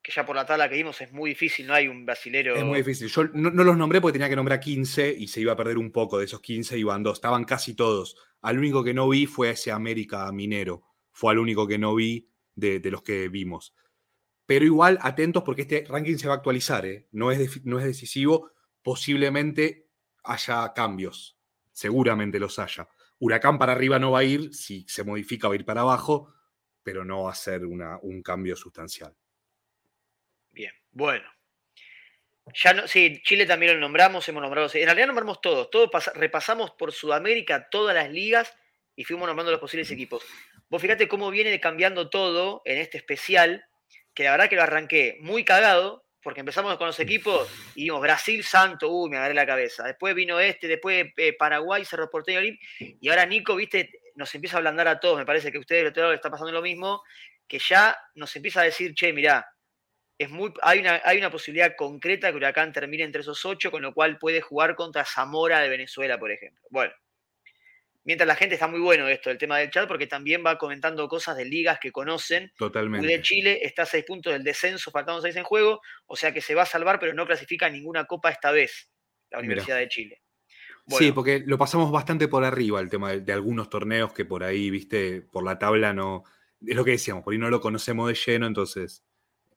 Que 0.00 0.12
ya 0.12 0.24
por 0.24 0.36
la 0.36 0.46
tabla 0.46 0.68
que 0.68 0.76
vimos 0.76 1.00
es 1.00 1.12
muy 1.12 1.30
difícil, 1.30 1.66
no 1.66 1.74
hay 1.74 1.88
un 1.88 2.06
brasilero. 2.06 2.54
Es 2.54 2.62
muy 2.62 2.78
difícil. 2.78 3.08
Yo 3.08 3.24
no, 3.32 3.50
los 3.50 3.76
nombré 3.76 4.00
porque 4.00 4.12
tenía 4.12 4.28
que 4.28 4.36
nombrar 4.36 4.60
15 4.60 5.12
y 5.18 5.26
se 5.26 5.40
iba 5.40 5.54
a 5.54 5.56
perder 5.56 5.76
un 5.76 5.90
poco 5.90 6.18
de 6.18 6.26
esos 6.26 6.40
15, 6.40 6.78
iban 6.78 7.02
dos. 7.02 7.14
Estaban 7.14 7.42
casi 7.42 7.74
todos. 7.74 8.16
Al 8.42 8.58
único 8.58 8.84
que 8.84 8.94
no 8.94 9.08
vi 9.08 9.26
fue 9.26 9.50
ese 9.50 9.72
América 9.72 10.30
Minero. 10.30 10.84
Fue 11.10 11.32
al 11.32 11.40
único 11.40 11.66
que 11.66 11.78
no 11.78 11.96
vi 11.96 12.28
de 12.54 12.80
los 12.92 13.02
que 13.02 13.28
vimos. 13.28 13.74
Pero 14.46 14.64
igual 14.64 14.98
atentos 15.00 15.42
porque 15.42 15.62
este 15.62 15.84
ranking 15.88 16.16
se 16.16 16.28
va 16.28 16.34
a 16.34 16.36
actualizar, 16.36 16.84
¿eh? 16.84 17.06
no, 17.12 17.30
es 17.30 17.64
no 17.64 17.78
es 17.78 17.84
decisivo, 17.84 18.52
posiblemente 18.82 19.88
haya 20.22 20.72
cambios, 20.74 21.38
seguramente 21.72 22.38
los 22.38 22.58
haya. 22.58 22.88
Huracán 23.18 23.58
para 23.58 23.72
arriba 23.72 23.98
no 23.98 24.10
va 24.10 24.20
a 24.20 24.24
ir, 24.24 24.54
si 24.54 24.84
se 24.88 25.04
modifica 25.04 25.48
va 25.48 25.54
a 25.54 25.56
ir 25.56 25.64
para 25.64 25.80
abajo, 25.80 26.34
pero 26.82 27.04
no 27.04 27.24
va 27.24 27.32
a 27.32 27.34
ser 27.34 27.64
una, 27.64 27.98
un 28.02 28.22
cambio 28.22 28.54
sustancial. 28.56 29.14
Bien, 30.50 30.72
bueno. 30.92 31.24
Ya 32.62 32.74
no, 32.74 32.86
sí, 32.86 33.22
Chile 33.24 33.46
también 33.46 33.74
lo 33.74 33.80
nombramos, 33.80 34.28
hemos 34.28 34.42
nombrado. 34.42 34.68
En 34.74 34.84
realidad 34.84 35.06
nombramos 35.06 35.40
todos, 35.40 35.70
todos 35.70 35.90
repasamos 36.14 36.72
por 36.72 36.92
Sudamérica 36.92 37.68
todas 37.70 37.94
las 37.94 38.10
ligas 38.10 38.54
y 38.94 39.04
fuimos 39.04 39.26
nombrando 39.26 39.50
los 39.50 39.60
posibles 39.60 39.90
equipos. 39.90 40.22
Vos 40.68 40.82
fíjate 40.82 41.08
cómo 41.08 41.30
viene 41.30 41.58
cambiando 41.58 42.10
todo 42.10 42.60
en 42.66 42.78
este 42.78 42.98
especial 42.98 43.64
que 44.14 44.24
la 44.24 44.30
verdad 44.32 44.48
que 44.48 44.56
lo 44.56 44.62
arranqué 44.62 45.18
muy 45.20 45.44
cagado, 45.44 46.04
porque 46.22 46.40
empezamos 46.40 46.76
con 46.78 46.86
los 46.86 46.98
equipos 47.00 47.48
y 47.74 47.84
vimos 47.84 48.00
Brasil 48.00 48.42
Santo, 48.42 48.90
uy, 48.90 49.10
me 49.10 49.18
agarré 49.18 49.34
la 49.34 49.46
cabeza. 49.46 49.84
Después 49.84 50.14
vino 50.14 50.40
este, 50.40 50.66
después 50.66 51.06
eh, 51.16 51.34
Paraguay, 51.34 51.84
Cerro 51.84 52.08
Porteño 52.10 52.40
y 52.78 53.08
ahora 53.10 53.26
Nico, 53.26 53.54
viste, 53.54 53.90
nos 54.14 54.34
empieza 54.34 54.56
a 54.56 54.58
ablandar 54.58 54.88
a 54.88 54.98
todos. 54.98 55.18
Me 55.18 55.26
parece 55.26 55.52
que 55.52 55.58
a 55.58 55.60
ustedes, 55.60 55.90
otro 55.90 56.04
lado, 56.04 56.14
está 56.14 56.30
pasando 56.30 56.52
lo 56.52 56.62
mismo, 56.62 57.02
que 57.46 57.58
ya 57.58 57.96
nos 58.14 58.34
empieza 58.36 58.62
a 58.62 58.64
decir, 58.64 58.94
che, 58.94 59.12
mirá, 59.12 59.46
es 60.16 60.30
muy, 60.30 60.52
hay, 60.62 60.78
una, 60.78 61.02
hay 61.04 61.18
una 61.18 61.30
posibilidad 61.30 61.74
concreta 61.76 62.30
que 62.30 62.36
Huracán 62.36 62.72
termine 62.72 63.04
entre 63.04 63.20
esos 63.20 63.44
ocho, 63.44 63.70
con 63.70 63.82
lo 63.82 63.92
cual 63.92 64.18
puede 64.18 64.40
jugar 64.40 64.74
contra 64.76 65.04
Zamora 65.04 65.60
de 65.60 65.68
Venezuela, 65.68 66.18
por 66.18 66.30
ejemplo. 66.30 66.62
Bueno, 66.70 66.94
Mientras 68.04 68.26
la 68.26 68.36
gente 68.36 68.54
está 68.54 68.68
muy 68.68 68.80
bueno 68.80 69.08
esto, 69.08 69.30
el 69.30 69.38
tema 69.38 69.58
del 69.58 69.70
chat, 69.70 69.88
porque 69.88 70.06
también 70.06 70.44
va 70.44 70.58
comentando 70.58 71.08
cosas 71.08 71.36
de 71.36 71.46
ligas 71.46 71.78
que 71.80 71.90
conocen. 71.90 72.52
Totalmente. 72.56 73.06
de 73.06 73.22
Chile 73.22 73.60
está 73.62 73.82
a 73.82 73.86
seis 73.86 74.04
puntos 74.04 74.32
del 74.32 74.44
descenso, 74.44 74.90
faltando 74.90 75.22
seis 75.22 75.36
en 75.36 75.44
juego, 75.44 75.80
o 76.06 76.14
sea 76.14 76.32
que 76.32 76.42
se 76.42 76.54
va 76.54 76.62
a 76.62 76.66
salvar, 76.66 76.98
pero 77.00 77.14
no 77.14 77.26
clasifica 77.26 77.68
ninguna 77.70 78.04
copa 78.04 78.30
esta 78.30 78.50
vez, 78.50 78.90
la 79.30 79.38
Universidad 79.38 79.78
de 79.78 79.88
Chile. 79.88 80.22
Sí, 80.86 81.12
porque 81.12 81.42
lo 81.46 81.56
pasamos 81.56 81.90
bastante 81.90 82.28
por 82.28 82.44
arriba 82.44 82.78
el 82.78 82.90
tema 82.90 83.12
de, 83.12 83.32
algunos 83.32 83.70
torneos 83.70 84.12
que 84.12 84.26
por 84.26 84.44
ahí, 84.44 84.68
viste, 84.68 85.22
por 85.22 85.42
la 85.42 85.58
tabla 85.58 85.94
no. 85.94 86.24
Es 86.60 86.76
lo 86.76 86.84
que 86.84 86.92
decíamos, 86.92 87.24
por 87.24 87.32
ahí 87.32 87.38
no 87.38 87.48
lo 87.48 87.60
conocemos 87.60 88.08
de 88.08 88.14
lleno, 88.14 88.46
entonces 88.46 89.02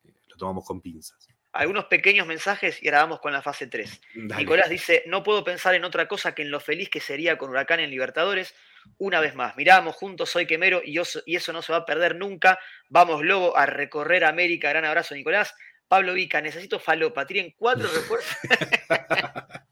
eh, 0.05 0.13
lo 0.27 0.37
tomamos 0.37 0.65
con 0.65 0.81
pinzas 0.81 1.27
algunos 1.57 1.85
pequeños 1.85 2.27
mensajes 2.27 2.81
y 2.81 2.87
ahora 2.87 3.01
vamos 3.01 3.19
con 3.19 3.33
la 3.33 3.41
fase 3.41 3.67
3. 3.67 4.01
Nicolás 4.15 4.69
dice, 4.69 5.03
no 5.07 5.23
puedo 5.23 5.43
pensar 5.43 5.75
en 5.75 5.83
otra 5.83 6.07
cosa 6.07 6.33
que 6.33 6.43
en 6.43 6.51
lo 6.51 6.59
feliz 6.59 6.89
que 6.89 6.99
sería 6.99 7.37
con 7.37 7.49
Huracán 7.49 7.79
en 7.79 7.89
Libertadores. 7.89 8.55
Una 8.97 9.19
vez 9.19 9.35
más, 9.35 9.57
miramos 9.57 9.95
juntos, 9.95 10.29
soy 10.29 10.45
quemero 10.45 10.81
y, 10.83 10.99
y 11.25 11.35
eso 11.35 11.53
no 11.53 11.61
se 11.61 11.71
va 11.71 11.79
a 11.79 11.85
perder 11.85 12.15
nunca. 12.15 12.59
Vamos 12.89 13.21
luego 13.23 13.57
a 13.57 13.65
recorrer 13.65 14.23
América. 14.23 14.69
Gran 14.69 14.85
abrazo, 14.85 15.15
Nicolás. 15.15 15.53
Pablo 15.87 16.13
Vica, 16.13 16.41
necesito 16.41 16.79
falopa, 16.79 17.25
tiren 17.25 17.53
cuatro 17.57 17.87
refuerzos. 17.87 18.37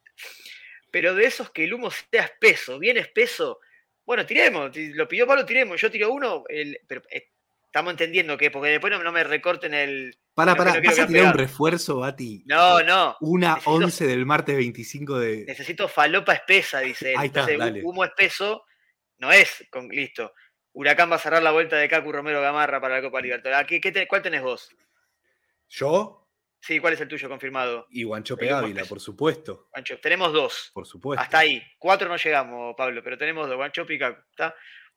Pero 0.91 1.13
de 1.13 1.25
esos 1.25 1.51
que 1.51 1.65
el 1.65 1.73
humo 1.73 1.91
sea 1.91 2.23
espeso, 2.23 2.79
bien 2.79 2.97
espeso, 2.97 3.59
bueno, 4.05 4.25
tiremos. 4.25 4.71
Lo 4.75 5.07
pidió 5.07 5.27
Pablo, 5.27 5.45
tiremos. 5.45 5.81
Yo 5.81 5.91
tiro 5.91 6.11
uno, 6.11 6.43
pero 6.87 7.01
eh, 7.09 7.29
estamos 7.65 7.91
entendiendo 7.91 8.37
que, 8.37 8.51
porque 8.51 8.69
después 8.69 8.93
no, 8.93 9.11
me 9.11 9.23
recorten 9.23 9.73
el. 9.73 10.17
Para, 10.35 10.53
para, 10.53 10.81
¿vas 10.81 10.99
a 10.99 11.07
tirar 11.07 11.27
un 11.27 11.33
refuerzo, 11.33 11.99
Bati? 11.99 12.43
No, 12.45 12.83
no. 12.83 13.15
Una 13.21 13.57
11 13.63 14.05
del 14.05 14.25
martes 14.25 14.57
25 14.57 15.17
de. 15.17 15.45
Necesito 15.45 15.87
falopa 15.87 16.33
espesa, 16.33 16.81
dice 16.81 17.11
él. 17.11 17.15
Ahí 17.17 17.27
está, 17.27 17.47
dale. 17.57 17.81
humo 17.83 18.03
espeso 18.03 18.65
no 19.17 19.31
es 19.31 19.65
con, 19.69 19.87
listo. 19.87 20.33
Huracán 20.73 21.09
va 21.09 21.15
a 21.15 21.19
cerrar 21.19 21.41
la 21.41 21.51
vuelta 21.51 21.77
de 21.77 21.87
Cacu 21.87 22.11
Romero 22.11 22.41
Gamarra 22.41 22.81
para 22.81 22.95
la 22.95 23.01
Copa 23.01 23.21
Libertadores. 23.21 23.65
¿Qué, 23.65 23.79
qué 23.79 24.07
¿Cuál 24.07 24.21
tenés 24.21 24.41
vos? 24.41 24.69
¿Yo? 25.69 26.27
Sí, 26.59 26.79
¿cuál 26.79 26.93
es 26.93 27.01
el 27.01 27.07
tuyo 27.07 27.29
confirmado? 27.29 27.87
Y 27.89 28.03
Guanchope 28.03 28.51
Ávila, 28.51 28.83
por 28.85 28.99
supuesto. 28.99 29.69
tenemos 30.01 30.33
dos. 30.33 30.71
Por 30.73 30.85
supuesto. 30.85 31.23
Hasta 31.23 31.39
ahí. 31.39 31.63
Cuatro 31.77 32.09
no 32.09 32.17
llegamos, 32.17 32.75
Pablo, 32.75 33.01
pero 33.03 33.17
tenemos 33.17 33.47
dos. 33.47 33.55
Guanchope 33.55 33.93
y 33.93 33.99
Cacu. 33.99 34.21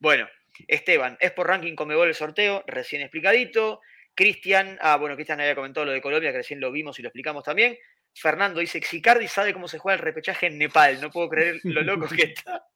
Bueno, 0.00 0.26
Esteban, 0.66 1.16
es 1.20 1.30
por 1.30 1.46
ranking 1.46 1.74
Comebol 1.76 2.08
el 2.08 2.14
sorteo, 2.14 2.64
recién 2.66 3.02
explicadito. 3.02 3.80
Cristian, 4.18 4.76
ah, 4.80 4.96
bueno, 4.96 5.14
Cristian 5.14 5.40
había 5.40 5.54
comentado 5.54 5.86
lo 5.86 5.92
de 5.92 6.02
Colombia, 6.02 6.32
que 6.32 6.38
recién 6.38 6.58
lo 6.58 6.72
vimos 6.72 6.98
y 6.98 7.02
lo 7.02 7.08
explicamos 7.08 7.44
también. 7.44 7.78
Fernando 8.12 8.58
dice, 8.58 8.80
Xicardi 8.82 9.28
sabe 9.28 9.52
cómo 9.52 9.68
se 9.68 9.78
juega 9.78 9.94
el 9.94 10.02
repechaje 10.02 10.48
en 10.48 10.58
Nepal. 10.58 11.00
No 11.00 11.08
puedo 11.08 11.28
creer 11.28 11.60
lo 11.62 11.82
loco 11.82 12.08
que 12.08 12.22
está. 12.34 12.66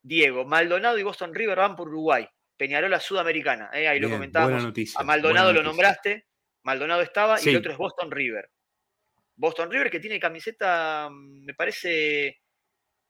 Diego, 0.00 0.44
Maldonado 0.44 0.96
y 1.00 1.02
Boston 1.02 1.34
River 1.34 1.58
van 1.58 1.74
por 1.74 1.88
Uruguay. 1.88 2.28
Peñarola 2.56 3.00
Sudamericana. 3.00 3.70
Eh, 3.72 3.88
ahí 3.88 3.98
lo 3.98 4.08
comentamos. 4.08 4.72
A 4.94 5.02
Maldonado 5.02 5.52
lo 5.52 5.64
nombraste. 5.64 6.26
Maldonado 6.62 7.02
estaba 7.02 7.42
y 7.42 7.48
el 7.48 7.56
otro 7.56 7.72
es 7.72 7.78
Boston 7.78 8.12
River. 8.12 8.48
Boston 9.34 9.68
River 9.68 9.90
que 9.90 9.98
tiene 9.98 10.20
camiseta, 10.20 11.08
mm, 11.10 11.44
me 11.44 11.54
parece, 11.54 12.40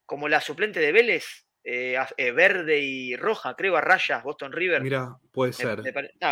como 0.07 0.27
la 0.27 0.41
suplente 0.41 0.79
de 0.79 0.91
Vélez, 0.91 1.42
eh, 1.63 1.97
eh, 2.17 2.31
verde 2.31 2.79
y 2.79 3.15
roja, 3.15 3.55
creo, 3.55 3.77
a 3.77 3.81
rayas, 3.81 4.21
Boston 4.23 4.51
River. 4.51 4.81
Mira, 4.81 5.17
puede 5.31 5.53
ser. 5.53 5.81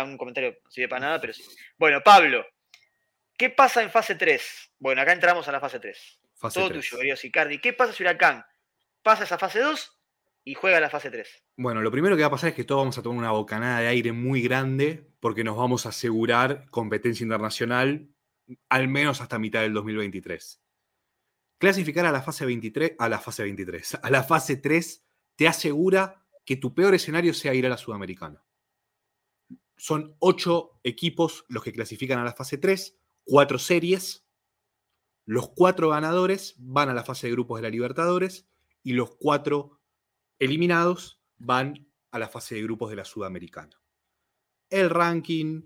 un 0.04 0.18
comentario 0.18 0.58
sirve 0.68 0.88
para 0.88 1.06
nada, 1.06 1.20
pero 1.20 1.32
sí. 1.32 1.42
Bueno, 1.78 2.00
Pablo, 2.04 2.44
¿qué 3.36 3.48
pasa 3.50 3.82
en 3.82 3.90
fase 3.90 4.14
3? 4.14 4.74
Bueno, 4.78 5.00
acá 5.00 5.12
entramos 5.12 5.48
a 5.48 5.52
la 5.52 5.60
fase 5.60 5.80
3. 5.80 6.20
Todo 6.52 6.70
tuyo, 6.70 6.98
querido 6.98 7.16
Sicardi. 7.16 7.60
¿Qué 7.60 7.72
pasa 7.72 7.92
si 7.92 8.02
Huracán 8.02 8.44
pasa 9.02 9.24
esa 9.24 9.38
fase 9.38 9.60
2 9.60 10.00
y 10.44 10.54
juega 10.54 10.80
la 10.80 10.90
fase 10.90 11.10
3? 11.10 11.44
Bueno, 11.56 11.80
lo 11.80 11.90
primero 11.90 12.16
que 12.16 12.22
va 12.22 12.28
a 12.28 12.32
pasar 12.32 12.50
es 12.50 12.54
que 12.54 12.64
todos 12.64 12.80
vamos 12.80 12.98
a 12.98 13.02
tomar 13.02 13.18
una 13.18 13.30
bocanada 13.30 13.80
de 13.80 13.86
aire 13.86 14.12
muy 14.12 14.42
grande 14.42 15.06
porque 15.20 15.44
nos 15.44 15.56
vamos 15.56 15.86
a 15.86 15.90
asegurar 15.90 16.66
competencia 16.70 17.24
internacional 17.24 18.08
al 18.68 18.88
menos 18.88 19.20
hasta 19.20 19.38
mitad 19.38 19.62
del 19.62 19.72
2023. 19.72 20.60
Clasificar 21.58 22.04
a 22.04 22.12
la 22.12 22.22
fase 22.22 22.44
23, 22.44 22.96
a 22.98 23.08
la 23.08 23.18
fase 23.20 23.44
23, 23.44 23.98
a 24.02 24.10
la 24.10 24.24
fase 24.24 24.56
3 24.56 25.06
te 25.36 25.48
asegura 25.48 26.24
que 26.44 26.56
tu 26.56 26.74
peor 26.74 26.94
escenario 26.94 27.34
sea 27.34 27.54
ir 27.54 27.66
a 27.66 27.68
la 27.68 27.76
Sudamericana. 27.76 28.44
Son 29.76 30.16
ocho 30.18 30.80
equipos 30.84 31.44
los 31.48 31.62
que 31.62 31.72
clasifican 31.72 32.18
a 32.18 32.24
la 32.24 32.34
fase 32.34 32.58
3, 32.58 32.98
cuatro 33.24 33.58
series. 33.58 34.26
Los 35.24 35.50
cuatro 35.50 35.88
ganadores 35.90 36.54
van 36.58 36.88
a 36.88 36.94
la 36.94 37.04
fase 37.04 37.26
de 37.26 37.32
grupos 37.32 37.58
de 37.58 37.62
la 37.62 37.70
Libertadores 37.70 38.48
y 38.82 38.92
los 38.92 39.16
cuatro 39.16 39.80
eliminados 40.38 41.20
van 41.38 41.88
a 42.10 42.18
la 42.18 42.28
fase 42.28 42.56
de 42.56 42.62
grupos 42.62 42.90
de 42.90 42.96
la 42.96 43.04
Sudamericana. 43.04 43.80
El 44.68 44.90
ranking 44.90 45.62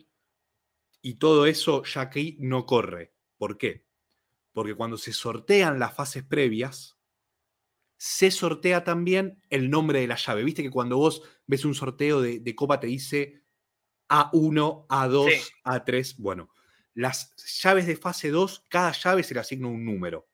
y 1.03 1.15
todo 1.15 1.47
eso 1.47 1.85
ya 1.85 2.03
aquí 2.03 2.37
no 2.41 2.67
corre. 2.67 3.15
¿Por 3.39 3.59
qué? 3.59 3.87
Porque 4.53 4.75
cuando 4.75 4.97
se 4.97 5.13
sortean 5.13 5.79
las 5.79 5.95
fases 5.95 6.25
previas, 6.25 6.96
se 7.97 8.31
sortea 8.31 8.85
también 8.85 9.43
el 9.51 9.71
nombre 9.71 10.01
de 10.01 10.07
la 10.07 10.17
llave. 10.17 10.45
Viste 10.45 10.63
que 10.63 10.71
cuando 10.71 10.99
vos 10.99 11.23
ves 11.47 11.65
un 11.65 11.75
sorteo 11.75 12.21
de, 12.21 12.55
Copa 12.55 12.81
te 12.81 12.87
dice 12.87 13.43
A1, 14.09 14.87
A2, 14.89 15.53
A3. 15.65 16.17
Bueno, 16.19 16.51
las 16.95 17.35
llaves 17.63 17.87
de 17.87 17.97
fase 17.97 18.31
2, 18.31 18.65
cada 18.69 18.93
llave 18.93 19.23
se 19.23 19.35
le 19.35 19.41
asigna 19.41 19.69
un 19.69 19.85
número. 19.85 20.29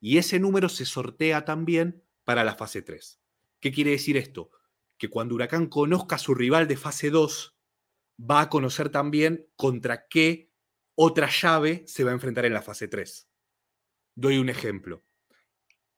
Y 0.00 0.18
ese 0.18 0.38
número 0.38 0.68
se 0.68 0.84
sortea 0.84 1.44
también 1.44 2.02
para 2.24 2.44
la 2.44 2.54
fase 2.54 2.82
3. 2.82 3.20
¿Qué 3.60 3.72
quiere 3.72 3.92
decir 3.92 4.16
esto? 4.16 4.50
Que 4.98 5.08
cuando 5.08 5.34
Huracán 5.34 5.66
conozca 5.66 6.16
a 6.16 6.18
su 6.18 6.34
rival 6.34 6.68
de 6.68 6.76
fase 6.76 7.10
2, 7.10 7.56
va 8.18 8.42
a 8.42 8.48
conocer 8.48 8.90
también 8.90 9.46
contra 9.56 10.06
qué 10.08 10.50
otra 10.94 11.28
llave 11.28 11.84
se 11.86 12.04
va 12.04 12.10
a 12.10 12.14
enfrentar 12.14 12.44
en 12.44 12.54
la 12.54 12.62
fase 12.62 12.88
3. 12.88 13.28
Doy 14.14 14.38
un 14.38 14.48
ejemplo. 14.48 15.03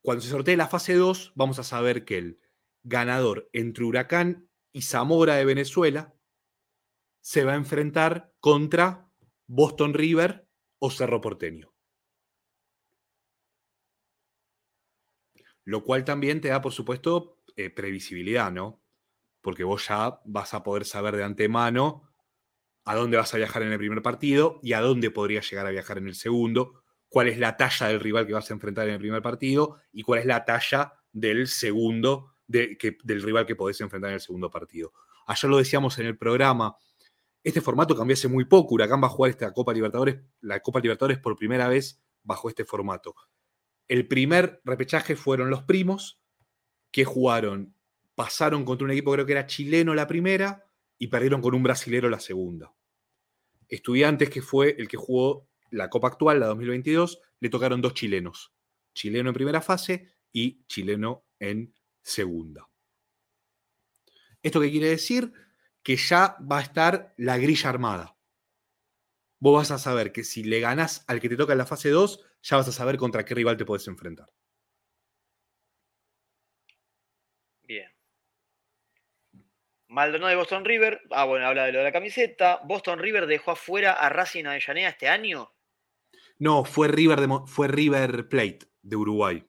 Cuando 0.07 0.22
se 0.22 0.30
sortee 0.30 0.57
la 0.57 0.68
fase 0.68 0.94
2, 0.94 1.32
vamos 1.34 1.59
a 1.59 1.64
saber 1.64 2.04
que 2.04 2.16
el 2.16 2.40
ganador 2.84 3.50
entre 3.52 3.82
Huracán 3.82 4.48
y 4.72 4.82
Zamora 4.82 5.34
de 5.34 5.44
Venezuela 5.44 6.14
se 7.20 7.42
va 7.42 7.54
a 7.54 7.57
enfrentar 7.57 8.32
contra 8.38 9.11
Boston 9.48 9.94
River 9.94 10.48
o 10.78 10.92
Cerro 10.92 11.20
Porteño. 11.20 11.74
Lo 15.64 15.82
cual 15.82 16.04
también 16.04 16.40
te 16.40 16.50
da, 16.50 16.61
por 16.61 16.72
supuesto, 16.72 17.42
eh, 17.57 17.70
previsibilidad, 17.70 18.52
¿no? 18.52 18.80
Porque 19.40 19.64
vos 19.64 19.88
ya 19.88 20.20
vas 20.24 20.54
a 20.54 20.62
poder 20.62 20.84
saber 20.84 21.16
de 21.16 21.24
antemano 21.24 22.09
a 22.84 22.94
dónde 22.94 23.16
vas 23.16 23.34
a 23.34 23.38
viajar 23.38 23.64
en 23.64 23.72
el 23.72 23.78
primer 23.78 24.02
partido 24.02 24.61
y 24.62 24.74
a 24.74 24.80
dónde 24.80 25.11
podrías 25.11 25.50
llegar 25.50 25.66
a 25.66 25.70
viajar 25.70 25.98
en 25.98 26.07
el 26.07 26.14
segundo, 26.14 26.84
cuál 27.09 27.28
es 27.28 27.38
la 27.38 27.57
talla 27.57 27.88
del 27.88 28.00
rival 28.00 28.26
que 28.26 28.32
vas 28.32 28.50
a 28.50 28.54
enfrentar 28.54 28.88
en 28.88 28.94
el 28.94 29.00
primer 29.00 29.22
partido 29.22 29.78
y 29.92 30.02
cuál 30.02 30.20
es 30.20 30.26
la 30.26 30.44
talla 30.44 30.94
del 31.12 31.48
segundo, 31.48 32.34
del 32.46 33.22
rival 33.22 33.46
que 33.46 33.57
podés 33.57 33.80
enfrentar 33.80 34.11
en 34.11 34.14
el 34.14 34.20
segundo 34.20 34.50
partido. 34.50 34.92
Ayer 35.26 35.50
lo 35.50 35.59
decíamos 35.59 35.98
en 35.98 36.07
el 36.07 36.16
programa, 36.16 36.76
este 37.42 37.61
formato 37.61 37.96
cambió 37.96 38.14
hace 38.14 38.28
muy 38.28 38.44
poco, 38.44 38.74
Huracán 38.74 39.02
va 39.02 39.07
a 39.07 39.11
jugar 39.11 39.30
esta 39.30 39.52
Copa 39.52 39.72
Libertadores, 39.72 40.18
la 40.40 40.61
Copa 40.61 40.80
Libertadores 40.80 41.18
por 41.18 41.36
primera 41.36 41.68
vez 41.68 42.00
bajo 42.22 42.48
este 42.48 42.64
formato. 42.64 43.14
El 43.88 44.09
primer 44.09 44.61
repechaje 44.64 45.14
fueron 45.14 45.48
los 45.48 45.62
primos, 45.62 46.20
que 46.90 47.04
jugaron, 47.04 47.74
pasaron 48.14 48.64
contra 48.64 48.84
un 48.84 48.90
equipo 48.90 49.12
creo 49.12 49.26
que 49.26 49.32
era 49.32 49.46
chileno 49.46 49.94
la 49.94 50.07
primera 50.07 50.64
y 50.98 51.09
perdieron 51.09 51.40
con 51.40 51.54
un 51.54 51.62
brasilero 51.62 52.09
la 52.09 52.20
segunda. 52.20 52.74
Estudiantes, 53.68 54.30
que 54.30 54.42
fue 54.42 54.74
el 54.78 54.88
que 54.88 54.96
jugó 54.96 55.48
la 55.71 55.91
Copa 55.91 56.09
actual, 56.09 56.41
la 56.41 56.47
2022, 56.47 57.21
le 57.41 57.49
tocaron 57.49 57.81
dos 57.81 57.95
chilenos. 57.95 58.53
Chileno 58.95 59.31
en 59.31 59.35
primera 59.35 59.61
fase 59.61 60.14
y 60.33 60.64
chileno 60.67 61.27
en 61.39 61.75
segunda. 62.03 62.69
¿Esto 64.43 64.61
qué 64.61 64.71
quiere 64.71 64.89
decir? 64.89 65.33
Que 65.83 65.97
ya 65.97 66.37
va 66.41 66.59
a 66.59 66.62
estar 66.62 67.14
la 67.17 67.39
grilla 67.39 67.71
armada. 67.71 68.17
Vos 69.39 69.55
vas 69.55 69.71
a 69.71 69.79
saber 69.79 70.12
que 70.12 70.25
si 70.25 70.45
le 70.45 70.61
ganás 70.61 71.05
al 71.09 71.21
que 71.21 71.29
te 71.29 71.37
toca 71.37 71.53
en 71.53 71.59
la 71.59 71.67
fase 71.67 71.91
2, 71.91 72.25
ya 72.43 72.57
vas 72.57 72.69
a 72.69 72.73
saber 72.73 72.97
contra 72.97 73.25
qué 73.25 73.35
rival 73.35 73.57
te 73.57 73.64
puedes 73.64 73.87
enfrentar. 73.89 74.29
Maldonado 79.97 80.29
de 80.29 80.37
Boston 80.37 80.64
River. 80.67 81.01
Ah, 81.11 81.25
bueno, 81.25 81.47
habla 81.47 81.64
de 81.64 81.73
lo 81.73 81.79
de 81.79 81.85
la 81.85 81.93
camiseta. 81.93 82.61
Boston 82.64 82.99
River 82.99 83.27
dejó 83.27 83.53
afuera 83.53 83.93
a 83.93 84.11
Racing 84.11 84.45
Avellaneda 84.45 84.91
este 84.91 85.09
año. 85.09 85.55
No, 86.39 86.64
fue 86.64 86.89
River, 86.89 87.20
fue 87.47 87.68
River 87.68 88.28
Plate 88.28 88.59
de 88.82 88.97
Uruguay. 88.97 89.45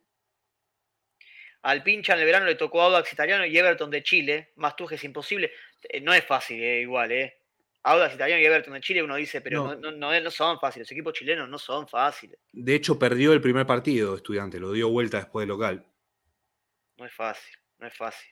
Al 1.63 1.83
pincha 1.83 2.13
en 2.13 2.19
el 2.19 2.25
verano 2.25 2.45
le 2.45 2.55
tocó 2.55 2.81
Audax 2.81 3.11
italiano 3.11 3.45
y 3.45 3.57
Everton 3.57 3.89
de 3.89 4.01
Chile. 4.01 4.53
Tú 4.77 4.87
es 4.89 5.03
imposible. 5.03 5.51
Eh, 5.83 5.99
no 5.99 6.13
es 6.13 6.23
fácil, 6.23 6.61
eh, 6.61 6.81
igual, 6.81 7.11
¿eh? 7.11 7.41
Audax 7.83 8.15
italiano 8.15 8.41
y 8.41 8.45
Everton 8.45 8.73
de 8.73 8.81
Chile, 8.81 9.03
uno 9.03 9.15
dice, 9.15 9.41
pero 9.41 9.75
no. 9.75 9.91
No, 9.91 10.21
no, 10.21 10.31
son 10.31 10.59
fáciles. 10.59 10.87
Los 10.87 10.91
equipos 10.91 11.13
chilenos 11.13 11.49
no 11.49 11.57
son 11.57 11.87
fáciles. 11.87 12.39
De 12.51 12.75
hecho, 12.75 12.97
perdió 12.97 13.33
el 13.33 13.41
primer 13.41 13.65
partido, 13.65 14.15
estudiante. 14.15 14.59
Lo 14.59 14.71
dio 14.71 14.89
vuelta 14.89 15.17
después 15.17 15.43
del 15.43 15.49
local. 15.49 15.85
No 16.97 17.05
es 17.05 17.13
fácil, 17.13 17.57
no 17.79 17.87
es 17.87 17.93
fácil. 17.95 18.29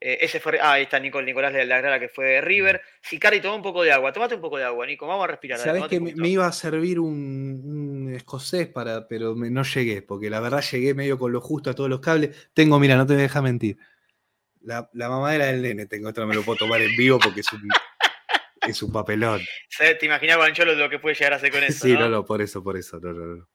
Eh, 0.00 0.18
ese 0.22 0.40
fue. 0.40 0.58
Ah, 0.60 0.72
ahí 0.72 0.84
está 0.84 0.98
Nicolás 0.98 1.26
Nicolás 1.26 1.52
de 1.52 1.66
la 1.66 1.78
Grara 1.78 2.00
que 2.00 2.08
fue 2.08 2.24
de 2.24 2.40
River. 2.40 2.80
Sicari, 3.02 3.40
toma 3.40 3.56
un 3.56 3.62
poco 3.62 3.82
de 3.82 3.92
agua. 3.92 4.12
Tómate 4.12 4.34
un 4.34 4.40
poco 4.40 4.56
de 4.56 4.64
agua, 4.64 4.86
Nico. 4.86 5.06
Vamos 5.06 5.24
a 5.24 5.26
respirar. 5.26 5.58
Sabes 5.58 5.84
que 5.88 6.00
me, 6.00 6.28
iba 6.28 6.46
a 6.46 6.52
servir 6.52 6.98
un, 6.98 8.12
escocés 8.16 8.68
para, 8.68 9.06
pero 9.06 9.34
no 9.34 9.62
llegué, 9.62 10.00
porque 10.00 10.30
la 10.30 10.40
verdad 10.40 10.62
llegué 10.62 10.94
medio 10.94 11.18
con 11.18 11.32
lo 11.32 11.40
justo 11.40 11.70
a 11.70 11.74
todos 11.74 11.90
los 11.90 12.00
cables. 12.00 12.50
Tengo, 12.54 12.80
mira, 12.80 12.96
no 12.96 13.06
te 13.06 13.14
deja 13.14 13.42
mentir. 13.42 13.76
La, 14.62 14.88
la 14.94 15.08
mamadera 15.08 15.46
del 15.46 15.62
nene 15.62 15.86
tengo, 15.86 16.08
esto 16.08 16.20
no 16.20 16.26
me 16.26 16.34
lo 16.34 16.42
puedo 16.42 16.58
tomar 16.58 16.80
en 16.82 16.94
vivo 16.96 17.18
porque 17.18 17.40
es 17.40 17.52
un, 17.52 17.68
es 18.66 18.82
un 18.82 18.92
papelón. 18.92 19.40
¿Te 19.78 20.06
imaginas, 20.06 20.36
Guancholo, 20.36 20.74
lo 20.74 20.88
que 20.88 20.98
puede 20.98 21.14
llegar 21.14 21.34
a 21.34 21.36
hacer 21.36 21.50
con 21.50 21.62
eso? 21.64 21.86
Sí, 21.86 21.92
no, 21.94 22.08
no, 22.08 22.24
por 22.24 22.40
eso, 22.40 22.62
por 22.62 22.76
eso. 22.76 22.98
No, 23.00 23.12
no, 23.12 23.26
no. 23.36 23.48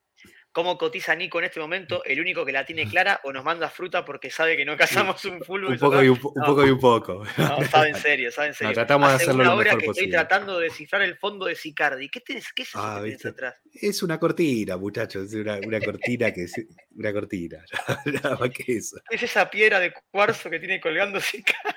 Cómo 0.55 0.77
cotiza 0.77 1.13
Nico 1.15 1.37
en 1.39 1.45
este 1.45 1.59
momento, 1.59 2.01
el 2.05 2.17
único 2.21 2.45
que 2.45 2.53
la 2.53 2.65
tiene 2.65 2.87
clara 2.87 3.19
o 3.25 3.33
nos 3.33 3.43
manda 3.43 3.69
fruta 3.69 4.05
porque 4.05 4.31
sabe 4.31 4.55
que 4.55 4.63
no 4.63 4.77
cazamos 4.77 5.25
un 5.25 5.41
full 5.43 5.65
un 5.65 5.77
poco, 5.77 6.01
y 6.01 6.07
un, 6.07 6.17
poco 6.17 6.65
y 6.65 6.69
un 6.69 6.79
poco. 6.79 7.25
No, 7.37 7.61
sabe 7.65 7.89
en 7.89 7.95
serio, 7.97 8.31
sabe 8.31 8.47
en 8.47 8.53
serio. 8.53 8.73
tratamos 8.73 9.09
de 9.09 9.15
hacerlo 9.15 9.43
lo 9.43 9.57
mejor 9.57 9.63
que 9.65 9.85
posible. 9.87 9.91
estoy 9.91 10.09
tratando 10.11 10.57
de 10.57 10.63
descifrar 10.69 11.01
el 11.01 11.17
fondo 11.17 11.45
de 11.47 11.55
Sicardi. 11.55 12.07
¿Qué, 12.07 12.21
tenés, 12.21 12.53
qué 12.53 12.63
es 12.63 12.69
eso 12.69 12.79
Ah, 12.81 13.01
que 13.03 13.09
tenés 13.09 13.25
atrás? 13.25 13.55
Es 13.73 14.01
una 14.01 14.17
cortina, 14.17 14.77
muchachos, 14.77 15.27
es 15.27 15.33
una, 15.33 15.57
una 15.57 15.81
cortina 15.81 16.31
que 16.31 16.43
es 16.43 16.53
una 16.95 17.11
cortina, 17.11 17.57
nada 18.23 18.37
más 18.37 18.49
que 18.51 18.77
eso. 18.77 18.95
¿Qué 19.09 19.17
es 19.17 19.23
esa 19.23 19.49
piedra 19.49 19.81
de 19.81 19.93
cuarzo 20.09 20.49
que 20.49 20.59
tiene 20.59 20.79
colgando 20.79 21.19
Sicardi? 21.19 21.75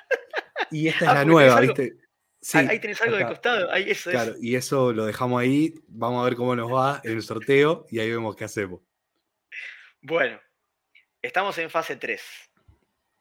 Y 0.71 0.87
esta 0.87 1.05
es 1.05 1.11
Ah, 1.11 1.15
la 1.15 1.25
nueva, 1.25 1.57
algo- 1.59 1.75
¿viste? 1.75 1.97
Sí, 2.41 2.59
ahí 2.59 2.79
tenés 2.79 3.01
algo 3.03 3.17
de 3.17 3.27
costado. 3.27 3.71
Ahí, 3.73 3.91
eso 3.91 4.11
Claro, 4.11 4.33
es. 4.33 4.43
y 4.43 4.55
eso 4.55 4.93
lo 4.93 5.05
dejamos 5.07 5.41
ahí, 5.41 5.75
vamos 5.89 6.23
a 6.23 6.25
ver 6.25 6.37
cómo 6.37 6.55
nos 6.55 6.73
va 6.73 7.01
en 7.05 7.13
el 7.13 7.23
sorteo 7.23 7.87
y 7.91 7.99
ahí 7.99 8.11
vemos 8.11 8.37
qué 8.37 8.45
hacemos. 8.45 8.81
Bueno, 10.01 10.41
estamos 11.21 11.59
en 11.59 11.71
fase 11.71 11.97
3. 11.97 12.23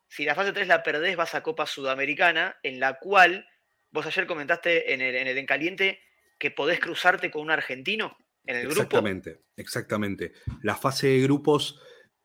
Si 0.08 0.24
la 0.24 0.36
fase 0.36 0.54
3 0.54 0.68
la 0.68 0.84
perdés, 0.84 1.16
vas 1.16 1.36
a 1.36 1.44
Copa 1.44 1.66
Sudamericana, 1.66 2.58
en 2.64 2.80
la 2.80 3.00
cual 3.00 3.48
vos 3.92 4.06
ayer 4.06 4.28
comentaste 4.28 4.94
en 4.94 5.02
el, 5.02 5.16
en 5.16 5.28
el 5.28 5.38
Encaliente 5.38 6.00
que 6.38 6.52
podés 6.52 6.80
cruzarte 6.80 7.32
con 7.32 7.42
un 7.42 7.52
argentino 7.52 8.16
en 8.46 8.58
el 8.58 8.62
grupo. 8.64 8.82
Exactamente, 8.82 9.42
exactamente. 9.56 10.34
La 10.62 10.76
fase 10.76 11.08
de 11.08 11.22
grupos 11.22 11.82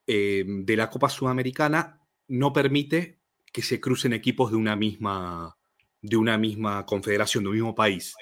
eh, 0.07 0.45
de 0.47 0.77
la 0.77 0.91
Copa 0.91 1.09
Sudamericana 1.09 1.99
no 2.29 2.53
permite 2.53 3.21
que 3.53 3.63
se 3.63 3.81
crucen 3.81 4.13
equipos 4.13 4.51
de 4.51 4.57
una 4.57 4.77
misma, 4.77 5.57
de 6.03 6.17
una 6.17 6.37
misma 6.37 6.85
confederación, 6.85 7.45
de 7.45 7.51
un 7.51 7.55
mismo 7.55 7.75
país, 7.75 8.15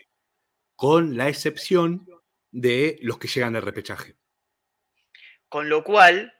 con 0.77 1.17
la 1.17 1.29
excepción 1.29 2.07
de 2.53 2.99
los 3.03 3.19
que 3.19 3.29
llegan 3.29 3.55
de 3.55 3.61
repechaje. 3.61 4.17
Con 5.49 5.69
lo 5.69 5.83
cual, 5.83 6.33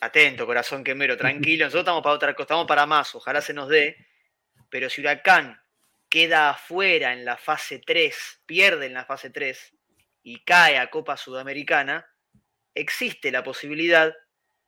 atento, 0.00 0.46
corazón 0.46 0.84
quemero, 0.84 1.16
tranquilo, 1.18 1.66
nosotros 1.66 1.82
estamos 1.82 2.02
para 2.02 2.14
otra 2.14 2.34
cosa, 2.34 2.44
estamos 2.44 2.66
para 2.66 2.86
más, 2.86 3.14
ojalá 3.14 3.40
se 3.40 3.52
nos 3.52 3.68
dé, 3.68 3.96
pero 4.70 4.88
si 4.88 5.00
Huracán 5.00 5.60
queda 6.08 6.50
afuera 6.50 7.12
en 7.12 7.24
la 7.24 7.36
fase 7.36 7.82
3, 7.84 8.42
pierde 8.46 8.86
en 8.86 8.94
la 8.94 9.04
fase 9.04 9.30
3 9.30 9.74
y 10.22 10.44
cae 10.44 10.78
a 10.78 10.88
Copa 10.88 11.16
Sudamericana, 11.16 12.06
existe 12.74 13.32
la 13.32 13.42
posibilidad 13.42 14.14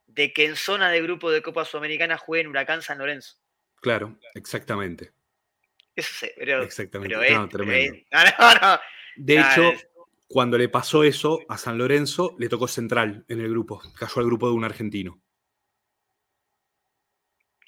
de 0.05 0.33
que 0.33 0.45
en 0.45 0.55
zona 0.55 0.89
de 0.89 1.01
grupo 1.01 1.31
de 1.31 1.41
Copa 1.41 1.65
Sudamericana 1.65 2.17
jueguen 2.17 2.47
Huracán 2.47 2.81
San 2.81 2.97
Lorenzo. 2.97 3.37
Claro, 3.81 4.17
exactamente. 4.33 5.13
Eso 5.99 6.09
sí, 6.19 6.31
pero, 6.37 6.63
Exactamente. 6.63 7.15
pero 7.17 7.39
No, 7.39 7.49
tremendo. 7.49 7.95
es- 7.95 8.05
no, 8.39 8.53
no. 8.53 8.79
De 9.17 9.39
hecho, 9.39 9.69
es- 9.73 9.87
cuando 10.27 10.57
le 10.57 10.69
pasó 10.69 11.03
eso 11.03 11.39
a 11.49 11.57
San 11.57 11.77
Lorenzo, 11.77 12.35
le 12.39 12.49
tocó 12.49 12.67
central 12.67 13.25
en 13.27 13.41
el 13.41 13.49
grupo. 13.49 13.81
Cayó 13.97 14.19
al 14.19 14.25
grupo 14.25 14.47
de 14.47 14.53
un 14.53 14.63
argentino. 14.63 15.21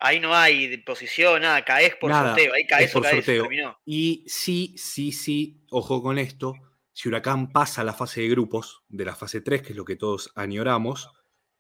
ahí 0.04 0.20
no 0.20 0.34
hay 0.36 0.78
posición, 0.78 1.44
nada, 1.44 1.64
caes 1.64 1.96
por 1.96 2.10
Nada, 2.10 2.30
sorteo, 2.30 2.54
ahí 2.54 2.66
caes 2.66 2.92
por 2.92 3.04
caes, 3.04 3.18
sorteo. 3.18 3.44
terminó. 3.44 3.78
Y 3.86 4.24
sí, 4.28 4.74
sí, 4.76 5.12
sí, 5.12 5.64
ojo 5.70 6.02
con 6.02 6.18
esto. 6.18 6.56
Si 6.92 7.08
Huracán 7.08 7.52
pasa 7.52 7.82
a 7.82 7.84
la 7.84 7.94
fase 7.94 8.22
de 8.22 8.30
grupos, 8.30 8.84
de 8.90 9.06
la 9.06 9.16
fase 9.16 9.42
3, 9.42 9.62
que 9.62 9.70
es 9.70 9.76
lo 9.76 9.86
que 9.86 9.96
todos 9.96 10.32
añoramos, 10.36 11.10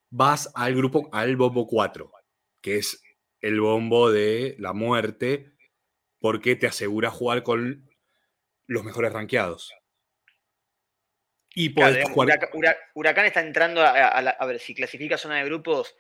vas 0.09 0.51
al 0.55 0.73
grupo, 0.75 1.07
al 1.13 1.35
bombo 1.37 1.67
4, 1.67 2.11
que 2.61 2.77
es 2.77 3.03
el 3.41 3.61
bombo 3.61 4.09
de 4.11 4.55
la 4.57 4.73
muerte, 4.73 5.53
porque 6.21 6.55
te 6.55 6.67
asegura 6.67 7.09
jugar 7.11 7.43
con 7.43 7.89
los 8.67 8.83
mejores 8.85 9.11
rankeados. 9.11 9.73
Y 11.53 11.73
Claro, 11.73 11.93
digamos, 11.93 12.13
jugar. 12.13 12.39
Huracán 12.93 13.25
está 13.25 13.41
entrando 13.41 13.81
a, 13.81 13.89
a 14.07 14.21
la- 14.21 14.29
a 14.31 14.45
ver 14.45 14.59
si 14.59 14.73
clasifica 14.73 15.17
zona 15.17 15.37
de 15.39 15.45
grupos, 15.45 15.95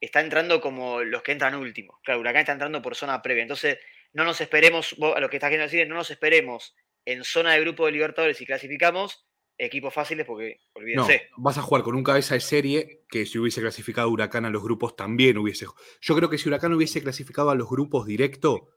está 0.00 0.20
entrando 0.20 0.60
como 0.60 1.02
los 1.02 1.22
que 1.22 1.32
entran 1.32 1.54
últimos. 1.54 1.98
Claro, 2.04 2.20
Huracán 2.20 2.40
está 2.40 2.52
entrando 2.52 2.82
por 2.82 2.94
zona 2.94 3.22
previa. 3.22 3.42
Entonces, 3.42 3.78
no 4.12 4.24
nos 4.24 4.40
esperemos, 4.42 4.94
vos, 4.98 5.16
a 5.16 5.20
lo 5.20 5.30
que 5.30 5.36
estás 5.36 5.48
queriendo 5.48 5.64
decir, 5.68 5.80
es 5.80 5.88
no 5.88 5.94
nos 5.94 6.10
esperemos 6.10 6.74
en 7.06 7.24
zona 7.24 7.54
de 7.54 7.60
grupo 7.60 7.86
de 7.86 7.92
Libertadores 7.92 8.36
si 8.36 8.44
clasificamos 8.44 9.24
equipos 9.58 9.94
fáciles 9.94 10.26
porque 10.26 10.60
No, 10.74 10.80
olvídense. 10.82 11.28
vas 11.36 11.56
a 11.56 11.62
jugar 11.62 11.82
con 11.84 11.94
un 11.94 12.02
cabeza 12.02 12.34
de 12.34 12.40
serie 12.40 13.04
que 13.08 13.24
si 13.26 13.38
hubiese 13.38 13.60
clasificado 13.60 14.08
Huracán 14.10 14.44
a 14.44 14.50
los 14.50 14.62
grupos 14.62 14.96
también 14.96 15.38
hubiese. 15.38 15.66
Yo 16.00 16.16
creo 16.16 16.28
que 16.28 16.36
si 16.38 16.48
Huracán 16.48 16.72
hubiese 16.74 17.00
clasificado 17.02 17.50
a 17.50 17.54
los 17.54 17.68
grupos 17.70 18.06
directo, 18.06 18.68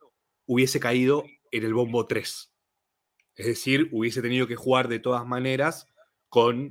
hubiese 0.45 0.79
caído 0.79 1.25
en 1.51 1.63
el 1.63 1.73
bombo 1.73 2.05
3. 2.07 2.51
Es 3.35 3.45
decir, 3.45 3.89
hubiese 3.91 4.21
tenido 4.21 4.47
que 4.47 4.55
jugar 4.55 4.87
de 4.87 4.99
todas 4.99 5.25
maneras 5.25 5.87
con 6.29 6.69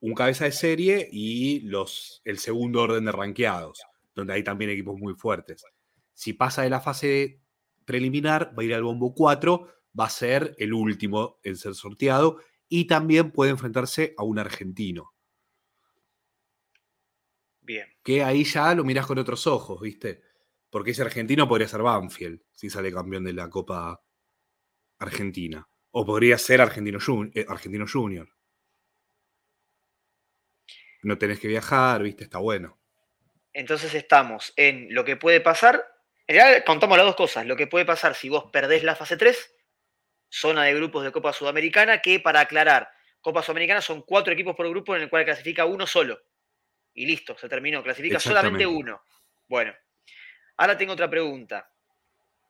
un 0.00 0.14
cabeza 0.14 0.44
de 0.44 0.52
serie 0.52 1.08
y 1.10 1.60
los, 1.60 2.20
el 2.24 2.38
segundo 2.38 2.82
orden 2.82 3.06
de 3.06 3.12
ranqueados, 3.12 3.82
donde 4.14 4.34
hay 4.34 4.44
también 4.44 4.70
equipos 4.70 4.98
muy 4.98 5.14
fuertes. 5.14 5.64
Si 6.12 6.34
pasa 6.34 6.62
de 6.62 6.70
la 6.70 6.80
fase 6.80 7.40
preliminar, 7.84 8.54
va 8.56 8.62
a 8.62 8.66
ir 8.66 8.74
al 8.74 8.82
bombo 8.82 9.14
4, 9.14 9.68
va 9.98 10.06
a 10.06 10.10
ser 10.10 10.54
el 10.58 10.74
último 10.74 11.38
en 11.42 11.56
ser 11.56 11.74
sorteado 11.74 12.38
y 12.68 12.86
también 12.86 13.30
puede 13.30 13.50
enfrentarse 13.50 14.14
a 14.16 14.24
un 14.24 14.38
argentino, 14.38 15.14
Bien. 17.60 17.86
que 18.02 18.22
ahí 18.22 18.44
ya 18.44 18.74
lo 18.74 18.84
mirás 18.84 19.06
con 19.06 19.18
otros 19.18 19.46
ojos, 19.46 19.80
¿viste? 19.80 20.22
Porque 20.74 20.90
ese 20.90 21.02
argentino 21.02 21.46
podría 21.46 21.68
ser 21.68 21.82
Banfield 21.82 22.42
si 22.50 22.68
sale 22.68 22.92
campeón 22.92 23.22
de 23.22 23.32
la 23.32 23.48
Copa 23.48 24.02
Argentina. 24.98 25.64
O 25.92 26.04
podría 26.04 26.36
ser 26.36 26.60
Argentino, 26.60 26.98
Jun- 26.98 27.30
eh, 27.32 27.46
Argentino 27.48 27.86
Junior. 27.86 28.28
No 31.04 31.16
tenés 31.16 31.38
que 31.38 31.46
viajar, 31.46 32.02
¿viste? 32.02 32.24
Está 32.24 32.38
bueno. 32.38 32.80
Entonces 33.52 33.94
estamos 33.94 34.52
en 34.56 34.92
lo 34.92 35.04
que 35.04 35.14
puede 35.14 35.40
pasar. 35.40 35.86
En 36.26 36.34
realidad, 36.34 36.64
contamos 36.66 36.96
las 36.98 37.06
dos 37.06 37.14
cosas. 37.14 37.46
Lo 37.46 37.54
que 37.54 37.68
puede 37.68 37.84
pasar 37.84 38.16
si 38.16 38.28
vos 38.28 38.50
perdés 38.50 38.82
la 38.82 38.96
fase 38.96 39.16
3, 39.16 39.54
zona 40.28 40.64
de 40.64 40.74
grupos 40.74 41.04
de 41.04 41.12
Copa 41.12 41.32
Sudamericana, 41.32 42.02
que 42.02 42.18
para 42.18 42.40
aclarar, 42.40 42.90
Copa 43.20 43.44
Sudamericana 43.44 43.80
son 43.80 44.02
cuatro 44.02 44.32
equipos 44.32 44.56
por 44.56 44.68
grupo 44.68 44.96
en 44.96 45.02
el 45.02 45.08
cual 45.08 45.24
clasifica 45.24 45.66
uno 45.66 45.86
solo. 45.86 46.20
Y 46.94 47.06
listo, 47.06 47.38
se 47.38 47.48
terminó. 47.48 47.80
Clasifica 47.80 48.18
solamente 48.18 48.66
uno. 48.66 49.02
Bueno, 49.46 49.72
ahora 50.56 50.76
tengo 50.76 50.92
otra 50.92 51.10
pregunta. 51.10 51.70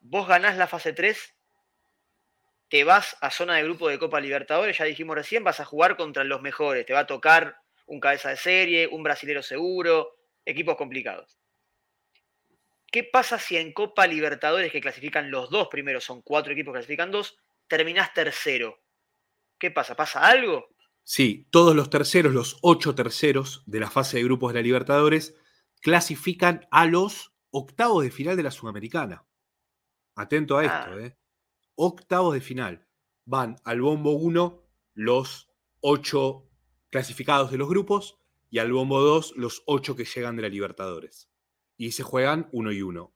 Vos 0.01 0.29
ganás 0.29 0.57
la 0.57 0.67
fase 0.67 0.93
3, 0.93 1.35
te 2.69 2.85
vas 2.85 3.17
a 3.21 3.31
zona 3.31 3.57
de 3.57 3.65
grupo 3.65 3.89
de 3.89 3.99
Copa 3.99 4.21
Libertadores, 4.21 4.79
ya 4.79 4.85
dijimos 4.85 5.17
recién, 5.17 5.45
vas 5.45 5.61
a 5.61 5.65
jugar 5.65 5.97
contra 5.97 6.25
los 6.25 6.43
mejores. 6.43 6.85
Te 6.85 6.93
va 6.93 7.01
a 7.01 7.07
tocar 7.07 7.57
un 7.87 8.01
cabeza 8.01 8.31
de 8.31 8.37
serie, 8.37 8.89
un 8.91 9.03
brasilero 9.03 9.43
seguro, 9.43 10.17
equipos 10.45 10.77
complicados. 10.77 11.39
¿Qué 12.91 13.05
pasa 13.05 13.39
si 13.39 13.57
en 13.57 13.73
Copa 13.73 14.07
Libertadores, 14.07 14.71
que 14.71 14.81
clasifican 14.81 15.31
los 15.31 15.51
dos 15.51 15.69
primeros, 15.69 16.05
son 16.05 16.23
cuatro 16.23 16.53
equipos 16.53 16.73
que 16.73 16.79
clasifican 16.79 17.11
dos, 17.11 17.37
terminás 17.67 18.13
tercero? 18.15 18.79
¿Qué 19.59 19.71
pasa? 19.71 19.97
¿Pasa 19.97 20.21
algo? 20.27 20.69
Sí, 21.03 21.47
todos 21.51 21.75
los 21.75 21.91
terceros, 21.91 22.33
los 22.33 22.59
ocho 22.63 22.95
terceros 22.95 23.63
de 23.67 23.81
la 23.81 23.91
fase 23.91 24.19
de 24.19 24.25
grupos 24.25 24.53
de 24.53 24.61
la 24.61 24.65
Libertadores, 24.65 25.35
clasifican 25.81 26.67
a 26.71 26.87
los 26.87 27.34
octavos 27.55 28.03
de 28.03 28.11
final 28.11 28.37
de 28.37 28.43
la 28.43 28.51
Sudamericana. 28.51 29.25
Atento 30.17 30.59
a 30.59 30.65
esto, 30.65 30.91
Ah. 30.91 31.01
¿eh? 31.01 31.17
Octavos 31.77 32.35
de 32.35 32.41
final. 32.41 32.87
Van 33.25 33.57
al 33.65 33.81
bombo 33.81 34.13
1 34.13 34.63
los 34.95 35.49
ocho 35.81 36.51
clasificados 36.91 37.51
de 37.53 37.59
los 37.59 37.69
grupos 37.69 38.19
y 38.51 38.59
al 38.59 38.73
bombo 38.73 39.01
2 39.01 39.35
los 39.37 39.63
ocho 39.67 39.95
que 39.95 40.05
llegan 40.05 40.37
de 40.37 40.43
la 40.43 40.49
Libertadores. 40.49 41.31
Y 41.77 41.93
se 41.93 42.03
juegan 42.03 42.49
uno 42.53 42.73
y 42.73 42.83
uno. 42.83 43.15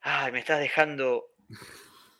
Ay, 0.00 0.30
me 0.32 0.38
estás 0.38 0.60
dejando 0.60 1.34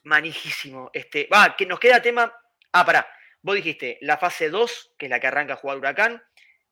manijísimo. 0.02 0.90
Este, 0.92 1.28
va, 1.32 1.54
que 1.56 1.66
nos 1.66 1.78
queda 1.78 2.02
tema. 2.02 2.32
Ah, 2.72 2.84
pará. 2.84 3.06
Vos 3.40 3.54
dijiste 3.54 3.98
la 4.02 4.18
fase 4.18 4.50
2, 4.50 4.94
que 4.98 5.06
es 5.06 5.10
la 5.10 5.20
que 5.20 5.28
arranca 5.28 5.54
a 5.54 5.56
jugar 5.56 5.78
Huracán, 5.78 6.22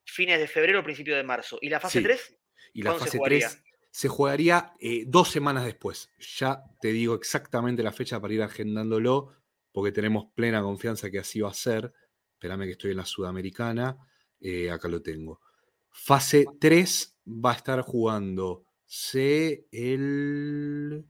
fines 0.06 0.38
de 0.38 0.46
febrero, 0.48 0.82
principio 0.82 1.16
de 1.16 1.22
marzo. 1.24 1.58
¿Y 1.60 1.68
la 1.68 1.80
fase 1.80 1.98
Sí. 1.98 2.04
3? 2.04 2.38
Y 2.72 2.82
la 2.82 2.90
¿Cuándo 2.90 3.04
se 3.04 3.06
fase 3.08 3.18
jugaría? 3.18 3.48
3 3.48 3.62
se 3.96 4.08
jugaría 4.08 4.74
eh, 4.78 5.04
dos 5.06 5.30
semanas 5.30 5.64
después. 5.64 6.10
Ya 6.36 6.62
te 6.82 6.88
digo 6.88 7.14
exactamente 7.14 7.82
la 7.82 7.92
fecha 7.92 8.20
para 8.20 8.34
ir 8.34 8.42
agendándolo, 8.42 9.32
porque 9.72 9.90
tenemos 9.90 10.26
plena 10.34 10.60
confianza 10.60 11.10
que 11.10 11.18
así 11.18 11.40
va 11.40 11.48
a 11.48 11.54
ser. 11.54 11.94
Espérame 12.34 12.64
que 12.64 12.72
estoy 12.72 12.90
en 12.90 12.98
la 12.98 13.06
Sudamericana. 13.06 13.96
Eh, 14.38 14.70
acá 14.70 14.88
lo 14.88 15.00
tengo. 15.00 15.40
Fase 15.88 16.44
3 16.60 17.16
va 17.26 17.52
a 17.52 17.54
estar 17.54 17.80
jugándose 17.80 19.66
el 19.72 21.06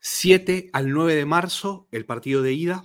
7 0.00 0.70
al 0.72 0.90
9 0.90 1.14
de 1.14 1.26
marzo, 1.26 1.86
el 1.92 2.06
partido 2.06 2.42
de 2.42 2.54
ida, 2.54 2.82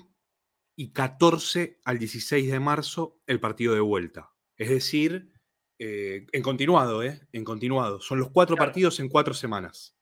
y 0.75 0.91
14 0.93 1.79
al 1.83 1.99
16 1.99 2.51
de 2.51 2.59
marzo, 2.59 3.19
el 3.27 3.39
partido 3.39 3.73
de 3.73 3.79
vuelta. 3.81 4.31
Es 4.57 4.69
decir, 4.69 5.31
eh, 5.79 6.25
en 6.31 6.41
continuado, 6.41 7.03
¿eh? 7.03 7.21
En 7.31 7.43
continuado. 7.43 7.99
Son 8.01 8.19
los 8.19 8.29
cuatro 8.31 8.55
Claro. 8.55 8.69
partidos 8.69 8.99
en 8.99 9.09
cuatro 9.09 9.33
semanas. 9.33 9.97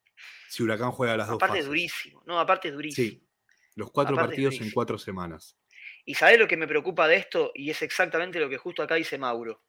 Si 0.49 0.63
Huracán 0.63 0.91
juega 0.91 1.15
las 1.15 1.27
dos 1.27 1.35
Aparte 1.35 1.59
es 1.59 1.65
durísimo. 1.65 2.23
No, 2.25 2.39
aparte 2.39 2.69
es 2.69 2.73
durísimo. 2.73 3.07
Sí, 3.07 3.27
los 3.75 3.91
cuatro 3.91 4.15
Aparte 4.15 4.31
partidos 4.31 4.59
en 4.61 4.71
cuatro 4.71 4.97
semanas. 4.97 5.57
Y 6.05 6.15
sabés 6.15 6.39
lo 6.39 6.47
que 6.47 6.57
me 6.57 6.67
preocupa 6.67 7.07
de 7.07 7.17
esto, 7.17 7.51
y 7.53 7.69
es 7.69 7.81
exactamente 7.81 8.39
lo 8.39 8.49
que 8.49 8.57
justo 8.57 8.81
acá 8.81 8.95
dice 8.95 9.17
Mauro. 9.17 9.63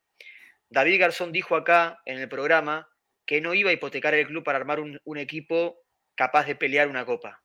David 0.70 1.00
Garzón 1.00 1.32
dijo 1.32 1.54
acá 1.56 2.00
en 2.06 2.18
el 2.18 2.28
programa 2.28 2.88
que 3.26 3.40
no 3.40 3.54
iba 3.54 3.70
a 3.70 3.72
hipotecar 3.72 4.14
el 4.14 4.26
club 4.26 4.42
para 4.42 4.58
armar 4.58 4.80
un, 4.80 4.98
un 5.04 5.18
equipo 5.18 5.82
capaz 6.16 6.46
de 6.46 6.56
pelear 6.56 6.88
una 6.88 7.04
copa. 7.04 7.42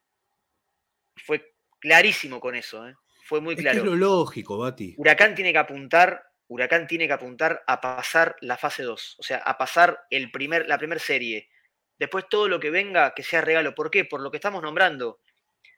Fue 1.18 1.56
clarísimo 1.80 2.40
con 2.40 2.56
eso, 2.56 2.88
¿eh? 2.88 2.96
Fue 3.26 3.42
muy 3.42 3.54
Es 3.54 3.58
que 3.58 3.64
claro. 3.64 3.80
es 3.80 3.86
lo 3.86 3.96
lógico, 3.96 4.58
Bati. 4.60 4.94
Huracán 4.98 5.34
tiene 5.34 5.52
que 5.52 5.58
apuntar, 5.58 6.24
Huracán 6.48 6.86
tiene 6.86 7.08
que 7.08 7.14
apuntar 7.14 7.64
a 7.66 7.82
pasar 7.82 8.36
la 8.42 8.56
fase 8.56 8.84
2, 8.84 9.16
o 9.18 9.24
sea, 9.24 9.38
a 9.40 9.58
pasar 9.58 10.06
el 10.12 10.30
primer, 10.30 10.68
la 10.68 10.78
primera 10.78 11.00
serie. 11.00 11.50
Después 11.98 12.26
todo 12.30 12.48
lo 12.48 12.60
que 12.60 12.70
venga 12.70 13.16
que 13.16 13.24
sea 13.24 13.42
regalo. 13.42 13.74
¿Por 13.74 13.90
qué? 13.90 14.06
Por 14.06 14.22
lo 14.22 14.30
que 14.30 14.38
estamos 14.38 14.62
nombrando. 14.62 15.22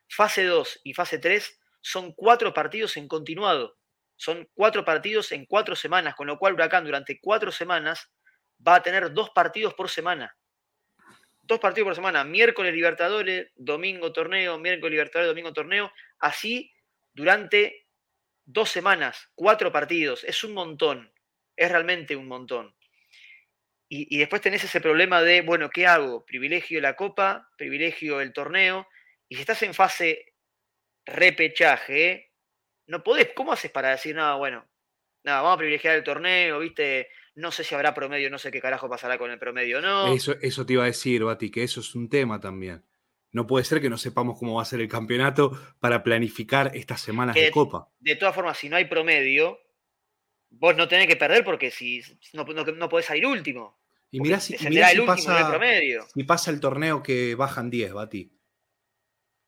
Fase 0.09 0.43
2 0.43 0.81
y 0.83 0.93
fase 0.93 1.19
3 1.19 1.59
son 1.79 2.11
cuatro 2.11 2.53
partidos 2.53 2.97
en 2.97 3.07
continuado. 3.07 3.77
Son 4.17 4.49
cuatro 4.53 4.83
partidos 4.83 5.31
en 5.31 5.45
cuatro 5.45 5.73
semanas, 5.75 6.15
con 6.15 6.27
lo 6.27 6.37
cual 6.37 6.53
Huracán 6.53 6.83
durante 6.83 7.17
cuatro 7.21 7.49
semanas 7.51 8.11
va 8.67 8.75
a 8.75 8.83
tener 8.83 9.13
dos 9.13 9.29
partidos 9.29 9.73
por 9.73 9.89
semana. 9.89 10.35
Dos 11.43 11.59
partidos 11.59 11.85
por 11.85 11.95
semana, 11.95 12.25
miércoles 12.25 12.73
Libertadores, 12.73 13.51
domingo 13.55 14.11
torneo, 14.11 14.59
miércoles 14.59 14.91
Libertadores, 14.91 15.29
domingo 15.29 15.53
torneo, 15.53 15.93
así 16.19 16.73
durante 17.17 17.87
dos 18.45 18.69
semanas, 18.69 19.31
cuatro 19.33 19.71
partidos, 19.71 20.23
es 20.23 20.43
un 20.43 20.53
montón, 20.53 21.11
es 21.55 21.69
realmente 21.69 22.15
un 22.15 22.27
montón. 22.27 22.75
Y, 23.89 24.17
después 24.19 24.41
tenés 24.41 24.63
ese 24.63 24.81
problema 24.81 25.21
de, 25.21 25.41
bueno, 25.41 25.69
¿qué 25.69 25.87
hago? 25.87 26.25
Privilegio 26.25 26.79
la 26.79 26.95
copa, 26.95 27.49
privilegio 27.57 28.21
el 28.21 28.33
torneo, 28.33 28.87
y 29.27 29.35
si 29.35 29.41
estás 29.41 29.63
en 29.63 29.73
fase 29.73 30.33
repechaje, 31.05 32.33
no 32.85 33.03
podés, 33.03 33.29
¿cómo 33.33 33.53
haces 33.53 33.71
para 33.71 33.91
decir, 33.91 34.15
no, 34.15 34.37
bueno, 34.37 34.67
nada, 35.23 35.41
vamos 35.41 35.55
a 35.55 35.59
privilegiar 35.59 35.95
el 35.95 36.03
torneo, 36.03 36.59
viste? 36.59 37.09
No 37.33 37.51
sé 37.51 37.63
si 37.63 37.73
habrá 37.73 37.93
promedio, 37.95 38.29
no 38.29 38.37
sé 38.37 38.51
qué 38.51 38.61
carajo 38.61 38.89
pasará 38.89 39.17
con 39.17 39.31
el 39.31 39.39
promedio, 39.39 39.81
¿no? 39.81 40.13
Eso, 40.13 40.35
eso 40.41 40.65
te 40.65 40.73
iba 40.73 40.83
a 40.83 40.87
decir, 40.87 41.23
Bati, 41.23 41.49
que 41.49 41.63
eso 41.63 41.79
es 41.79 41.95
un 41.95 42.09
tema 42.09 42.39
también. 42.39 42.83
No 43.31 43.45
puede 43.45 43.65
ser 43.65 43.81
que 43.81 43.89
no 43.89 43.97
sepamos 43.97 44.37
cómo 44.39 44.55
va 44.55 44.61
a 44.61 44.65
ser 44.65 44.79
el 44.81 44.87
campeonato 44.87 45.51
para 45.79 46.01
planificar 46.03 46.71
estas 46.75 47.01
semanas 47.01 47.35
de 47.35 47.41
de- 47.43 47.51
copa. 47.51 47.89
De 47.99 48.15
todas 48.15 48.33
formas, 48.33 48.57
si 48.57 48.69
no 48.69 48.77
hay 48.77 48.85
promedio, 48.85 49.59
vos 50.49 50.75
no 50.77 50.87
tenés 50.87 51.07
que 51.07 51.15
perder 51.17 51.43
porque 51.43 51.69
si 51.71 52.01
no, 52.33 52.43
no, 52.45 52.63
no 52.63 52.89
podés 52.89 53.05
salir 53.07 53.25
último. 53.25 53.79
Y 54.09 54.21
mirá 54.21 54.39
si, 54.39 54.53
mirá 54.69 54.87
si 54.87 54.93
el 54.95 55.01
último 55.01 55.15
del 55.15 55.25
pasa, 55.25 55.49
promedio. 55.49 56.05
si 56.13 56.23
pasa 56.23 56.51
el 56.51 56.59
torneo 56.61 57.03
que 57.03 57.35
bajan 57.35 57.69
10, 57.69 57.93
Bati. 57.93 58.31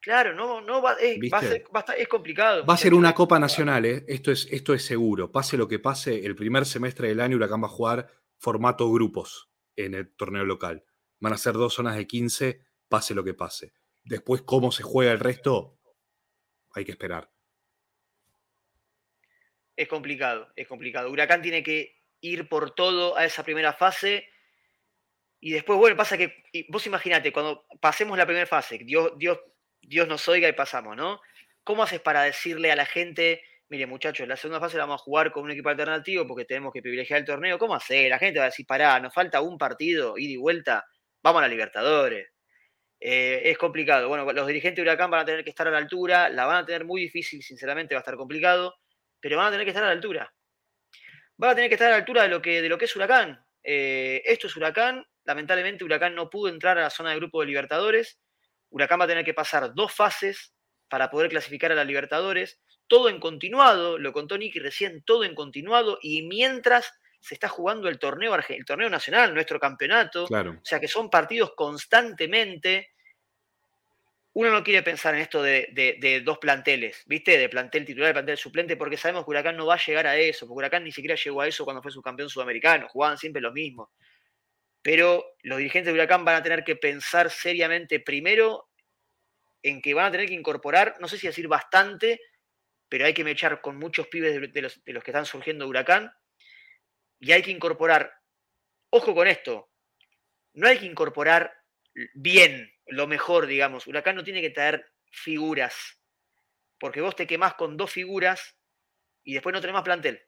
Claro, 0.02 0.34
no, 0.34 0.62
no 0.62 0.82
va, 0.82 0.94
es, 0.94 1.18
va 1.34 1.40
a 1.40 1.42
ser, 1.42 1.64
va 1.76 1.80
a 1.80 1.84
estar- 1.84 1.96
es 1.98 2.08
complicado. 2.08 2.66
Va 2.66 2.74
a 2.74 2.78
ser 2.78 2.94
una 2.94 3.14
Copa. 3.14 3.38
Nacional, 3.40 3.86
¿eh? 3.86 4.06
esto, 4.08 4.32
es, 4.32 4.48
esto 4.52 4.74
es 4.74 4.84
seguro. 4.86 5.32
Pase 5.32 5.58
lo 5.58 5.68
que 5.68 5.80
pase, 5.80 6.26
el 6.26 6.36
primer 6.36 6.66
semestre 6.66 7.10
del 7.10 7.20
año 7.20 7.36
Huracán 7.38 7.62
va 7.64 7.68
a 7.68 7.72
jugar 7.72 8.10
formato 8.38 8.90
grupos 8.92 9.50
en 9.76 9.94
el 9.94 10.10
torneo 10.16 10.46
local. 10.46 10.84
Van 11.20 11.34
a 11.34 11.38
ser 11.38 11.54
dos 11.54 11.74
zonas 11.74 11.98
de 11.98 12.08
15, 12.08 12.62
pase 12.90 13.14
lo 13.14 13.24
que 13.24 13.34
pase. 13.34 13.74
Después, 14.04 14.42
cómo 14.42 14.72
se 14.72 14.84
juega 14.84 15.12
el 15.12 15.20
resto, 15.20 15.78
hay 16.74 16.84
que 16.84 16.92
esperar. 16.92 17.30
Es 19.76 19.88
complicado, 19.88 20.52
es 20.56 20.68
complicado. 20.68 21.10
Huracán 21.10 21.42
tiene 21.42 21.64
que 21.64 21.96
ir 22.22 22.50
por 22.50 22.72
todo 22.72 23.16
a 23.16 23.26
esa 23.26 23.44
primera 23.44 23.74
fase. 23.74 24.28
Y 25.40 25.52
después, 25.52 25.80
bueno, 25.80 25.96
pasa 25.96 26.18
que, 26.18 26.44
vos 26.68 26.86
imaginate, 26.86 27.32
cuando 27.32 27.66
pasemos 27.80 28.18
la 28.18 28.26
primera 28.26 28.46
fase, 28.46 28.80
Dios, 28.80 29.14
Dios, 29.18 29.40
Dios 29.82 30.08
nos 30.08 30.28
oiga 30.28 30.50
y 30.50 30.54
pasamos, 30.54 30.98
¿no? 30.98 31.22
¿Cómo 31.64 31.84
haces 31.84 32.02
para 32.02 32.24
decirle 32.24 32.72
a 32.72 32.76
la 32.76 32.86
gente, 32.86 33.42
mire 33.70 33.86
muchachos, 33.86 34.28
la 34.28 34.36
segunda 34.36 34.60
fase 34.60 34.78
la 34.78 34.84
vamos 34.84 35.02
a 35.02 35.04
jugar 35.04 35.32
con 35.32 35.44
un 35.44 35.52
equipo 35.52 35.70
alternativo 35.70 36.28
porque 36.28 36.44
tenemos 36.44 36.74
que 36.74 36.82
privilegiar 36.82 37.20
el 37.20 37.26
torneo? 37.26 37.58
¿Cómo 37.58 37.76
hacer? 37.76 38.10
La 38.10 38.20
gente 38.20 38.40
va 38.40 38.46
a 38.46 38.50
decir, 38.50 38.66
pará, 38.66 39.00
nos 39.00 39.14
falta 39.14 39.40
un 39.40 39.58
partido, 39.58 40.18
ida 40.18 40.34
y 40.34 40.38
vuelta, 40.38 40.86
vamos 41.22 41.40
a 41.40 41.44
la 41.44 41.48
Libertadores. 41.48 42.28
Eh, 43.00 43.42
es 43.46 43.58
complicado. 43.58 44.10
Bueno, 44.10 44.32
los 44.32 44.48
dirigentes 44.48 44.78
de 44.78 44.82
Huracán 44.90 45.10
van 45.10 45.22
a 45.22 45.26
tener 45.26 45.44
que 45.44 45.50
estar 45.50 45.68
a 45.68 45.72
la 45.72 45.78
altura, 45.78 46.30
la 46.30 46.46
van 46.46 46.64
a 46.64 46.66
tener 46.66 46.86
muy 46.86 47.02
difícil, 47.02 47.42
sinceramente 47.42 47.96
va 47.96 48.00
a 48.00 48.02
estar 48.02 48.18
complicado, 48.18 48.76
pero 49.20 49.38
van 49.38 49.48
a 49.48 49.52
tener 49.52 49.66
que 49.66 49.72
estar 49.72 49.84
a 49.84 49.88
la 49.88 49.94
altura. 49.94 50.34
Van 51.38 51.52
a 51.52 51.56
tener 51.56 51.70
que 51.70 51.76
estar 51.76 51.88
a 51.88 51.92
la 51.92 51.98
altura 51.98 52.24
de 52.24 52.30
lo 52.30 52.42
que, 52.42 52.62
de 52.62 52.70
lo 52.70 52.78
que 52.78 52.86
es 52.86 52.96
Huracán. 52.96 53.44
Eh, 53.64 54.22
esto 54.26 54.48
es 54.48 54.56
Huracán, 54.56 55.06
lamentablemente 55.24 55.84
Huracán 55.84 56.16
no 56.16 56.30
pudo 56.30 56.50
entrar 56.50 56.78
a 56.78 56.82
la 56.82 56.90
zona 56.90 57.12
de 57.12 57.18
grupo 57.18 57.40
de 57.40 57.48
Libertadores. 57.48 58.20
Huracán 58.70 59.00
va 59.00 59.06
a 59.06 59.08
tener 59.08 59.24
que 59.24 59.34
pasar 59.34 59.74
dos 59.74 59.94
fases 59.94 60.54
para 60.90 61.10
poder 61.10 61.30
clasificar 61.30 61.72
a 61.72 61.76
la 61.76 61.86
Libertadores. 61.86 62.60
Todo 62.88 63.08
en 63.08 63.20
continuado, 63.20 63.98
lo 63.98 64.12
contó 64.12 64.38
Nicky 64.38 64.60
recién, 64.60 65.04
todo 65.04 65.24
en 65.24 65.36
continuado, 65.36 66.00
y 66.02 66.24
mientras 66.24 66.92
se 67.20 67.34
está 67.34 67.50
jugando 67.50 67.90
el 67.90 68.00
torneo, 68.00 68.36
el 68.36 68.66
torneo 68.66 68.90
nacional, 68.90 69.34
nuestro 69.34 69.60
campeonato. 69.60 70.26
Claro. 70.28 70.52
O 70.52 70.66
sea 70.66 70.80
que 70.80 70.88
son 70.88 71.10
partidos 71.10 71.54
constantemente. 71.56 72.90
Uno 74.34 74.52
no 74.52 74.64
quiere 74.64 74.84
pensar 74.84 75.16
en 75.16 75.22
esto 75.22 75.42
de, 75.42 75.68
de- 75.74 75.98
de 76.00 76.22
dos 76.22 76.38
planteles, 76.38 77.04
¿viste? 77.08 77.38
De 77.38 77.50
plantel 77.50 77.84
titular 77.84 78.12
y 78.12 78.14
plantel 78.14 78.38
suplente, 78.38 78.78
porque 78.78 78.96
sabemos 78.96 79.26
que 79.26 79.32
Huracán 79.32 79.58
no 79.58 79.66
va 79.66 79.74
a 79.74 79.84
llegar 79.86 80.08
a 80.08 80.16
eso, 80.18 80.48
porque 80.48 80.60
Huracán 80.60 80.84
ni 80.84 80.92
siquiera 80.92 81.16
llegó 81.16 81.42
a 81.42 81.48
eso 81.48 81.66
cuando 81.66 81.82
fue 81.82 81.92
subcampeón 81.92 82.30
sudamericano, 82.30 82.88
jugaban 82.88 83.18
siempre 83.18 83.42
lo 83.42 83.52
mismo. 83.52 83.92
Pero 84.82 85.26
los 85.44 85.58
dirigentes 85.58 85.92
de 85.92 86.00
Huracán 86.00 86.24
van 86.24 86.36
a 86.36 86.44
tener 86.44 86.64
que 86.64 86.76
pensar 86.78 87.30
seriamente 87.30 88.00
primero 88.00 88.70
en 89.62 89.82
que 89.82 89.94
van 89.94 90.06
a 90.06 90.12
tener 90.12 90.28
que 90.28 90.36
incorporar, 90.36 90.96
no 91.02 91.08
sé 91.10 91.18
si 91.18 91.28
decir 91.28 91.48
bastante, 91.50 92.22
pero 92.88 93.06
hay 93.06 93.14
que 93.14 93.26
mechar 93.26 93.60
con 93.60 93.76
muchos 93.78 94.08
pibes 94.08 94.40
de, 94.40 94.48
de 94.48 94.62
los, 94.62 94.82
de 94.86 94.94
los 94.94 95.04
que 95.04 95.12
están 95.12 95.26
surgiendo 95.26 95.66
de 95.66 95.70
Huracán, 95.70 96.14
y 97.20 97.32
hay 97.32 97.42
que 97.42 97.52
incorporar, 97.52 98.14
ojo 98.90 99.14
con 99.14 99.28
esto, 99.28 99.70
no 100.54 100.68
hay 100.68 100.80
que 100.80 100.86
incorporar 100.86 101.54
bien, 102.14 102.74
lo 102.88 103.08
mejor, 103.08 103.46
digamos. 103.46 103.88
Huracán 103.88 104.16
no 104.16 104.24
tiene 104.24 104.42
que 104.42 104.50
traer 104.50 104.92
figuras, 105.12 106.00
porque 106.80 107.02
vos 107.02 107.16
te 107.16 107.28
quemás 107.28 107.56
con 107.56 107.78
dos 107.78 107.92
figuras 107.92 108.56
y 109.24 109.34
después 109.34 109.54
no 109.54 109.62
tenés 109.62 109.74
más 109.74 109.84
plantel. 109.84 110.26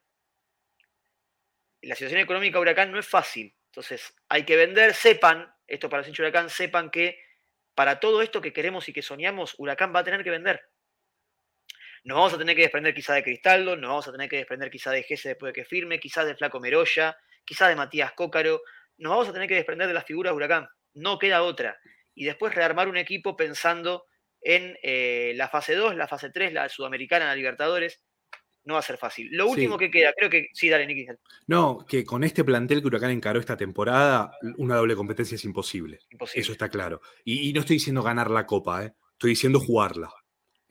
La 1.81 1.95
situación 1.95 2.21
económica 2.21 2.57
de 2.57 2.61
Huracán 2.61 2.91
no 2.91 2.99
es 2.99 3.07
fácil, 3.07 3.55
entonces 3.65 4.13
hay 4.29 4.45
que 4.45 4.55
vender, 4.55 4.93
sepan, 4.93 5.51
esto 5.65 5.89
para 5.89 6.01
los 6.01 6.07
hinchas 6.07 6.19
Huracán, 6.19 6.49
sepan 6.49 6.91
que 6.91 7.19
para 7.73 7.99
todo 7.99 8.21
esto 8.21 8.41
que 8.41 8.53
queremos 8.53 8.87
y 8.89 8.93
que 8.93 9.01
soñamos, 9.01 9.55
Huracán 9.57 9.95
va 9.95 10.01
a 10.01 10.03
tener 10.03 10.23
que 10.23 10.29
vender. 10.29 10.70
Nos 12.03 12.15
vamos 12.15 12.33
a 12.33 12.37
tener 12.37 12.55
que 12.55 12.63
desprender 12.63 12.93
quizá 12.93 13.13
de 13.13 13.23
Cristaldo, 13.23 13.75
nos 13.75 13.89
vamos 13.89 14.07
a 14.07 14.11
tener 14.11 14.27
que 14.29 14.37
desprender 14.37 14.71
quizá 14.71 14.91
de 14.91 15.03
Gese 15.03 15.29
después 15.29 15.53
de 15.53 15.61
que 15.61 15.65
firme, 15.67 15.99
quizás 15.99 16.25
de 16.25 16.35
Flaco 16.35 16.59
Meroya, 16.59 17.15
quizás 17.45 17.69
de 17.69 17.75
Matías 17.75 18.13
Cócaro. 18.13 18.61
Nos 18.97 19.11
vamos 19.11 19.29
a 19.29 19.33
tener 19.33 19.47
que 19.47 19.55
desprender 19.55 19.87
de 19.87 19.93
las 19.93 20.05
figuras 20.05 20.31
de 20.31 20.35
Huracán. 20.37 20.67
No 20.93 21.19
queda 21.19 21.43
otra. 21.43 21.77
Y 22.15 22.25
después 22.25 22.53
rearmar 22.55 22.87
un 22.89 22.97
equipo 22.97 23.35
pensando 23.37 24.05
en 24.41 24.75
eh, 24.81 25.33
la 25.35 25.47
fase 25.47 25.75
2, 25.75 25.95
la 25.95 26.07
fase 26.07 26.31
3, 26.31 26.53
la 26.53 26.67
sudamericana, 26.69 27.25
la 27.25 27.35
Libertadores. 27.35 28.01
No 28.63 28.75
va 28.75 28.79
a 28.79 28.83
ser 28.83 28.97
fácil. 28.97 29.27
Lo 29.31 29.47
último 29.47 29.75
Sí. 29.77 29.85
que 29.85 29.91
queda, 29.91 30.13
creo 30.15 30.29
que. 30.29 30.49
Sí, 30.53 30.69
dale, 30.69 30.85
Nicky. 30.85 31.07
No, 31.47 31.83
que 31.87 32.03
con 32.03 32.23
este 32.23 32.43
plantel 32.43 32.81
que 32.81 32.87
Huracán 32.87 33.09
encaró 33.09 33.39
esta 33.39 33.57
temporada, 33.57 34.31
una 34.57 34.75
doble 34.75 34.95
competencia 34.95 35.33
es 35.35 35.45
imposible. 35.45 35.99
Imposible. 36.11 36.41
Eso 36.41 36.51
está 36.51 36.69
claro. 36.69 37.01
Y, 37.23 37.49
y 37.49 37.53
no 37.53 37.61
estoy 37.61 37.77
diciendo 37.77 38.03
ganar 38.03 38.29
la 38.29 38.45
copa, 38.45 38.85
¿eh? 38.85 38.93
estoy 39.13 39.31
diciendo 39.31 39.59
jugarla. 39.59 40.11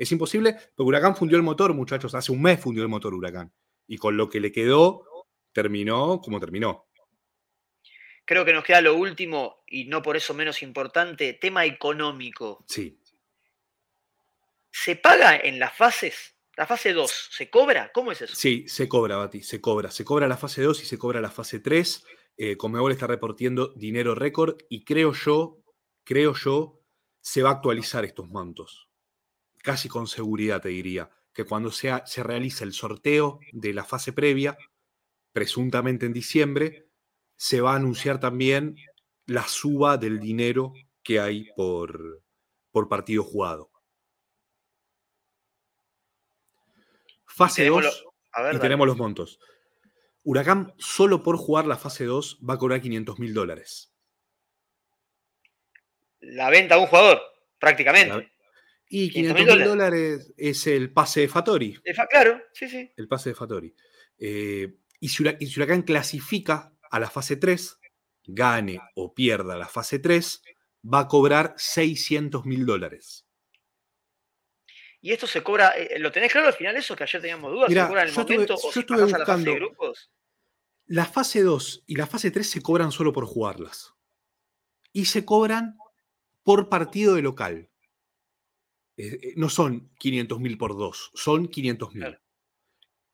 Es 0.01 0.11
imposible 0.13 0.55
porque 0.75 0.89
Huracán 0.89 1.15
fundió 1.15 1.37
el 1.37 1.43
motor, 1.43 1.75
muchachos. 1.75 2.15
Hace 2.15 2.33
un 2.33 2.41
mes 2.41 2.59
fundió 2.59 2.83
el 2.83 2.89
motor 2.89 3.13
Huracán. 3.13 3.53
Y 3.87 3.99
con 3.99 4.17
lo 4.17 4.31
que 4.31 4.41
le 4.41 4.51
quedó, 4.51 5.05
terminó 5.53 6.23
como 6.23 6.41
terminó. 6.41 6.87
Creo 8.25 8.47
que 8.47 8.55
nos 8.55 8.65
queda 8.65 8.81
lo 8.81 8.95
último, 8.95 9.63
y 9.67 9.85
no 9.85 10.01
por 10.01 10.17
eso 10.17 10.33
menos 10.33 10.63
importante, 10.63 11.35
tema 11.35 11.67
económico. 11.67 12.65
Sí. 12.67 12.99
¿Se 14.71 14.97
paga 14.97 15.37
en 15.37 15.59
las 15.59 15.77
fases? 15.77 16.35
La 16.57 16.67
fase 16.67 16.95
2, 16.95 17.29
¿se 17.33 17.51
cobra? 17.51 17.93
¿Cómo 17.93 18.13
es 18.13 18.23
eso? 18.23 18.35
Sí, 18.35 18.65
se 18.69 18.89
cobra, 18.89 19.17
Bati, 19.17 19.43
se 19.43 19.61
cobra. 19.61 19.91
Se 19.91 20.07
cobra 20.07 20.27
la 20.27 20.39
fase 20.39 20.63
2 20.63 20.83
y 20.83 20.87
se 20.87 20.97
cobra 20.97 21.21
la 21.21 21.31
fase 21.31 21.61
3. 21.61 22.07
Eh, 22.39 22.57
Conmebol 22.57 22.93
está 22.93 23.07
reportiendo 23.07 23.75
dinero 23.77 24.15
récord 24.15 24.57
y 24.71 24.83
creo 24.83 25.13
yo, 25.13 25.59
creo 26.05 26.33
yo, 26.33 26.81
se 27.21 27.43
va 27.43 27.51
a 27.51 27.55
actualizar 27.55 28.07
estos 28.07 28.31
montos. 28.31 28.90
Casi 29.63 29.89
con 29.89 30.07
seguridad 30.07 30.61
te 30.63 30.71
diría 30.71 31.11
que 31.33 31.45
cuando 31.45 31.71
sea, 31.71 32.05
se 32.07 32.23
realice 32.23 32.65
el 32.65 32.73
sorteo 32.73 33.41
de 33.53 33.73
la 33.73 33.85
fase 33.85 34.13
previa, 34.13 34.57
presuntamente 35.33 36.07
en 36.07 36.13
diciembre, 36.13 36.89
se 37.37 37.61
va 37.61 37.73
a 37.73 37.77
anunciar 37.77 38.21
también 38.21 38.77
la 39.27 39.47
suba 39.47 39.97
del 39.97 40.19
dinero 40.19 40.73
que 41.03 41.21
hay 41.21 41.47
por, 41.57 42.23
por 42.71 42.89
partido 42.89 43.23
jugado. 43.23 43.71
Fase 47.27 47.63
Tenemos 47.63 47.85
2 47.85 48.03
lo- 48.05 48.15
A 48.33 48.43
ver, 48.43 48.55
y 48.57 48.59
tenemos 48.59 48.87
los 48.87 48.97
montos. 48.97 49.39
Huracán, 50.23 50.75
solo 50.79 51.23
por 51.23 51.37
jugar 51.37 51.67
la 51.67 51.77
fase 51.79 52.05
2, 52.05 52.39
va 52.49 52.55
a 52.55 52.59
cobrar 52.59 52.81
500 52.81 53.19
mil 53.19 53.35
dólares. 53.35 53.93
la 56.23 56.51
venta 56.51 56.75
de 56.75 56.83
un 56.83 56.87
jugador, 56.87 57.19
prácticamente. 57.59 58.15
La- 58.15 58.30
Y 58.93 59.09
500 59.11 59.57
mil 59.57 59.65
dólares 59.65 60.35
es 60.37 60.67
el 60.67 60.93
pase 60.93 61.21
de 61.21 61.29
Fatori. 61.29 61.81
claro, 62.11 62.43
sí, 62.53 62.69
sí. 62.69 62.91
El 62.97 63.07
pase 63.07 63.31
de 63.31 63.35
Fatori. 63.37 63.73
Eh, 64.19 64.75
y, 64.99 65.09
si 65.09 65.23
Huracán 65.23 65.83
clasifica 65.83 66.75
a 66.91 66.99
la 66.99 67.09
fase 67.09 67.37
3, 67.37 67.79
gane 68.25 68.81
o 68.97 69.15
pierda 69.15 69.57
la 69.57 69.69
fase 69.69 70.01
3, 70.01 70.43
va 70.93 71.01
a 71.01 71.09
cobrar 71.09 71.55
600 71.57 72.45
mil 72.47 72.67
dólares. 72.67 73.25
Y 75.01 75.13
esto 75.13 75.29
se 75.29 75.45
cobra, 75.45 75.71
eh, 75.79 75.99
¿lo 76.01 76.11
tenés 76.11 76.33
claro 76.33 76.49
al 76.49 76.55
final 76.55 76.75
eso? 76.75 76.97
Que 76.97 77.05
ayer 77.05 77.23
teníamos 77.23 77.53
dudas, 77.53 77.73
¿se 77.73 77.87
cobra 77.87 78.03
en 78.03 78.09
el 78.09 78.15
momento 78.15 78.55
o 78.57 78.73
yo 78.73 78.81
estuve 78.81 79.03
buscando, 79.05 79.19
la 79.19 79.27
fase 79.27 79.45
de 79.45 79.55
grupos? 79.55 80.11
La 80.87 81.05
fase 81.07 81.43
2 81.43 81.85
y 81.87 81.95
la 81.95 82.09
fase 82.09 82.33
3 82.33 82.51
se 82.51 82.61
cobran 82.61 82.91
solo 82.91 83.13
por 83.13 83.25
jugarlas. 83.25 83.95
Y 84.93 85.05
se 85.05 85.25
cobran 85.25 85.79
por 86.43 86.69
partido 86.69 87.15
de 87.15 87.23
local. 87.23 87.70
Eh, 89.01 89.19
eh, 89.23 89.35
no 89.37 89.49
son 89.49 89.91
500 89.99 90.41
mil 90.41 90.59
por 90.59 90.77
dos, 90.77 91.11
son 91.15 91.49
500 91.49 91.95
mil. 91.95 92.19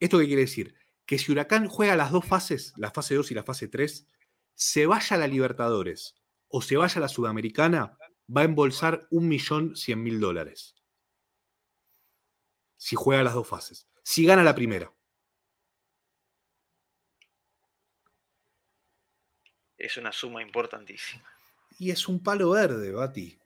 ¿Esto 0.00 0.18
qué 0.18 0.26
quiere 0.26 0.42
decir? 0.42 0.74
Que 1.06 1.16
si 1.16 1.30
Huracán 1.30 1.68
juega 1.68 1.94
las 1.94 2.10
dos 2.10 2.24
fases, 2.24 2.72
la 2.76 2.90
fase 2.90 3.14
2 3.14 3.30
y 3.30 3.34
la 3.34 3.44
fase 3.44 3.68
3, 3.68 4.08
se 4.54 4.86
vaya 4.86 5.14
a 5.14 5.18
la 5.20 5.28
Libertadores 5.28 6.16
o 6.48 6.60
se 6.60 6.76
vaya 6.76 6.98
a 6.98 7.02
la 7.02 7.08
Sudamericana, 7.08 7.96
va 8.34 8.40
a 8.40 8.44
embolsar 8.44 9.06
1.100.000 9.10 10.18
dólares. 10.18 10.74
Si 12.76 12.96
juega 12.96 13.22
las 13.22 13.34
dos 13.34 13.46
fases. 13.46 13.88
Si 14.02 14.26
gana 14.26 14.42
la 14.42 14.56
primera. 14.56 14.92
Es 19.78 19.96
una 19.96 20.10
suma 20.10 20.42
importantísima. 20.42 21.24
Y 21.78 21.92
es 21.92 22.08
un 22.08 22.20
palo 22.20 22.50
verde, 22.50 22.90
Bati. 22.90 23.38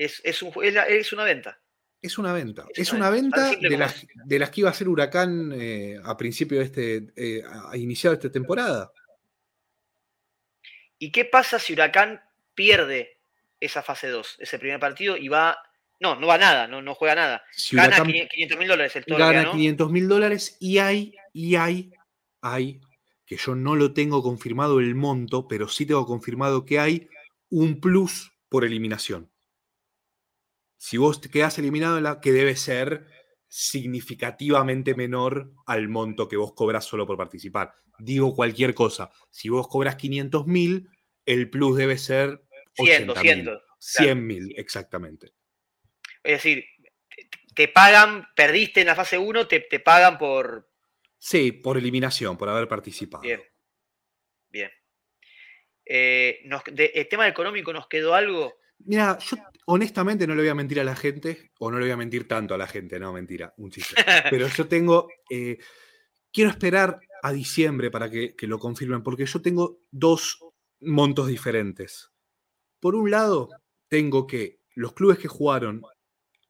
Es, 0.00 0.22
es, 0.24 0.42
es, 0.42 1.12
una 1.12 1.24
venta. 1.24 1.60
Es 2.00 2.16
una 2.16 2.32
venta. 2.32 2.66
Es, 2.72 2.90
una, 2.94 3.10
venta, 3.10 3.50
de, 3.50 3.76
las, 3.76 4.06
de, 4.24 4.38
las, 4.38 4.48
que 4.48 4.62
iba 4.62 4.70
a 4.70 4.72
ser 4.72 4.88
Huracán 4.88 5.52
eh, 5.54 6.00
a 6.02 6.16
principio 6.16 6.58
de 6.58 6.64
este, 6.64 7.12
eh, 7.16 7.42
a 7.44 7.76
iniciar 7.76 8.14
esta 8.14 8.32
temporada. 8.32 8.90
¿Y 10.98 11.12
qué 11.12 11.26
pasa 11.26 11.58
si 11.58 11.74
Huracán 11.74 12.18
pierde 12.54 13.18
esa 13.60 13.82
fase 13.82 14.08
2, 14.08 14.36
ese 14.38 14.58
primer 14.58 14.80
partido, 14.80 15.18
y 15.18 15.28
va. 15.28 15.58
No, 16.00 16.18
no 16.18 16.28
va 16.28 16.38
nada, 16.38 16.66
no, 16.66 16.80
no 16.80 16.94
juega 16.94 17.14
nada. 17.14 17.44
gana 17.70 18.02
500 18.02 18.58
mil 18.58 18.68
dólares 18.68 18.96
el 18.96 19.04
Gana 19.04 19.50
500 19.50 19.90
mil 19.90 20.08
dólares 20.08 20.56
y 20.60 20.78
hay, 20.78 21.14
y 21.34 21.56
hay, 21.56 21.92
hay, 22.40 22.80
que 23.26 23.36
yo 23.36 23.54
no 23.54 23.76
lo 23.76 23.92
tengo 23.92 24.22
confirmado 24.22 24.80
el 24.80 24.94
monto, 24.94 25.46
pero 25.46 25.68
sí 25.68 25.84
tengo 25.84 26.06
confirmado 26.06 26.64
que 26.64 26.80
hay 26.80 27.06
un 27.50 27.82
plus 27.82 28.32
por 28.48 28.64
eliminación. 28.64 29.30
Si 30.80 30.96
vos 30.96 31.20
te 31.20 31.28
quedás 31.28 31.58
eliminado, 31.58 31.98
en 31.98 32.04
la, 32.04 32.22
que 32.22 32.32
debe 32.32 32.56
ser 32.56 33.06
significativamente 33.48 34.94
menor 34.94 35.52
al 35.66 35.90
monto 35.90 36.26
que 36.26 36.38
vos 36.38 36.54
cobras 36.54 36.86
solo 36.86 37.06
por 37.06 37.18
participar. 37.18 37.74
Digo 37.98 38.34
cualquier 38.34 38.72
cosa. 38.72 39.10
Si 39.28 39.50
vos 39.50 39.68
cobras 39.68 39.96
500 39.96 40.46
mil, 40.46 40.88
el 41.26 41.50
plus 41.50 41.76
debe 41.76 41.98
ser 41.98 42.42
100 42.72 44.26
mil. 44.26 44.54
exactamente. 44.56 45.34
Es 46.22 46.42
decir, 46.42 46.64
te 47.54 47.68
pagan, 47.68 48.26
perdiste 48.34 48.80
en 48.80 48.86
la 48.86 48.94
fase 48.94 49.18
1, 49.18 49.48
te, 49.48 49.60
pagan 49.80 50.16
por... 50.16 50.72
Sí, 51.18 51.52
por 51.52 51.76
eliminación, 51.76 52.38
por 52.38 52.48
haber 52.48 52.68
participado. 52.68 53.22
Bien. 53.22 53.42
Bien. 54.48 54.70
Eh, 55.84 56.40
¿El 56.94 57.06
tema 57.06 57.28
económico 57.28 57.70
nos 57.70 57.86
quedó 57.86 58.14
algo? 58.14 58.54
Mira, 58.78 59.18
yo 59.18 59.36
honestamente 59.66 60.26
no 60.26 60.34
le 60.34 60.42
voy 60.42 60.48
a 60.48 60.54
mentir 60.54 60.80
a 60.80 60.84
la 60.84 60.96
gente, 60.96 61.50
o 61.58 61.70
no 61.70 61.78
le 61.78 61.86
voy 61.86 61.92
a 61.92 61.96
mentir 61.96 62.26
tanto 62.26 62.54
a 62.54 62.58
la 62.58 62.66
gente, 62.66 62.98
no, 62.98 63.12
mentira, 63.12 63.54
un 63.56 63.70
chiste. 63.70 63.94
Pero 64.30 64.48
yo 64.48 64.68
tengo, 64.68 65.08
eh, 65.30 65.58
quiero 66.32 66.50
esperar 66.50 67.00
a 67.22 67.32
diciembre 67.32 67.90
para 67.90 68.10
que, 68.10 68.34
lo 68.42 68.58
confirmen, 68.58 69.02
porque 69.02 69.26
yo 69.26 69.42
tengo 69.42 69.80
dos 69.90 70.38
montos 70.80 71.28
diferentes. 71.28 72.10
Por 72.80 72.94
un 72.94 73.10
lado, 73.10 73.48
tengo 73.88 74.26
que 74.26 74.60
los 74.74 74.94
clubes 74.94 75.18
que 75.18 75.28
jugaron 75.28 75.82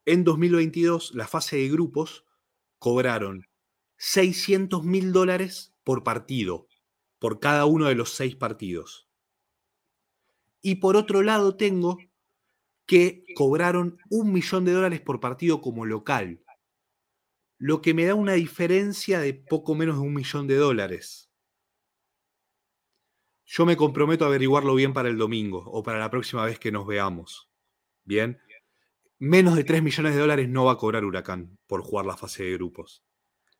en 0.04 0.24
2022 0.24 1.14
la 1.14 1.26
fase 1.26 1.56
de 1.56 1.68
grupos 1.68 2.24
cobraron 2.78 3.46
600 3.96 4.84
mil 4.84 5.12
dólares 5.12 5.74
por 5.84 6.04
partido, 6.04 6.68
por 7.18 7.40
cada 7.40 7.66
uno 7.66 7.86
de 7.86 7.94
los 7.94 8.10
seis 8.10 8.36
partidos. 8.36 9.08
Y 10.62 10.76
por 10.76 10.96
otro 10.96 11.22
lado 11.22 11.56
tengo 11.56 11.98
que 12.90 13.24
cobraron 13.36 13.98
un 14.08 14.32
millón 14.32 14.64
de 14.64 14.72
dólares 14.72 15.00
por 15.00 15.20
partido 15.20 15.60
como 15.60 15.86
local, 15.86 16.42
lo 17.56 17.82
que 17.82 17.94
me 17.94 18.04
da 18.04 18.16
una 18.16 18.32
diferencia 18.32 19.20
de 19.20 19.32
poco 19.32 19.76
menos 19.76 19.94
de 19.94 20.02
un 20.02 20.12
millón 20.12 20.48
de 20.48 20.56
dólares. 20.56 21.30
Yo 23.44 23.64
me 23.64 23.76
comprometo 23.76 24.24
a 24.24 24.26
averiguarlo 24.26 24.74
bien 24.74 24.92
para 24.92 25.08
el 25.08 25.18
domingo 25.18 25.62
o 25.66 25.84
para 25.84 26.00
la 26.00 26.10
próxima 26.10 26.44
vez 26.44 26.58
que 26.58 26.72
nos 26.72 26.84
veamos. 26.84 27.48
Bien. 28.02 28.40
Menos 29.20 29.54
de 29.54 29.62
3 29.62 29.84
millones 29.84 30.14
de 30.14 30.20
dólares 30.20 30.48
no 30.48 30.64
va 30.64 30.72
a 30.72 30.76
cobrar 30.76 31.04
Huracán 31.04 31.60
por 31.68 31.82
jugar 31.82 32.06
la 32.06 32.16
fase 32.16 32.42
de 32.42 32.54
grupos. 32.54 33.04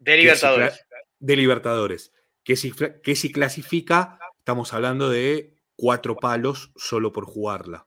De 0.01 0.17
Libertadores. 0.17 0.85
de 1.21 1.37
Libertadores. 1.37 2.13
Que 2.43 2.57
si, 2.57 2.73
que 2.73 3.15
si 3.15 3.31
clasifica, 3.31 4.19
estamos 4.39 4.73
hablando 4.73 5.09
de 5.09 5.55
cuatro 5.77 6.17
palos 6.17 6.73
solo 6.75 7.13
por 7.13 7.27
jugarla 7.27 7.87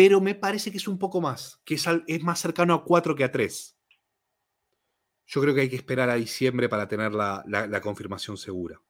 pero 0.00 0.18
me 0.18 0.34
parece 0.34 0.70
que 0.70 0.78
es 0.78 0.88
un 0.88 0.98
poco 0.98 1.20
más, 1.20 1.60
que 1.62 1.74
es, 1.74 2.22
más 2.22 2.40
cercano 2.40 2.72
a 2.72 2.84
4 2.84 3.14
que 3.14 3.22
a 3.22 3.30
3. 3.30 3.76
Yo 5.26 5.42
creo 5.42 5.54
que 5.54 5.60
hay 5.60 5.68
que 5.68 5.76
esperar 5.76 6.08
a 6.08 6.14
diciembre 6.14 6.70
para 6.70 6.88
tener 6.88 7.12
la, 7.12 7.80
confirmación 7.82 8.38
segura. 8.38 8.80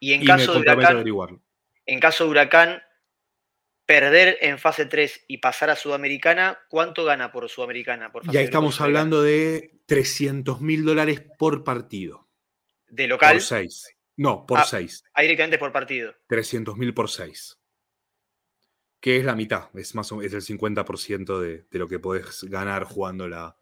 Y 0.00 0.12
en 0.12 0.24
caso 0.24 0.54
de 0.54 0.58
Huracán, 0.58 1.40
en 1.86 2.00
caso 2.00 2.24
de 2.24 2.30
Huracán, 2.30 2.82
perder 3.84 4.38
en 4.40 4.58
fase 4.58 4.86
3 4.86 5.26
y 5.28 5.38
pasar 5.38 5.70
a 5.70 5.76
Sudamericana, 5.76 6.58
¿cuánto 6.68 7.04
gana 7.04 7.30
por 7.30 7.48
Sudamericana? 7.48 8.10
Por 8.10 8.28
ya 8.28 8.40
estamos 8.40 8.80
hablando 8.80 9.22
de 9.22 9.78
300 9.86 10.60
mil 10.62 10.84
dólares 10.84 11.22
por 11.38 11.62
partido. 11.62 12.28
¿De 12.88 13.06
local? 13.06 13.34
Por 13.34 13.42
6. 13.42 13.96
No, 14.16 14.44
por 14.46 14.64
6. 14.64 15.04
Ah, 15.14 15.22
directamente 15.22 15.58
por 15.58 15.70
partido. 15.70 16.12
300 16.26 16.76
mil 16.76 16.92
por 16.92 17.08
6 17.08 17.56
que 19.00 19.18
es 19.18 19.24
la 19.24 19.34
mitad, 19.34 19.68
es, 19.74 19.94
más 19.94 20.10
o, 20.12 20.22
es 20.22 20.32
el 20.32 20.42
50% 20.42 21.38
de, 21.38 21.64
de, 21.70 21.78
lo 21.78 21.88
que 21.88 21.98
podés 21.98 22.44
ganar 22.44 22.84
jugando 22.84 23.28
la, 23.28 23.56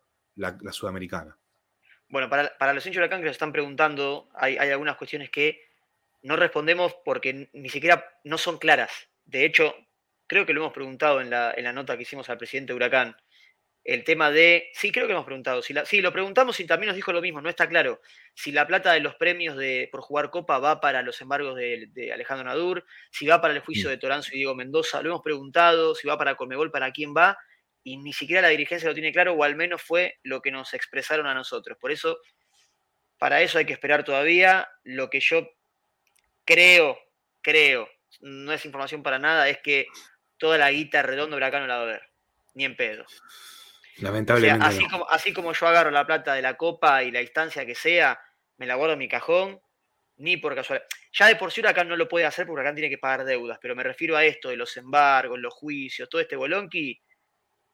Sudamericana. 0.73 1.39
Bueno, 2.09 2.29
para, 2.29 2.57
para 2.59 2.73
los 2.73 2.85
hinchas 2.87 3.01
de 3.01 3.05
Huracán 3.05 3.21
que 3.21 3.27
nos 3.27 3.35
están 3.35 3.53
preguntando, 3.53 4.29
hay, 4.35 4.57
algunas 4.57 4.97
cuestiones 4.97 5.31
que 5.31 5.61
no 6.23 6.37
respondemos 6.37 6.97
porque 7.05 7.51
ni 7.53 7.69
siquiera 7.69 8.19
no 8.25 8.39
son 8.39 8.59
claras. 8.59 8.91
De 9.25 9.45
hecho, 9.45 9.75
creo 10.27 10.47
que 10.47 10.53
lo 10.53 10.61
hemos 10.61 10.73
preguntado 10.73 11.21
en 11.21 11.31
la, 11.31 11.53
en 11.57 11.65
la 11.65 11.73
nota 11.73 11.97
que 11.97 12.03
hicimos 12.03 12.29
al 12.31 12.39
presidente 12.39 12.73
de 12.73 12.77
Huracán 12.77 13.17
el 13.85 14.03
tema 14.03 14.31
de. 14.31 14.71
Sí, 14.73 14.91
creo 14.91 15.07
que 15.07 15.13
hemos 15.13 15.27
preguntado. 15.27 15.61
Si 15.61 15.75
sí, 15.85 16.01
lo 16.01 16.13
preguntamos 16.13 16.59
y 16.59 16.67
también 16.67 16.89
nos 16.89 16.97
dijo 16.97 17.13
lo 17.13 17.21
mismo. 17.21 17.43
No 17.43 17.51
está 17.51 17.69
claro 17.69 18.01
si 18.33 18.51
la 18.51 18.67
plata 18.67 18.93
de 18.93 19.01
los 19.01 19.15
premios 19.17 19.57
de, 19.57 19.89
por 19.93 20.01
jugar 20.01 20.31
Copa 20.31 20.59
va 20.59 20.81
para 20.81 21.03
los 21.03 21.21
embargos 21.21 21.55
de, 21.55 22.11
Alejandro 22.13 22.47
Nadur, 22.47 22.85
si 23.11 23.27
va 23.27 23.43
para 23.43 23.53
el 23.53 23.61
juicio 23.61 23.89
mm. 23.89 23.91
de 23.91 23.99
Toranzo 23.99 24.31
y 24.33 24.39
Diego 24.39 24.55
Mendoza. 24.55 25.03
Lo 25.03 25.11
hemos 25.11 25.23
preguntado, 25.23 25.95
si 25.95 26.09
va 26.09 26.17
para 26.17 26.35
Colmebol, 26.35 26.71
para 26.71 26.91
quién 26.93 27.15
va. 27.15 27.37
Y 27.83 27.99
ni 27.99 28.15
siquiera 28.15 28.41
la 28.41 28.49
dirigencia 28.49 28.89
lo 28.89 28.95
tiene 28.95 29.13
claro, 29.13 29.35
o 29.35 29.45
al 29.45 29.55
menos 29.55 29.83
fue 29.83 30.19
lo 30.23 30.41
que 30.41 30.51
nos 30.51 30.73
expresaron 30.73 31.27
a 31.27 31.35
nosotros. 31.35 31.77
Por 31.79 31.93
eso, 31.93 32.19
para 33.19 33.43
eso 33.43 33.59
hay 33.59 33.67
que 33.67 33.75
esperar 33.75 34.03
todavía. 34.03 34.67
Lo 34.83 35.11
que 35.11 35.21
yo 35.21 35.47
creo, 36.47 36.99
creo, 37.43 37.91
no 38.21 38.55
es 38.55 38.65
información 38.65 39.03
para 39.03 39.19
nada, 39.19 39.51
es 39.51 39.59
que 39.59 39.87
toda 40.39 40.57
la 40.57 40.71
guita 40.71 41.03
redonda 41.03 41.37
Huracán 41.37 41.61
no 41.61 41.67
la 41.67 41.77
va 41.77 41.83
a 41.83 41.87
ver. 41.87 42.03
Ni 42.55 42.65
en 42.65 42.77
pedo. 42.77 43.05
Lamentablemente. 43.99 44.67
así, 44.67 44.89
como, 44.89 45.09
así 45.09 45.33
como 45.33 45.53
yo 45.53 45.67
agarro 45.67 45.91
la 45.91 46.07
plata 46.07 46.35
de 46.35 46.43
la 46.43 46.57
copa 46.57 47.03
y 47.03 47.11
la 47.11 47.23
instancia 47.23 47.65
que 47.65 47.75
sea, 47.75 48.19
me 48.57 48.67
la 48.67 48.75
guardo 48.75 48.95
en 48.95 48.99
mi 48.99 49.09
cajón, 49.09 49.61
ni 50.17 50.37
por 50.37 50.55
casualidad. 50.55 50.87
Ya 51.13 51.27
de 51.27 51.37
por 51.37 51.53
sí 51.53 51.61
Huracán 51.61 51.89
no 51.89 51.97
lo 51.97 52.09
puede 52.09 52.27
hacer 52.27 52.47
porque 52.47 52.61
Huracán 52.61 52.75
tiene 52.75 52.91
que 52.91 52.99
pagar 52.99 53.25
deudas, 53.25 53.59
pero 53.61 53.77
me 53.77 53.83
refiero 53.83 54.17
a 54.17 54.25
esto 54.25 54.49
de 54.49 54.57
los 54.57 54.77
embargos, 54.77 55.39
los 55.39 55.55
juicios, 55.55 56.09
todo 56.09 56.21
este 56.21 56.37
bolonqui, 56.37 57.01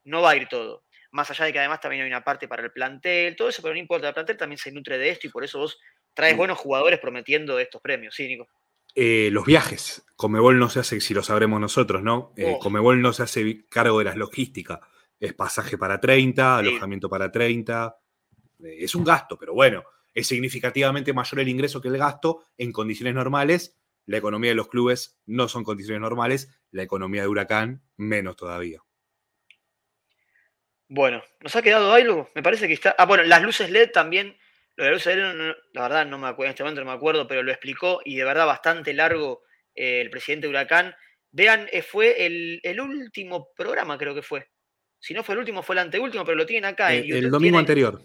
no 0.05 0.23
va 0.23 0.31
a 0.31 0.37
ir 0.37 0.49
todo. 0.49 0.85
Más 1.13 1.31
allá 1.31 1.47
de 1.47 1.53
que 1.53 1.59
además 1.59 1.81
también 1.81 2.03
hay 2.03 2.09
una 2.09 2.23
parte 2.23 2.49
para 2.49 2.63
el 2.63 2.73
plantel, 2.73 3.35
todo 3.35 3.49
eso, 3.49 3.63
pero 3.63 3.75
no 3.75 3.81
importa, 3.81 4.09
el 4.09 4.15
plantel 4.15 4.37
también 4.37 4.59
se 4.59 4.71
nutre 4.73 4.99
de 4.99 5.11
esto 5.11 5.27
y 5.27 5.31
por 5.31 5.45
eso 5.45 5.59
vos 5.59 5.79
traes 6.15 6.35
mm. 6.35 6.39
buenos 6.39 6.59
jugadores 6.59 7.01
prometiendo 7.01 7.59
estos 7.59 7.81
premios, 7.81 8.15
¿sí, 8.15 8.29
Nico? 8.29 8.49
Eh, 8.95 9.29
los 9.33 9.45
viajes. 9.45 10.05
Comebol 10.17 10.59
no 10.59 10.69
se 10.69 10.81
hace, 10.81 11.01
si 11.01 11.15
lo 11.15 11.23
sabremos 11.23 11.61
nosotros, 11.61 12.03
¿no? 12.03 12.33
Eh, 12.37 12.45
oh. 12.47 12.59
Comebol 12.59 13.01
no 13.01 13.13
se 13.13 13.23
hace 13.23 13.67
cargo 13.69 13.99
de 13.99 14.05
las 14.05 14.17
logísticas 14.17 14.81
es 15.21 15.35
pasaje 15.35 15.79
para 15.79 16.01
30, 16.01 16.59
alojamiento 16.59 17.09
para 17.09 17.31
30. 17.31 17.97
Eh, 18.65 18.77
es 18.81 18.95
un 18.95 19.05
gasto, 19.05 19.39
pero 19.39 19.55
bueno, 19.55 19.85
es 20.15 20.27
significativamente 20.27 21.13
mayor 21.13 21.41
el 21.41 21.49
ingreso 21.49 21.81
que 21.81 21.89
el 21.89 21.99
gasto 21.99 22.45
en 22.57 22.73
condiciones 22.73 23.15
normales. 23.15 23.77
La 24.07 24.17
economía 24.17 24.51
de 24.51 24.57
los 24.57 24.69
clubes 24.69 25.21
no 25.27 25.47
son 25.47 25.63
condiciones 25.63 26.01
normales, 26.01 26.59
la 26.73 26.83
economía 26.83 27.23
de 27.23 27.29
Huracán 27.29 27.83
menos 27.97 28.35
todavía. 28.35 28.83
Bueno, 30.89 31.23
¿nos 31.41 31.55
ha 31.55 31.63
quedado 31.63 31.93
algo? 31.93 32.29
Me 32.35 32.43
parece 32.43 32.67
que 32.67 32.75
está. 32.75 32.97
Ah, 32.99 33.07
bueno, 33.07 33.23
las 33.23 33.43
luces 33.43 33.71
LED 33.71 33.93
también. 33.93 34.37
Lo 34.75 34.85
de 34.85 34.91
las 34.91 34.99
luces 34.99 35.17
LED, 35.17 35.55
la 35.73 35.83
verdad, 35.83 36.07
no 36.07 36.19
me 36.19 36.27
acuerdo, 36.27 36.47
en 36.47 36.51
este 36.51 36.65
momento 36.65 36.81
no 36.81 36.91
me 36.91 36.97
acuerdo, 36.97 37.29
pero 37.29 37.45
lo 37.45 37.53
explicó 37.53 38.01
y 38.05 38.17
de 38.17 38.25
verdad 38.25 38.47
bastante 38.47 38.93
largo 38.93 39.43
eh, 39.75 40.01
el 40.01 40.11
presidente 40.11 40.49
Huracán. 40.49 40.97
Vean, 41.31 41.69
eh, 41.71 41.83
fue 41.83 42.27
el, 42.27 42.81
último 42.81 43.53
programa, 43.55 43.97
creo 43.99 44.17
que 44.17 44.23
fue. 44.23 44.50
Si 45.01 45.15
no 45.15 45.25
fue 45.25 45.35
el 45.35 45.41
último, 45.41 45.63
fue 45.63 45.75
el 45.75 45.81
anteúltimo, 45.81 46.25
pero 46.25 46.37
lo 46.37 46.47
tienen 46.47 46.71
acá. 46.71 46.95
En 46.95 47.11
el 47.13 47.31
domingo 47.31 47.59
anterior. 47.59 48.01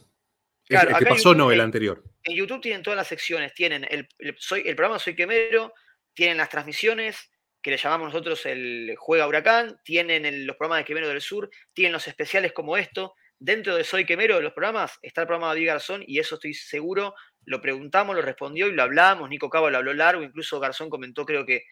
Claro, 0.67 0.89
el 0.91 0.95
que 0.97 1.05
pasó 1.05 1.35
no, 1.35 1.51
el 1.51 1.61
anterior. 1.61 2.03
En 2.23 2.35
YouTube 2.35 2.61
tienen 2.61 2.81
todas 2.81 2.97
las 2.97 3.07
secciones. 3.07 3.53
Tienen 3.53 3.85
el, 3.89 4.07
soy, 4.39 4.63
el 4.65 4.75
programa 4.75 4.97
Soy 4.97 5.15
Quemero, 5.15 5.73
tienen 6.13 6.37
las 6.37 6.49
transmisiones, 6.49 7.29
que 7.61 7.71
le 7.71 7.77
llamamos 7.77 8.13
nosotros 8.13 8.45
el 8.45 8.95
Juega 8.97 9.27
Huracán, 9.27 9.79
tienen 9.83 10.47
los 10.47 10.55
programas 10.55 10.79
de 10.79 10.85
Quemero 10.85 11.09
del 11.09 11.21
Sur, 11.21 11.49
tienen 11.73 11.93
los 11.93 12.07
especiales 12.07 12.53
como 12.53 12.77
esto. 12.77 13.13
Dentro 13.37 13.75
de 13.75 13.83
Soy 13.83 14.05
Quemero 14.05 14.37
de 14.37 14.43
los 14.43 14.53
programas 14.53 14.97
está 15.01 15.21
el 15.21 15.27
programa 15.27 15.47
de 15.47 15.55
David 15.55 15.67
Garzón 15.67 16.03
y 16.07 16.19
eso 16.19 16.35
estoy 16.35 16.53
seguro, 16.53 17.13
lo 17.43 17.61
preguntamos, 17.61 18.15
lo 18.15 18.21
respondió 18.21 18.67
y 18.67 18.71
lo 18.71 18.83
hablamos. 18.83 19.29
Nico 19.29 19.49
Cabo 19.49 19.69
lo 19.69 19.77
habló 19.77 19.93
largo, 19.93 20.23
incluso 20.23 20.59
Garzón 20.59 20.89
comentó 20.89 21.25
creo 21.25 21.45
que 21.45 21.63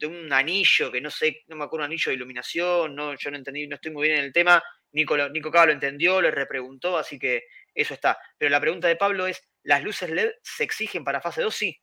de 0.00 0.06
un 0.06 0.32
anillo, 0.32 0.90
que 0.90 1.00
no 1.00 1.10
sé, 1.10 1.44
no 1.48 1.56
me 1.56 1.64
acuerdo, 1.64 1.84
un 1.84 1.90
anillo 1.90 2.10
de 2.10 2.14
iluminación, 2.14 2.94
no, 2.94 3.14
yo 3.16 3.30
no 3.30 3.36
entendí, 3.36 3.68
no 3.68 3.76
estoy 3.76 3.92
muy 3.92 4.08
bien 4.08 4.18
en 4.18 4.24
el 4.24 4.32
tema. 4.32 4.62
Nico, 4.92 5.16
Nico 5.28 5.50
Cabo 5.50 5.66
lo 5.66 5.72
entendió, 5.72 6.20
le 6.20 6.30
repreguntó, 6.30 6.96
así 6.96 7.18
que 7.18 7.44
eso 7.74 7.94
está. 7.94 8.18
Pero 8.38 8.50
la 8.50 8.60
pregunta 8.60 8.88
de 8.88 8.96
Pablo 8.96 9.26
es, 9.26 9.42
¿las 9.62 9.84
luces 9.84 10.10
LED 10.10 10.30
se 10.42 10.64
exigen 10.64 11.04
para 11.04 11.20
fase 11.20 11.42
2? 11.42 11.54
Sí. 11.54 11.78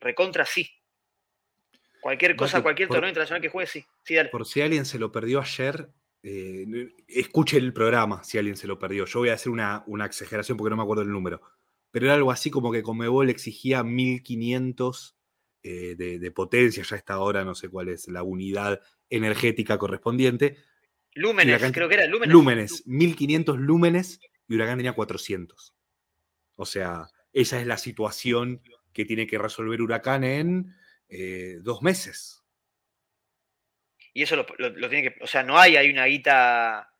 Recontra 0.00 0.44
sí. 0.44 0.68
Cualquier 2.00 2.36
cosa, 2.36 2.62
cualquier 2.62 2.88
torneo 2.88 3.08
internacional 3.08 3.40
que 3.40 3.48
juegue, 3.48 3.66
sí. 3.66 3.84
Por 4.30 4.46
si 4.46 4.60
alguien 4.60 4.84
se 4.84 4.98
lo 4.98 5.10
perdió 5.10 5.40
ayer, 5.40 5.88
eh, 6.22 6.66
escuche 7.06 7.56
el 7.56 7.72
programa 7.72 8.22
si 8.24 8.38
alguien 8.38 8.56
se 8.56 8.66
lo 8.66 8.78
perdió. 8.78 9.04
Yo 9.06 9.20
voy 9.20 9.28
a 9.28 9.34
hacer 9.34 9.50
una, 9.50 9.84
exageración 10.04 10.58
porque 10.58 10.70
no 10.70 10.76
me 10.76 10.82
acuerdo 10.82 11.02
el 11.02 11.10
número. 11.10 11.40
Pero 11.90 12.06
era 12.06 12.14
algo 12.14 12.30
así 12.30 12.50
como 12.50 12.72
que 12.72 12.82
Comebol 12.82 13.30
exigía 13.30 13.82
1500 13.82 15.17
eh, 15.62 15.94
de, 15.96 16.30
potencia, 16.30 16.82
ya 16.84 16.94
a 16.94 16.98
esta 16.98 17.18
hora 17.18 17.44
no 17.44 17.54
sé 17.54 17.68
cuál 17.68 17.88
es 17.88 18.08
la 18.08 18.22
unidad 18.22 18.80
energética 19.10 19.76
correspondiente. 19.78 20.56
Lúmenes, 21.14 21.60
creo 21.72 21.88
que 21.88 21.94
era 21.96 22.06
lúmenes. 22.06 22.32
Lúmenes, 22.32 22.86
1500 22.86 23.58
lúmenes 23.58 24.20
y 24.46 24.54
Huracán 24.54 24.78
tenía 24.78 24.92
400. 24.92 25.74
O 26.56 26.66
sea, 26.66 27.08
esa 27.32 27.60
es 27.60 27.66
la 27.66 27.76
situación 27.76 28.62
que 28.92 29.04
tiene 29.04 29.26
que 29.26 29.38
resolver 29.38 29.80
Huracán 29.80 30.24
en 30.24 30.74
eh, 31.08 31.58
dos 31.60 31.82
meses. 31.82 32.44
Y 34.14 34.22
eso 34.22 34.36
lo, 34.36 34.44
tiene 34.88 35.02
que. 35.02 35.22
O 35.22 35.26
sea, 35.26 35.42
no 35.42 35.58
hay, 35.58 35.76
hay 35.76 35.90
una 35.90 36.06
guita. 36.06 36.92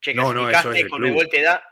Che, 0.00 0.14
no, 0.14 0.32
no, 0.32 0.48
eso 0.50 0.72
es 0.72 0.88
con 0.88 1.00
club. 1.00 1.28
da. 1.42 1.62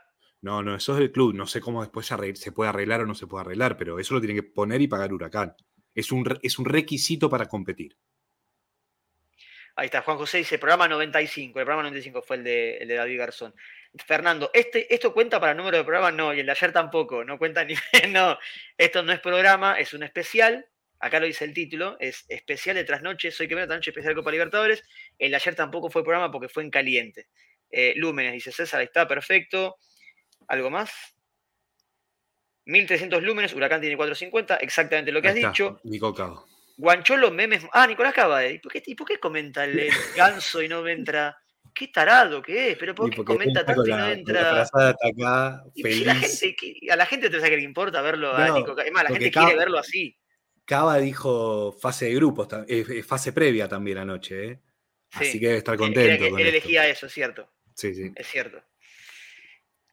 No, 0.41 0.61
no, 0.61 0.75
eso 0.75 0.93
es 0.93 0.99
del 0.99 1.11
club. 1.11 1.33
No 1.33 1.47
sé 1.47 1.59
cómo 1.59 1.81
después 1.81 2.05
se 2.05 2.51
puede 2.51 2.69
arreglar 2.69 3.01
o 3.01 3.05
no 3.05 3.15
se 3.15 3.27
puede 3.27 3.41
arreglar, 3.41 3.77
pero 3.77 3.99
eso 3.99 4.13
lo 4.13 4.21
tiene 4.21 4.35
que 4.35 4.43
poner 4.43 4.81
y 4.81 4.87
pagar 4.87 5.11
Huracán. 5.11 5.55
Es 5.97 6.11
un, 6.11 6.39
es 6.41 6.59
un 6.59 6.65
requisito 6.65 7.29
para 7.29 7.47
competir. 7.47 7.97
Ahí 9.75 9.85
está, 9.85 10.01
Juan 10.01 10.17
José 10.17 10.39
dice, 10.39 10.57
programa 10.57 10.87
95. 10.87 11.59
El 11.59 11.65
programa 11.65 11.89
95 11.89 12.21
fue 12.21 12.37
el 12.37 12.43
de, 12.43 12.77
el 12.77 12.87
de 12.87 12.95
David 12.95 13.17
Garzón. 13.17 13.53
Fernando, 14.05 14.49
este, 14.53 14.93
¿esto 14.93 15.13
cuenta 15.13 15.39
para 15.39 15.51
el 15.51 15.57
número 15.57 15.77
de 15.77 15.83
programas? 15.83 16.13
No, 16.13 16.33
y 16.33 16.39
el 16.39 16.45
de 16.45 16.51
ayer 16.51 16.71
tampoco, 16.71 17.23
no 17.25 17.37
cuenta 17.37 17.65
ni. 17.65 17.75
no, 18.09 18.37
esto 18.77 19.03
no 19.03 19.11
es 19.11 19.19
programa, 19.19 19.79
es 19.79 19.93
un 19.93 20.03
especial 20.03 20.67
acá 20.99 21.19
lo 21.19 21.25
dice 21.25 21.45
el 21.45 21.53
título, 21.53 21.97
es 21.99 22.25
especial 22.29 22.75
de 22.75 22.83
trasnoche, 22.83 23.31
soy 23.31 23.47
que 23.47 23.59
esta 23.59 23.75
noche 23.75 23.91
especial 23.91 24.15
Copa 24.15 24.31
Libertadores. 24.31 24.83
El 25.17 25.33
ayer 25.33 25.55
tampoco 25.55 25.89
fue 25.89 26.03
programa 26.03 26.31
porque 26.31 26.49
fue 26.49 26.63
en 26.63 26.69
caliente. 26.69 27.27
Eh, 27.69 27.93
Lúmenes, 27.95 28.33
dice 28.33 28.51
César, 28.51 28.81
está 28.81 29.07
perfecto. 29.07 29.77
¿Algo 30.47 30.69
más? 30.69 30.91
1300 32.67 33.23
lúmenes, 33.23 33.53
Huracán 33.53 33.79
tiene 33.79 33.95
450, 33.95 34.57
exactamente 34.57 35.11
lo 35.11 35.21
que 35.21 35.29
has 35.29 35.35
dicho. 35.35 35.79
Nico 35.83 36.13
Cabo. 36.13 36.45
Guancholo, 36.75 37.31
memes. 37.31 37.65
Ah, 37.71 37.87
Nicolás 37.87 38.13
Cava. 38.13 38.45
¿Y 38.45 38.59
por 38.59 38.71
qué, 38.71 38.83
y 38.85 38.93
por 38.93 39.07
qué 39.07 39.19
comenta 39.19 39.63
el, 39.63 39.89
ganso 40.15 40.61
y 40.61 40.67
no 40.67 40.81
me 40.81 40.91
entra? 40.91 41.35
Qué 41.73 41.87
tarado 41.87 42.41
que 42.41 42.71
es, 42.71 42.77
pero 42.77 42.93
¿por 42.93 43.09
qué 43.09 43.23
comenta 43.23 43.65
tanto 43.65 43.85
y 43.85 43.91
no 43.91 44.09
entra? 44.09 44.63
Acá, 44.63 45.63
feliz. 45.81 46.07
a 46.89 46.95
la 46.95 47.05
gente 47.05 47.29
te 47.29 47.37
sabe 47.37 47.51
que 47.51 47.57
le 47.57 47.63
importa 47.63 48.01
verlo 48.01 48.35
a 48.35 48.49
Nico. 48.49 48.77
Es 48.79 48.91
más, 48.91 49.03
la 49.03 49.09
gente 49.09 49.31
quiere 49.31 49.55
verlo 49.55 49.77
así. 49.77 50.15
Cava 50.65 50.97
dijo 50.97 51.71
fase 51.79 52.05
de 52.05 52.15
grupos, 52.15 52.47
eh, 52.67 53.01
fase 53.03 53.31
previa 53.31 53.69
también 53.69 53.99
anoche, 53.99 54.45
¿eh? 54.45 54.59
Así 55.11 55.39
que 55.39 55.47
debe 55.47 55.57
estar 55.59 55.77
contento. 55.77 56.25
Él, 56.25 56.47
elegía 56.47 56.87
eso, 56.89 57.05
es 57.05 57.13
cierto. 57.13 57.49
Sí, 57.73 57.95
sí. 57.95 58.11
Es 58.15 58.27
cierto. 58.27 58.61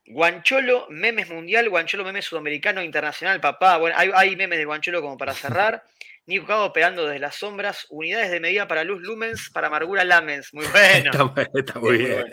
Guancholo, 0.06 0.86
memes 0.90 1.30
mundial, 1.30 1.68
Guancholo, 1.68 2.04
memes 2.04 2.26
sudamericano, 2.26 2.82
internacional, 2.82 3.40
papá. 3.40 3.78
Bueno, 3.78 3.96
hay, 3.98 4.36
memes 4.36 4.58
de 4.58 4.64
Guancholo 4.64 5.00
como 5.00 5.16
para 5.16 5.34
cerrar. 5.34 5.82
Nico 6.26 6.46
Cabo 6.46 6.64
operando 6.64 7.04
desde 7.04 7.18
las 7.18 7.36
sombras, 7.36 7.86
unidades 7.90 8.30
de 8.30 8.40
medida 8.40 8.66
para 8.66 8.82
luz 8.82 9.02
lumens, 9.02 9.50
para 9.50 9.66
amargura 9.66 10.04
lamens. 10.04 10.54
Muy 10.54 10.66
bueno. 10.66 11.34
está, 11.54 11.78
muy 11.78 11.98
bien. 11.98 12.24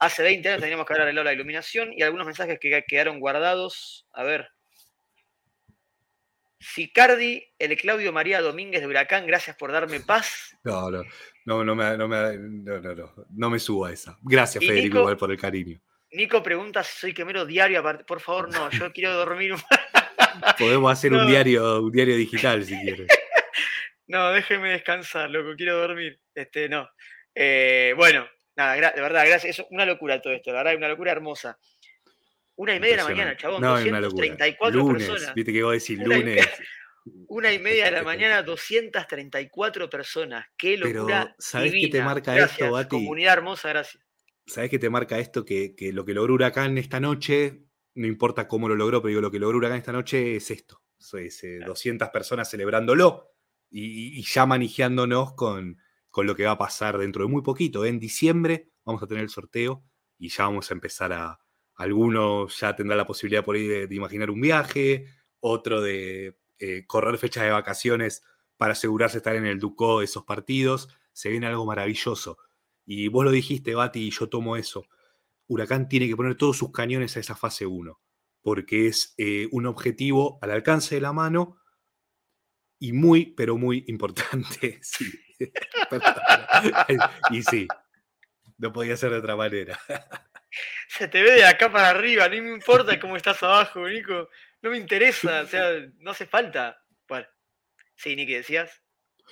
Hace 0.00 0.24
20 0.24 0.48
años 0.48 0.60
teníamos 0.60 0.84
que 0.84 0.92
haber 0.94 1.02
arreglado 1.02 1.24
la 1.24 1.32
iluminación 1.32 1.92
y 1.92 2.02
algunos 2.02 2.26
mensajes 2.26 2.58
que 2.58 2.84
quedaron 2.88 3.20
guardados. 3.20 4.06
A 4.12 4.24
ver, 4.24 4.48
Sicardi, 6.64 7.44
el 7.58 7.76
Claudio 7.76 8.12
María 8.12 8.40
Domínguez 8.40 8.80
de 8.80 8.86
Huracán, 8.86 9.26
gracias 9.26 9.56
por 9.56 9.70
darme 9.70 10.00
paz. 10.00 10.56
No, 10.64 10.90
no, 10.90 11.04
no, 11.44 11.62
no 11.62 11.74
me, 11.74 11.96
no, 11.96 12.08
me, 12.08 12.38
no, 12.38 12.80
no, 12.80 13.14
no, 13.30 13.50
me 13.50 13.58
subo 13.58 13.84
a 13.84 13.92
esa. 13.92 14.18
Gracias, 14.22 14.64
Federico, 14.64 15.00
igual 15.00 15.16
por 15.16 15.30
el 15.30 15.38
cariño. 15.38 15.80
Nico 16.14 16.42
pregunta 16.42 16.84
si 16.84 16.96
soy 16.96 17.14
quemero 17.14 17.44
diario. 17.44 17.82
Por 18.06 18.20
favor, 18.20 18.52
no, 18.52 18.70
yo 18.70 18.92
quiero 18.92 19.14
dormir 19.14 19.52
un 19.52 19.60
Podemos 20.58 20.92
hacer 20.92 21.12
un 21.12 21.26
diario, 21.26 21.82
un 21.82 21.90
diario 21.90 22.16
digital 22.16 22.64
si 22.64 22.78
quieres. 22.80 23.08
no, 24.06 24.30
déjeme 24.30 24.70
descansar, 24.70 25.28
loco, 25.30 25.54
quiero 25.56 25.76
dormir. 25.76 26.20
Este, 26.34 26.68
no. 26.68 26.88
Eh, 27.34 27.94
bueno, 27.96 28.26
nada, 28.56 28.74
de 28.74 29.00
verdad, 29.00 29.26
gracias. 29.26 29.58
Es 29.58 29.66
una 29.70 29.84
locura 29.84 30.22
todo 30.22 30.32
esto, 30.32 30.52
la 30.52 30.58
verdad, 30.58 30.76
una 30.76 30.88
locura 30.88 31.12
hermosa. 31.12 31.58
Una 32.56 32.76
y 32.76 32.80
media 32.80 32.96
de 32.96 33.02
la 33.02 33.08
mañana, 33.08 33.36
chabón. 33.36 33.60
No, 33.60 33.70
234 33.70 34.80
lunes, 34.80 35.08
personas. 35.08 35.34
Viste 35.34 35.52
que 35.52 35.58
iba 35.58 35.70
a 35.70 35.72
decir 35.72 35.98
lunes. 35.98 36.48
Una 37.26 37.52
y 37.52 37.58
media 37.58 37.86
de 37.86 37.90
la 37.90 38.02
mañana, 38.04 38.42
234 38.42 39.90
personas. 39.90 40.46
Qué 40.56 40.76
locura. 40.76 41.22
Pero, 41.24 41.34
¿sabés 41.38 41.72
qué 41.72 41.88
te 41.88 42.02
marca 42.02 42.38
esto, 42.38 42.70
Bati? 42.70 42.88
Comunidad 42.88 43.32
hermosa, 43.34 43.68
gracias. 43.70 44.04
¿Sabés 44.46 44.70
qué 44.70 44.78
te 44.78 44.90
marca 44.90 45.18
esto? 45.18 45.44
Que, 45.44 45.74
lo 45.92 46.04
que 46.04 46.14
logró 46.14 46.34
Huracán 46.34 46.76
esta 46.78 47.00
noche, 47.00 47.66
no 47.94 48.06
importa 48.06 48.46
cómo 48.46 48.68
lo 48.68 48.76
logró, 48.76 49.00
pero 49.00 49.08
digo, 49.08 49.20
lo 49.20 49.30
que 49.30 49.38
logró 49.38 49.58
Huracán 49.58 49.78
esta 49.78 49.92
noche 49.92 50.36
es 50.36 50.50
esto. 50.50 50.82
Es, 51.12 51.42
200 51.66 52.08
personas 52.10 52.50
celebrándolo 52.50 53.30
y, 53.70 54.22
ya 54.22 54.46
manejándonos 54.46 55.34
con, 55.34 55.78
con 56.10 56.26
lo 56.26 56.34
que 56.34 56.44
va 56.44 56.52
a 56.52 56.58
pasar 56.58 56.98
dentro 56.98 57.24
de 57.24 57.30
muy 57.30 57.42
poquito. 57.42 57.84
En 57.84 57.98
diciembre 57.98 58.70
vamos 58.84 59.02
a 59.02 59.06
tener 59.06 59.22
el 59.22 59.30
sorteo 59.30 59.84
y 60.18 60.28
ya 60.28 60.44
vamos 60.44 60.70
a 60.70 60.74
empezar 60.74 61.12
a, 61.12 61.44
Algunos 61.76 62.60
ya 62.60 62.76
tendrá 62.76 62.96
la 62.96 63.06
posibilidad 63.06 63.44
por 63.44 63.56
ahí 63.56 63.66
de, 63.66 63.94
imaginar 63.94 64.30
un 64.30 64.40
viaje, 64.40 65.06
otro 65.40 65.80
de 65.80 66.38
eh, 66.58 66.84
correr 66.86 67.18
fechas 67.18 67.44
de 67.44 67.50
vacaciones 67.50 68.22
para 68.56 68.72
asegurarse 68.72 69.14
de 69.14 69.18
estar 69.18 69.36
en 69.36 69.46
el 69.46 69.58
Ducó 69.58 69.98
de 69.98 70.04
esos 70.04 70.24
partidos. 70.24 70.88
Se 71.12 71.30
viene 71.30 71.46
algo 71.46 71.66
maravilloso. 71.66 72.38
Y 72.86 73.08
vos 73.08 73.24
lo 73.24 73.30
dijiste, 73.30 73.74
Bati, 73.74 74.08
y 74.08 74.10
yo 74.10 74.28
tomo 74.28 74.56
eso. 74.56 74.86
Huracán 75.46 75.88
tiene 75.88 76.08
que 76.08 76.16
poner 76.16 76.36
todos 76.36 76.56
sus 76.56 76.72
cañones 76.72 77.16
a 77.16 77.20
esa 77.20 77.36
fase 77.36 77.66
1, 77.66 78.00
porque 78.42 78.86
es 78.86 79.14
eh, 79.18 79.48
un 79.52 79.66
objetivo 79.66 80.38
al 80.42 80.50
alcance 80.50 80.94
de 80.94 81.00
la 81.00 81.12
mano 81.12 81.58
y 82.78 82.92
muy, 82.92 83.26
pero 83.26 83.56
muy 83.56 83.84
importante. 83.88 84.80
Y 87.30 87.42
sí, 87.42 87.66
no 88.58 88.72
podía 88.72 88.96
ser 88.96 89.10
de 89.10 89.18
otra 89.18 89.36
manera. 89.36 89.78
Se 90.88 91.08
te 91.08 91.22
ve 91.22 91.32
de 91.32 91.44
acá 91.44 91.72
para 91.72 91.90
arriba, 91.90 92.28
no 92.28 92.42
me 92.42 92.54
importa 92.54 93.00
cómo 93.00 93.16
estás 93.16 93.42
abajo, 93.42 93.88
Nico. 93.88 94.28
No 94.62 94.70
me 94.70 94.78
interesa, 94.78 95.42
o 95.42 95.46
sea, 95.46 95.70
no 95.98 96.12
hace 96.12 96.26
falta. 96.26 96.80
Bueno, 97.08 97.26
sí, 97.96 98.14
Nico, 98.14 98.32
decías. 98.32 98.83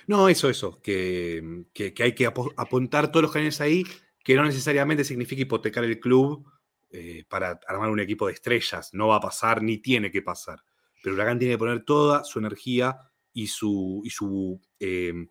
No, 0.07 0.27
eso, 0.29 0.49
eso, 0.49 0.81
que, 0.81 1.65
hay 1.99 2.15
que 2.15 2.25
apuntar 2.25 3.11
todos 3.11 3.23
los 3.23 3.31
cañones 3.31 3.61
ahí, 3.61 3.83
que 4.23 4.35
no 4.35 4.43
necesariamente 4.43 5.03
significa 5.03 5.41
hipotecar 5.41 5.83
el 5.83 5.99
club 5.99 6.45
eh, 6.89 7.23
para 7.27 7.59
armar 7.67 7.89
un 7.89 7.99
equipo 7.99 8.27
de 8.27 8.33
estrellas. 8.33 8.89
No 8.93 9.07
va 9.07 9.17
a 9.17 9.21
pasar 9.21 9.61
ni 9.61 9.77
tiene 9.77 10.11
que 10.11 10.21
pasar. 10.21 10.63
Pero 11.01 11.15
Huracán 11.15 11.39
tiene 11.39 11.55
que 11.55 11.59
poner 11.59 11.83
toda 11.83 12.23
su 12.23 12.39
energía 12.39 12.97
y 13.33 13.47
su, 13.47 14.01
y 14.05 14.09
su, 14.09 14.61
em, 14.79 15.29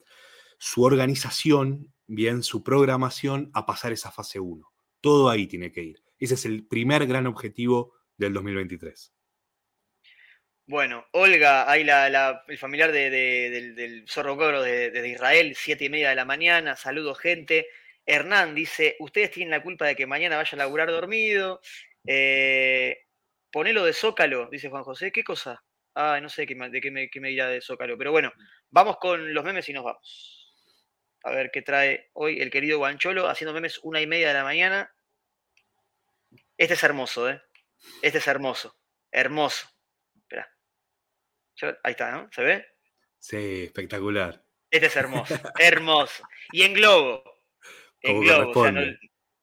su 0.58 0.82
organización, 0.82 1.92
bien, 2.06 2.42
su 2.42 2.62
programación 2.62 3.50
a 3.54 3.64
pasar 3.64 3.92
esa 3.92 4.10
fase 4.10 4.40
1. 4.40 4.70
Todo 5.00 5.28
ahí 5.30 5.46
tiene 5.46 5.72
que 5.72 5.82
ir. 5.82 6.02
Ese 6.18 6.34
es 6.34 6.44
el 6.44 6.66
primer 6.66 7.06
gran 7.06 7.26
objetivo 7.26 7.94
del 8.16 8.32
2023. 8.32 9.12
Bueno, 10.72 11.06
Olga, 11.10 11.70
ahí 11.70 11.84
la, 11.84 12.44
el 12.48 12.56
familiar 12.56 12.92
del, 12.92 14.06
Zorro 14.08 14.38
Cobro 14.38 14.62
de, 14.62 15.06
Israel, 15.06 15.52
siete 15.54 15.84
y 15.84 15.90
media 15.90 16.08
de 16.08 16.14
la 16.14 16.24
mañana. 16.24 16.76
Saludos, 16.76 17.18
gente. 17.18 17.68
Hernán 18.06 18.54
dice, 18.54 18.96
ustedes 18.98 19.32
tienen 19.32 19.50
la 19.50 19.62
culpa 19.62 19.84
de 19.84 19.94
que 19.94 20.06
mañana 20.06 20.38
vaya 20.38 20.52
a 20.54 20.56
laburar 20.56 20.90
dormido. 20.90 21.60
Eh, 22.06 23.04
ponelo 23.50 23.84
de 23.84 23.92
Zócalo, 23.92 24.48
dice 24.50 24.70
Juan 24.70 24.82
José. 24.82 25.12
¿Qué 25.12 25.22
cosa? 25.22 25.62
Ah, 25.94 26.18
no 26.22 26.30
sé 26.30 26.46
qué, 26.46 26.54
de 26.54 26.80
qué 26.80 26.90
me, 26.90 27.10
qué 27.10 27.20
dirá 27.20 27.48
de 27.48 27.60
Zócalo. 27.60 27.98
Pero 27.98 28.10
bueno, 28.10 28.32
vamos 28.70 28.96
con 28.96 29.34
los 29.34 29.44
memes 29.44 29.68
y 29.68 29.74
nos 29.74 29.84
vamos. 29.84 30.54
A 31.22 31.32
ver 31.32 31.50
qué 31.52 31.60
trae 31.60 32.08
hoy 32.14 32.40
el 32.40 32.50
querido 32.50 32.78
Guancholo 32.78 33.28
haciendo 33.28 33.52
memes 33.52 33.78
una 33.82 34.00
y 34.00 34.06
media 34.06 34.28
de 34.28 34.34
la 34.34 34.44
mañana. 34.44 34.90
Este 36.56 36.72
es 36.72 36.82
hermoso, 36.82 37.28
¿eh? 37.28 37.42
Este 38.00 38.16
es 38.16 38.26
hermoso. 38.26 38.74
Hermoso. 39.10 39.71
Ahí 41.82 41.92
está, 41.92 42.10
¿no? 42.12 42.28
¿Se 42.32 42.42
ve? 42.42 42.66
Sí, 43.18 43.64
espectacular. 43.64 44.42
Este 44.70 44.86
es 44.86 44.96
hermoso. 44.96 45.34
hermoso. 45.58 46.24
Y 46.50 46.62
en 46.62 46.74
globo. 46.74 47.22
En 48.00 48.20
globo. 48.20 48.64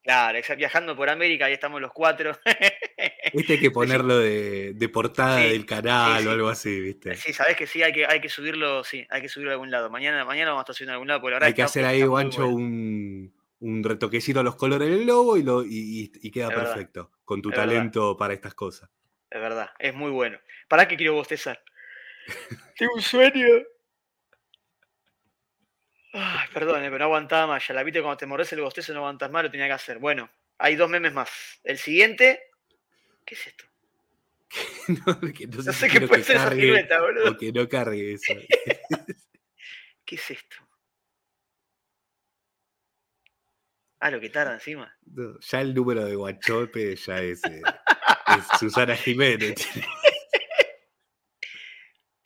claro, 0.03 0.39
viajando 0.57 0.95
por 0.95 1.09
América, 1.09 1.45
ahí 1.45 1.53
estamos 1.53 1.79
los 1.79 1.91
cuatro. 1.93 2.37
Este 3.31 3.53
hay 3.53 3.59
que 3.59 3.69
ponerlo 3.69 4.17
de, 4.17 4.89
portada 4.91 5.37
del 5.37 5.65
canal 5.65 6.27
o 6.27 6.31
algo 6.31 6.49
así, 6.49 6.81
¿viste? 6.81 7.15
Sí, 7.15 7.31
sabes 7.31 7.55
que 7.55 7.67
sí, 7.67 7.83
hay 7.83 7.93
que, 7.93 8.05
hay 8.05 8.19
que 8.19 8.27
subirlo, 8.27 8.83
sí, 8.83 9.05
hay 9.09 9.21
que 9.21 9.29
subirlo 9.29 9.51
a 9.51 9.53
algún 9.53 9.69
lado. 9.69 9.89
Mañana, 9.89 10.25
mañana 10.25 10.49
vamos 10.49 10.61
a 10.61 10.63
estar 10.63 10.75
subiendo 10.75 10.93
a 10.93 11.15
algún 11.15 11.31
lado, 11.31 11.45
Hay 11.45 11.53
que 11.53 11.61
hacer 11.61 11.85
ahí, 11.85 12.01
Guancho, 12.01 12.47
un, 12.47 13.31
retoquecito 13.61 14.39
a 14.39 14.43
los 14.43 14.55
colores 14.55 14.89
del 14.89 15.05
logo 15.05 15.37
y, 15.37 15.43
lo, 15.43 15.63
y, 15.63 16.09
queda 16.31 16.49
perfecto. 16.49 17.11
Con 17.23 17.41
tu 17.41 17.51
talento 17.51 18.17
para 18.17 18.33
estas 18.33 18.55
cosas. 18.55 18.89
Es 19.29 19.39
verdad, 19.39 19.69
es 19.77 19.93
muy 19.93 20.09
bueno. 20.09 20.39
¿Para 20.67 20.87
qué 20.87 20.97
quiero 20.97 21.13
bostezar? 21.13 21.61
Tengo 22.77 22.93
un 22.95 23.01
sueño. 23.01 23.47
Ay, 26.13 26.47
perdón, 26.53 26.81
pero 26.81 26.97
no 26.97 27.05
aguantaba 27.05 27.47
más. 27.47 27.67
Ya 27.67 27.73
la 27.73 27.83
viste 27.83 28.01
cuando 28.01 28.17
te 28.17 28.25
mordes 28.25 28.51
el 28.53 28.61
bostezo 28.61 28.93
no 28.93 28.99
aguantas 28.99 29.29
más, 29.31 29.43
lo 29.43 29.51
tenía 29.51 29.67
que 29.67 29.73
hacer. 29.73 29.99
Bueno, 29.99 30.29
hay 30.57 30.75
dos 30.75 30.89
memes 30.89 31.13
más. 31.13 31.29
El 31.63 31.77
siguiente. 31.77 32.41
¿Qué 33.25 33.35
es 33.35 33.47
esto? 33.47 33.65
no, 35.05 35.19
que 35.33 35.47
no, 35.47 35.61
sé, 35.61 35.87
qué 35.89 36.01
puede 36.01 36.23
ser 36.23 36.37
esa 36.37 36.51
silueta, 36.51 37.01
boludo. 37.01 37.37
Que 37.37 37.51
no 37.51 37.67
cargue 37.69 38.13
eso. 38.13 38.33
¿Qué 40.05 40.15
es 40.15 40.31
esto? 40.31 40.55
Ah, 43.99 44.09
lo 44.09 44.19
que 44.19 44.29
tarda 44.29 44.53
encima. 44.53 44.97
ya 45.41 45.61
el 45.61 45.73
número 45.73 46.05
de 46.05 46.15
Guachope 46.15 46.95
ya 46.95 47.21
es, 47.21 47.43
eh, 47.43 47.61
es 48.37 48.45
Susana 48.59 48.95
Jiménez. 48.95 49.67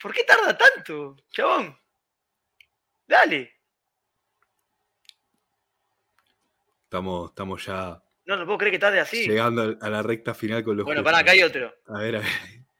¿Por 0.04 0.12
qué 0.12 0.22
tarda 0.22 0.54
tanto, 0.54 1.16
chabón? 1.30 1.74
Dale. 3.06 3.54
Estamos, 6.82 7.30
estamos 7.30 7.64
ya. 7.64 8.02
No, 8.26 8.36
no 8.36 8.44
puedo 8.44 8.58
creer 8.58 8.72
que 8.72 8.78
tarde 8.78 9.00
así. 9.00 9.26
Llegando 9.26 9.78
a 9.80 9.88
la 9.88 10.02
recta 10.02 10.34
final 10.34 10.62
con 10.62 10.76
los. 10.76 10.84
Bueno, 10.84 11.02
para 11.02 11.20
acá 11.20 11.30
hay 11.30 11.42
otro. 11.42 11.74
A 11.86 12.00
ver, 12.00 12.16
a 12.16 12.18
ver. 12.18 12.28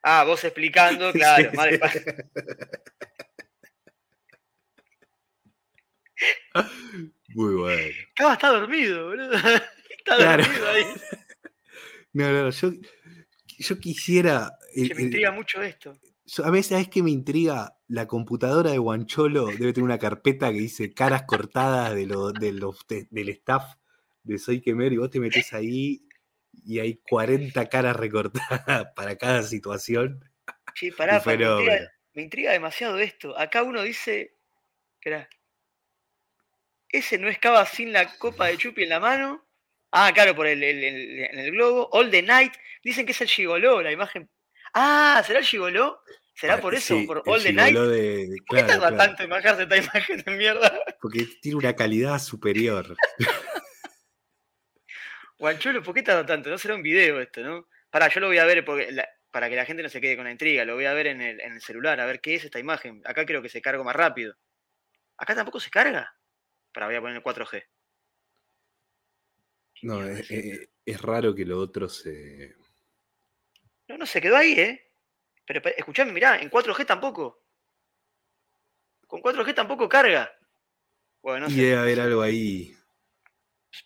Ah, 0.03 0.25
vos 0.25 0.45
explicando, 0.45 1.11
claro. 1.15 1.51
madre, 1.55 1.81
Muy 7.29 7.55
bueno. 7.55 7.97
Estaba, 8.11 8.35
está 8.35 8.49
dormido, 8.49 9.07
boludo. 9.07 9.33
Está 9.97 10.37
dormido 10.37 10.69
ahí. 10.69 10.85
No, 12.13 12.31
no, 12.31 12.51
yo, 12.51 12.71
yo 13.59 13.81
quisiera. 13.81 14.59
Se 14.75 14.95
me 14.95 15.03
intriga 15.03 15.33
mucho 15.33 15.63
esto. 15.63 15.99
A 16.43 16.51
veces 16.51 16.81
es 16.81 16.89
que 16.89 17.03
me 17.03 17.11
intriga 17.11 17.77
la 17.87 18.07
computadora 18.07 18.71
de 18.71 18.79
Guancholo 18.79 19.47
debe 19.47 19.73
tener 19.73 19.85
una 19.85 19.99
carpeta 19.99 20.51
que 20.51 20.59
dice 20.59 20.95
caras 20.95 21.25
cortadas 21.25 21.95
de 21.95 22.07
lo, 22.07 22.33
de 22.33 23.07
del 23.11 23.29
staff 23.29 23.75
de 24.23 24.39
Soy 24.39 24.63
Quemer 24.63 24.93
y 24.93 24.97
vos 24.97 25.11
te 25.11 25.21
metes 25.21 25.53
ahí 25.53 26.03
y 26.65 26.79
hay 26.79 26.97
40 27.09 27.69
caras 27.69 27.97
recortadas 27.97 28.87
para 28.97 29.17
cada 29.17 29.43
situación. 29.43 30.25
Sí, 30.75 30.91
pará, 30.91 31.23
me, 31.27 32.23
intriga, 32.23 32.53
demasiado 32.53 32.99
esto. 32.99 33.39
Acá 33.39 33.63
uno 33.63 33.83
dice, 33.83 34.35
espera, 34.95 35.29
ese 36.89 37.19
no 37.19 37.29
escaba 37.29 37.67
sin 37.67 37.93
la 37.93 38.17
copa 38.19 38.47
de 38.47 38.57
Chupi 38.57 38.85
en 38.85 38.89
la 38.89 39.01
mano. 39.01 39.45
Ah, 39.91 40.11
claro, 40.13 40.35
por 40.35 40.47
el, 40.47 40.63
en 40.63 41.39
el 41.39 41.51
globo. 41.53 41.89
All 41.93 42.11
the 42.11 42.23
Night. 42.23 42.55
Dicen 42.83 43.07
que 43.07 43.13
es 43.13 43.21
el 43.21 43.29
Gigoló, 43.29 43.83
la 43.83 43.93
imagen 43.93 44.29
Ah, 44.75 45.23
¿será 45.25 45.39
el 45.39 45.45
Gigoló? 45.45 46.03
¿Será 46.35 46.61
por 46.61 46.75
eso? 46.75 46.97
¿Por 47.07 47.23
All 47.27 47.43
the 47.43 47.53
Night? 47.53 47.77
¿Por 48.47 48.59
qué 48.59 48.65
tarda 48.65 48.97
tanto 48.97 49.23
en 49.23 49.31
bajarse 49.31 49.63
esta 49.63 49.77
imagen 49.79 50.23
de 50.23 50.31
mierda? 50.33 50.81
Porque 51.01 51.27
tiene 51.41 51.59
una 51.59 51.75
calidad 51.77 52.19
superior. 52.19 52.97
Guancholo, 55.39 55.83
¿por 55.83 55.95
qué 55.95 56.03
tarda 56.03 56.27
tanto? 56.27 56.51
No 56.51 56.59
será 56.59 56.75
un 56.75 56.83
video 56.83 57.21
esto, 57.21 57.43
¿no? 57.43 57.69
Pará, 57.91 58.09
yo 58.09 58.21
lo 58.21 58.27
voy 58.27 58.39
a 58.39 58.45
ver 58.45 58.65
porque 58.65 58.93
para 59.31 59.49
que 59.49 59.57
la 59.57 59.65
gente 59.65 59.83
no 59.83 59.89
se 59.89 60.01
quede 60.01 60.17
con 60.17 60.25
la 60.25 60.33
intriga, 60.33 60.65
lo 60.65 60.75
voy 60.75 60.87
a 60.87 60.95
ver 60.95 61.09
en 61.09 61.21
el, 61.21 61.41
en 61.41 61.53
el 61.53 61.61
celular, 61.61 62.01
a 62.01 62.07
ver 62.07 62.21
qué 62.21 62.35
es 62.35 62.45
esta 62.45 62.59
imagen. 62.59 63.03
Acá 63.05 63.25
creo 63.25 63.43
que 63.43 63.49
se 63.49 63.63
carga 63.63 63.83
más 63.85 63.95
rápido. 63.95 64.37
¿Acá 65.17 65.35
tampoco 65.35 65.61
se 65.61 65.71
carga? 65.71 66.17
Para, 66.73 66.87
voy 66.87 66.97
a 66.97 67.01
poner 67.01 67.17
el 67.17 67.23
4G. 67.23 67.65
No, 69.83 70.03
es, 70.07 71.03
raro 71.03 71.35
que 71.35 71.45
lo 71.45 71.59
otro 71.59 71.89
se, 71.89 72.55
no, 73.95 73.99
no, 73.99 74.07
se 74.07 74.21
quedó 74.21 74.37
ahí, 74.37 74.53
¿eh? 74.53 74.91
Pero 75.47 75.61
escuchame, 75.77 76.13
mirá, 76.13 76.41
en 76.41 76.51
4G 76.51 76.87
tampoco. 76.87 77.43
Con 79.07 79.23
4G 79.23 79.55
tampoco 79.55 79.89
carga. 79.89 80.35
Bueno, 81.23 81.47
no 81.47 81.53
y 81.53 81.57
debe 81.57 81.77
haber 81.77 82.01
algo 82.01 82.23
ahí. 82.23 82.75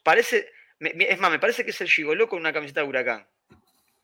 Parece, 0.02 0.50
es 0.80 1.18
más, 1.18 1.30
me 1.30 1.38
parece 1.38 1.64
que 1.64 1.70
es 1.70 1.80
el 1.80 1.90
Gigoló 1.90 2.28
con 2.28 2.38
una 2.38 2.52
camiseta 2.52 2.82
de 2.82 2.88
huracán. 2.88 3.28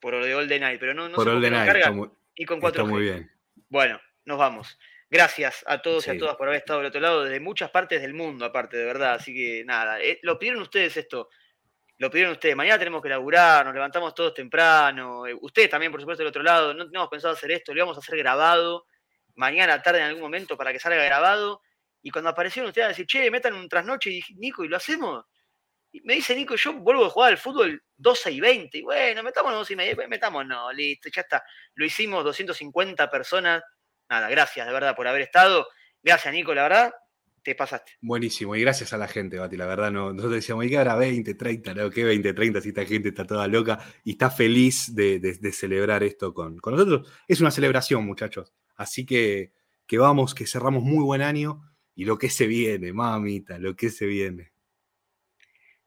Por 0.00 0.14
lo 0.14 0.24
de 0.24 0.34
All 0.34 0.48
Night, 0.48 0.78
pero 0.78 0.94
no, 0.94 1.08
no 1.08 1.16
por 1.16 1.24
sé 1.24 1.50
carga. 1.50 1.94
y 2.34 2.44
con 2.44 2.60
4G. 2.60 2.68
Está 2.68 2.84
muy 2.84 3.02
bien. 3.02 3.30
Bueno, 3.68 4.00
nos 4.24 4.38
vamos. 4.38 4.78
Gracias 5.10 5.64
a 5.66 5.80
todos 5.80 6.06
y 6.06 6.10
a 6.10 6.18
todas 6.18 6.36
por 6.36 6.48
haber 6.48 6.58
estado 6.58 6.80
del 6.80 6.88
otro 6.88 7.00
lado 7.00 7.24
desde 7.24 7.40
muchas 7.40 7.70
partes 7.70 8.02
del 8.02 8.14
mundo, 8.14 8.44
aparte, 8.44 8.76
de 8.76 8.84
verdad. 8.84 9.14
Así 9.14 9.32
que 9.32 9.64
nada, 9.64 10.00
eh, 10.00 10.18
lo 10.22 10.38
pidieron 10.38 10.62
ustedes 10.62 10.96
esto 10.96 11.28
lo 11.98 12.10
pidieron 12.10 12.32
ustedes. 12.32 12.56
Mañana 12.56 12.78
tenemos 12.78 13.02
que 13.02 13.08
laburar, 13.08 13.64
nos 13.64 13.74
levantamos 13.74 14.14
todos 14.14 14.34
temprano. 14.34 15.26
Eh, 15.26 15.36
ustedes 15.40 15.70
también, 15.70 15.92
por 15.92 16.00
supuesto, 16.00 16.22
del 16.22 16.28
otro 16.28 16.42
lado. 16.42 16.74
No 16.74 16.86
tenemos 16.86 17.08
pensado 17.08 17.34
hacer 17.34 17.50
esto, 17.52 17.72
lo 17.72 17.78
íbamos 17.78 17.96
a 17.96 18.00
hacer 18.00 18.18
grabado. 18.18 18.86
Mañana 19.36 19.80
tarde 19.82 20.00
en 20.00 20.06
algún 20.06 20.22
momento 20.22 20.56
para 20.56 20.72
que 20.72 20.78
salga 20.78 21.02
grabado. 21.04 21.62
Y 22.02 22.10
cuando 22.10 22.30
aparecieron 22.30 22.68
ustedes 22.68 22.86
a 22.86 22.88
decir, 22.88 23.06
che, 23.06 23.30
metan 23.30 23.54
un 23.54 23.68
trasnoche, 23.68 24.10
y 24.10 24.14
dije, 24.16 24.34
Nico, 24.36 24.64
¿y 24.64 24.68
lo 24.68 24.76
hacemos? 24.76 25.24
Y 25.90 26.00
me 26.02 26.14
dice 26.14 26.34
Nico, 26.34 26.56
yo 26.56 26.74
vuelvo 26.74 27.06
a 27.06 27.10
jugar 27.10 27.32
al 27.32 27.38
fútbol 27.38 27.82
12 27.96 28.32
y 28.32 28.40
20. 28.40 28.78
Y 28.78 28.82
bueno, 28.82 29.22
metámonos 29.22 29.60
12 29.60 29.72
y 29.72 29.76
media, 29.76 30.08
metámonos, 30.08 30.74
listo, 30.74 31.08
ya 31.08 31.22
está. 31.22 31.44
Lo 31.74 31.84
hicimos 31.84 32.24
250 32.24 33.08
personas. 33.10 33.62
Nada, 34.08 34.28
gracias 34.28 34.66
de 34.66 34.72
verdad 34.72 34.94
por 34.94 35.06
haber 35.08 35.22
estado. 35.22 35.68
Gracias, 36.02 36.34
Nico, 36.34 36.52
la 36.52 36.64
verdad 36.64 36.92
te 37.44 37.54
pasaste. 37.54 37.92
Buenísimo, 38.00 38.56
y 38.56 38.62
gracias 38.62 38.94
a 38.94 38.96
la 38.96 39.06
gente, 39.06 39.38
Bati, 39.38 39.56
la 39.56 39.66
verdad, 39.66 39.92
no, 39.92 40.12
nosotros 40.12 40.32
decíamos, 40.36 40.64
¿y 40.64 40.70
qué 40.70 40.78
ahora 40.78 40.96
20, 40.96 41.34
30? 41.34 41.74
¿no? 41.74 41.90
¿Qué 41.90 42.02
20, 42.02 42.32
30 42.32 42.60
si 42.62 42.70
esta 42.70 42.86
gente 42.86 43.10
está 43.10 43.26
toda 43.26 43.46
loca 43.46 43.78
y 44.02 44.12
está 44.12 44.30
feliz 44.30 44.94
de, 44.94 45.20
celebrar 45.52 46.02
esto 46.02 46.32
con, 46.32 46.56
nosotros? 46.64 47.06
Es 47.28 47.42
una 47.42 47.50
celebración, 47.50 48.04
muchachos. 48.06 48.54
Así 48.76 49.04
que, 49.04 49.52
que 49.86 49.98
vamos, 49.98 50.34
que 50.34 50.46
cerramos 50.46 50.82
muy 50.82 51.04
buen 51.04 51.20
año 51.20 51.60
y 51.94 52.06
lo 52.06 52.16
que 52.16 52.30
se 52.30 52.46
viene, 52.46 52.94
mamita, 52.94 53.58
lo 53.58 53.76
que 53.76 53.90
se 53.90 54.06
viene. 54.06 54.52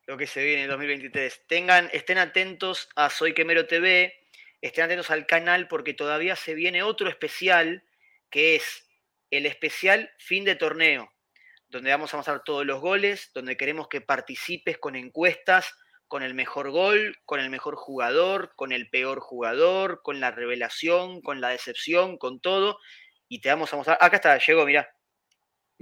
Lo 0.06 0.16
que 0.16 0.28
se 0.28 0.46
viene 0.46 0.64
en 0.64 0.70
2023. 0.70 1.48
Tengan, 1.48 1.90
estén 1.92 2.20
atentos 2.20 2.88
a 2.96 3.10
Soy 3.10 3.34
Quemero 3.34 3.66
TV, 3.66 4.14
estén 4.62 4.86
atentos 4.86 5.10
al 5.10 5.26
canal 5.26 5.68
porque 5.68 5.96
todavía 5.96 6.36
se 6.36 6.54
viene 6.54 6.84
otro 6.84 7.10
especial 7.10 7.84
que 8.30 8.56
es 8.56 8.88
el 9.32 9.48
especial 9.48 10.12
fin 10.20 10.46
de 10.46 10.56
torneo 10.56 11.12
donde 11.70 11.92
vamos 11.92 12.14
a 12.14 12.18
mostrar 12.18 12.44
todos 12.44 12.66
los 12.66 12.80
goles, 12.80 13.32
donde 13.34 13.58
queremos 13.58 13.88
que 13.88 14.02
participes 14.02 14.78
con 14.78 14.96
encuestas, 14.96 15.74
con 16.08 16.24
el 16.24 16.34
mejor 16.34 16.72
gol, 16.72 17.18
con 17.26 17.40
el 17.40 17.50
mejor 17.50 17.76
jugador, 17.76 18.54
con 18.56 18.72
el 18.72 18.90
peor 18.90 19.20
jugador, 19.20 20.02
con 20.04 20.20
la 20.20 20.32
revelación, 20.32 21.22
con 21.22 21.42
la 21.42 21.50
decepción, 21.50 22.18
con 22.18 22.40
todo. 22.40 22.80
Y 23.28 23.42
te 23.42 23.50
vamos 23.50 23.74
a 23.74 23.76
mostrar. 23.76 23.98
Acá 24.00 24.16
está, 24.16 24.38
llegó, 24.38 24.66
mirá. 24.66 24.90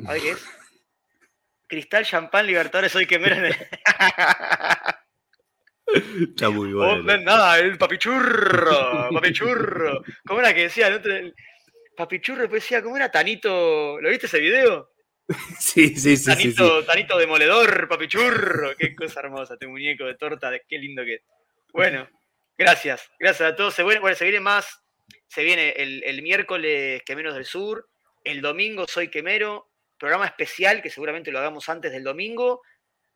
A 0.05 0.13
ver 0.13 0.21
qué 0.21 0.31
es. 0.31 0.45
Cristal, 1.67 2.05
champán, 2.05 2.45
Libertadores, 2.47 2.95
hoy 2.95 3.05
que 3.05 3.19
miren. 3.19 3.55
Está 5.85 6.49
muy 6.49 6.73
bueno. 6.73 7.13
Oh, 7.13 7.17
nada, 7.17 7.59
el 7.59 7.77
papichurro, 7.77 9.09
papichurro. 9.11 10.03
¿Cómo 10.27 10.39
era 10.39 10.53
que 10.53 10.63
decía? 10.63 10.87
El 10.87 11.33
papichurro, 11.95 12.41
después 12.41 12.63
decía, 12.63 12.81
¿cómo 12.81 12.97
era 12.97 13.11
Tanito? 13.11 13.99
¿Lo 14.01 14.09
viste 14.09 14.25
ese 14.25 14.39
video? 14.39 14.94
Sí, 15.59 15.95
sí, 15.95 16.17
sí. 16.17 16.25
Tanito, 16.25 16.85
Tanito 16.85 17.17
demoledor, 17.17 17.87
papichurro. 17.87 18.75
Qué 18.77 18.95
cosa 18.95 19.21
hermosa, 19.21 19.53
este 19.53 19.67
muñeco 19.67 20.05
de 20.05 20.15
torta, 20.15 20.51
qué 20.67 20.77
lindo 20.77 21.03
que 21.03 21.15
es. 21.15 21.21
Bueno, 21.73 22.07
gracias. 22.57 23.09
Gracias 23.19 23.51
a 23.51 23.55
todos. 23.55 23.73
Se 23.73 23.83
viene, 23.83 23.99
bueno, 23.99 24.15
se 24.15 24.25
viene 24.25 24.39
más. 24.39 24.83
Se 25.27 25.43
viene 25.43 25.71
el, 25.71 26.21
miércoles 26.21 27.01
Quemeros 27.03 27.35
del 27.35 27.45
Sur. 27.45 27.89
El 28.23 28.41
domingo 28.41 28.87
Soy 28.87 29.09
Quemero. 29.09 29.69
Programa 29.97 30.25
especial 30.25 30.81
que 30.81 30.89
seguramente 30.89 31.31
lo 31.31 31.39
hagamos 31.39 31.67
antes 31.69 31.91
del 31.91 32.03
domingo. 32.03 32.61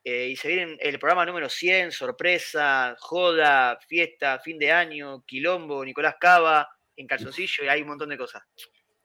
eh, 0.03 0.30
y 0.30 0.36
se 0.38 0.48
viene 0.48 0.77
el 0.80 0.98
programa 0.98 1.26
número 1.26 1.49
100, 1.49 1.91
sorpresa, 1.91 2.95
joda, 2.99 3.77
fiesta, 3.88 4.40
fin 4.40 4.57
de 4.57 4.72
año, 4.72 5.23
quilombo, 5.26 5.84
Nicolás 5.84 6.15
Cava, 6.19 6.69
en 6.95 7.06
calzoncillo, 7.06 7.65
y 7.65 7.68
hay 7.68 7.81
un 7.81 7.90
montón 7.90 8.10
de 8.10 8.18
cosas. 8.18 8.44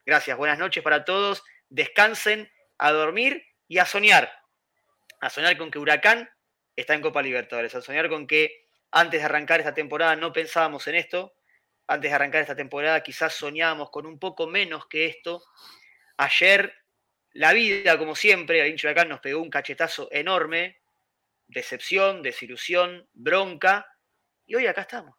Gracias, 0.06 0.36
buenas 0.36 0.58
noches 0.58 0.84
para 0.84 1.04
todos, 1.04 1.42
descansen, 1.68 2.48
a 2.84 2.92
dormir 2.92 3.46
y 3.66 3.78
a 3.78 3.86
soñar. 3.86 4.30
A 5.20 5.30
soñar 5.30 5.56
con 5.56 5.70
que 5.70 5.78
Huracán 5.78 6.28
está 6.76 6.92
en 6.92 7.00
Copa 7.00 7.22
Libertadores, 7.22 7.74
a 7.74 7.80
soñar 7.80 8.10
con 8.10 8.26
que 8.26 8.66
antes 8.90 9.20
de 9.20 9.24
arrancar 9.24 9.60
esta 9.60 9.72
temporada 9.72 10.14
no 10.16 10.34
pensábamos 10.34 10.86
en 10.88 10.96
esto, 10.96 11.34
antes 11.86 12.10
de 12.10 12.14
arrancar 12.14 12.42
esta 12.42 12.54
temporada 12.54 13.02
quizás 13.02 13.32
soñábamos 13.32 13.88
con 13.90 14.04
un 14.04 14.18
poco 14.18 14.46
menos 14.46 14.86
que 14.86 15.06
esto. 15.06 15.42
Ayer 16.18 16.74
la 17.32 17.54
vida, 17.54 17.96
como 17.96 18.14
siempre, 18.14 18.60
al 18.60 18.68
hincho 18.68 18.86
Huracán 18.86 19.08
nos 19.08 19.20
pegó 19.20 19.40
un 19.40 19.48
cachetazo 19.48 20.08
enorme, 20.12 20.82
decepción, 21.46 22.22
desilusión, 22.22 23.08
bronca, 23.14 23.86
y 24.44 24.56
hoy 24.56 24.66
acá 24.66 24.82
estamos. 24.82 25.16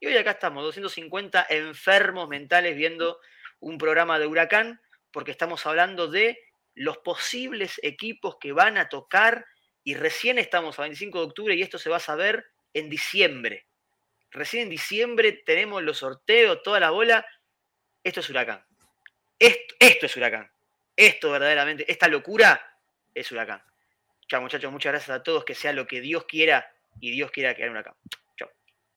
Y 0.00 0.06
hoy 0.06 0.18
acá 0.18 0.32
estamos, 0.32 0.62
250 0.62 1.46
enfermos 1.48 2.28
mentales 2.28 2.76
viendo 2.76 3.20
un 3.60 3.78
programa 3.78 4.18
de 4.18 4.26
huracán, 4.26 4.82
porque 5.10 5.30
estamos 5.30 5.64
hablando 5.64 6.08
de 6.08 6.43
los 6.74 6.98
posibles 6.98 7.80
equipos 7.82 8.36
que 8.40 8.52
van 8.52 8.78
a 8.78 8.88
tocar 8.88 9.46
y 9.82 9.94
recién 9.94 10.38
estamos 10.38 10.78
a 10.78 10.82
25 10.82 11.18
de 11.18 11.24
octubre 11.26 11.54
y 11.54 11.62
esto 11.62 11.78
se 11.78 11.90
va 11.90 11.96
a 11.96 12.00
saber 12.00 12.46
en 12.72 12.88
diciembre. 12.88 13.66
Recién 14.30 14.64
en 14.64 14.70
diciembre 14.70 15.32
tenemos 15.44 15.82
los 15.82 15.98
sorteos, 15.98 16.62
toda 16.62 16.80
la 16.80 16.90
bola. 16.90 17.24
Esto 18.02 18.20
es 18.20 18.30
huracán. 18.30 18.64
Esto, 19.38 20.06
es 20.06 20.16
huracán. 20.16 20.50
Esto 20.96 21.30
verdaderamente, 21.30 21.90
esta 21.90 22.08
locura 22.08 22.78
es 23.14 23.30
huracán. 23.30 23.62
Chao 24.26 24.40
muchachos, 24.40 24.72
muchas 24.72 24.92
gracias 24.92 25.16
a 25.16 25.22
todos, 25.22 25.44
que 25.44 25.54
sea 25.54 25.72
lo 25.72 25.86
que 25.86 26.00
Dios 26.00 26.24
quiera 26.24 26.72
y 27.00 27.10
Dios 27.10 27.30
quiera 27.30 27.54
que 27.54 27.62
haya 27.62 27.72
huracán. 27.72 27.94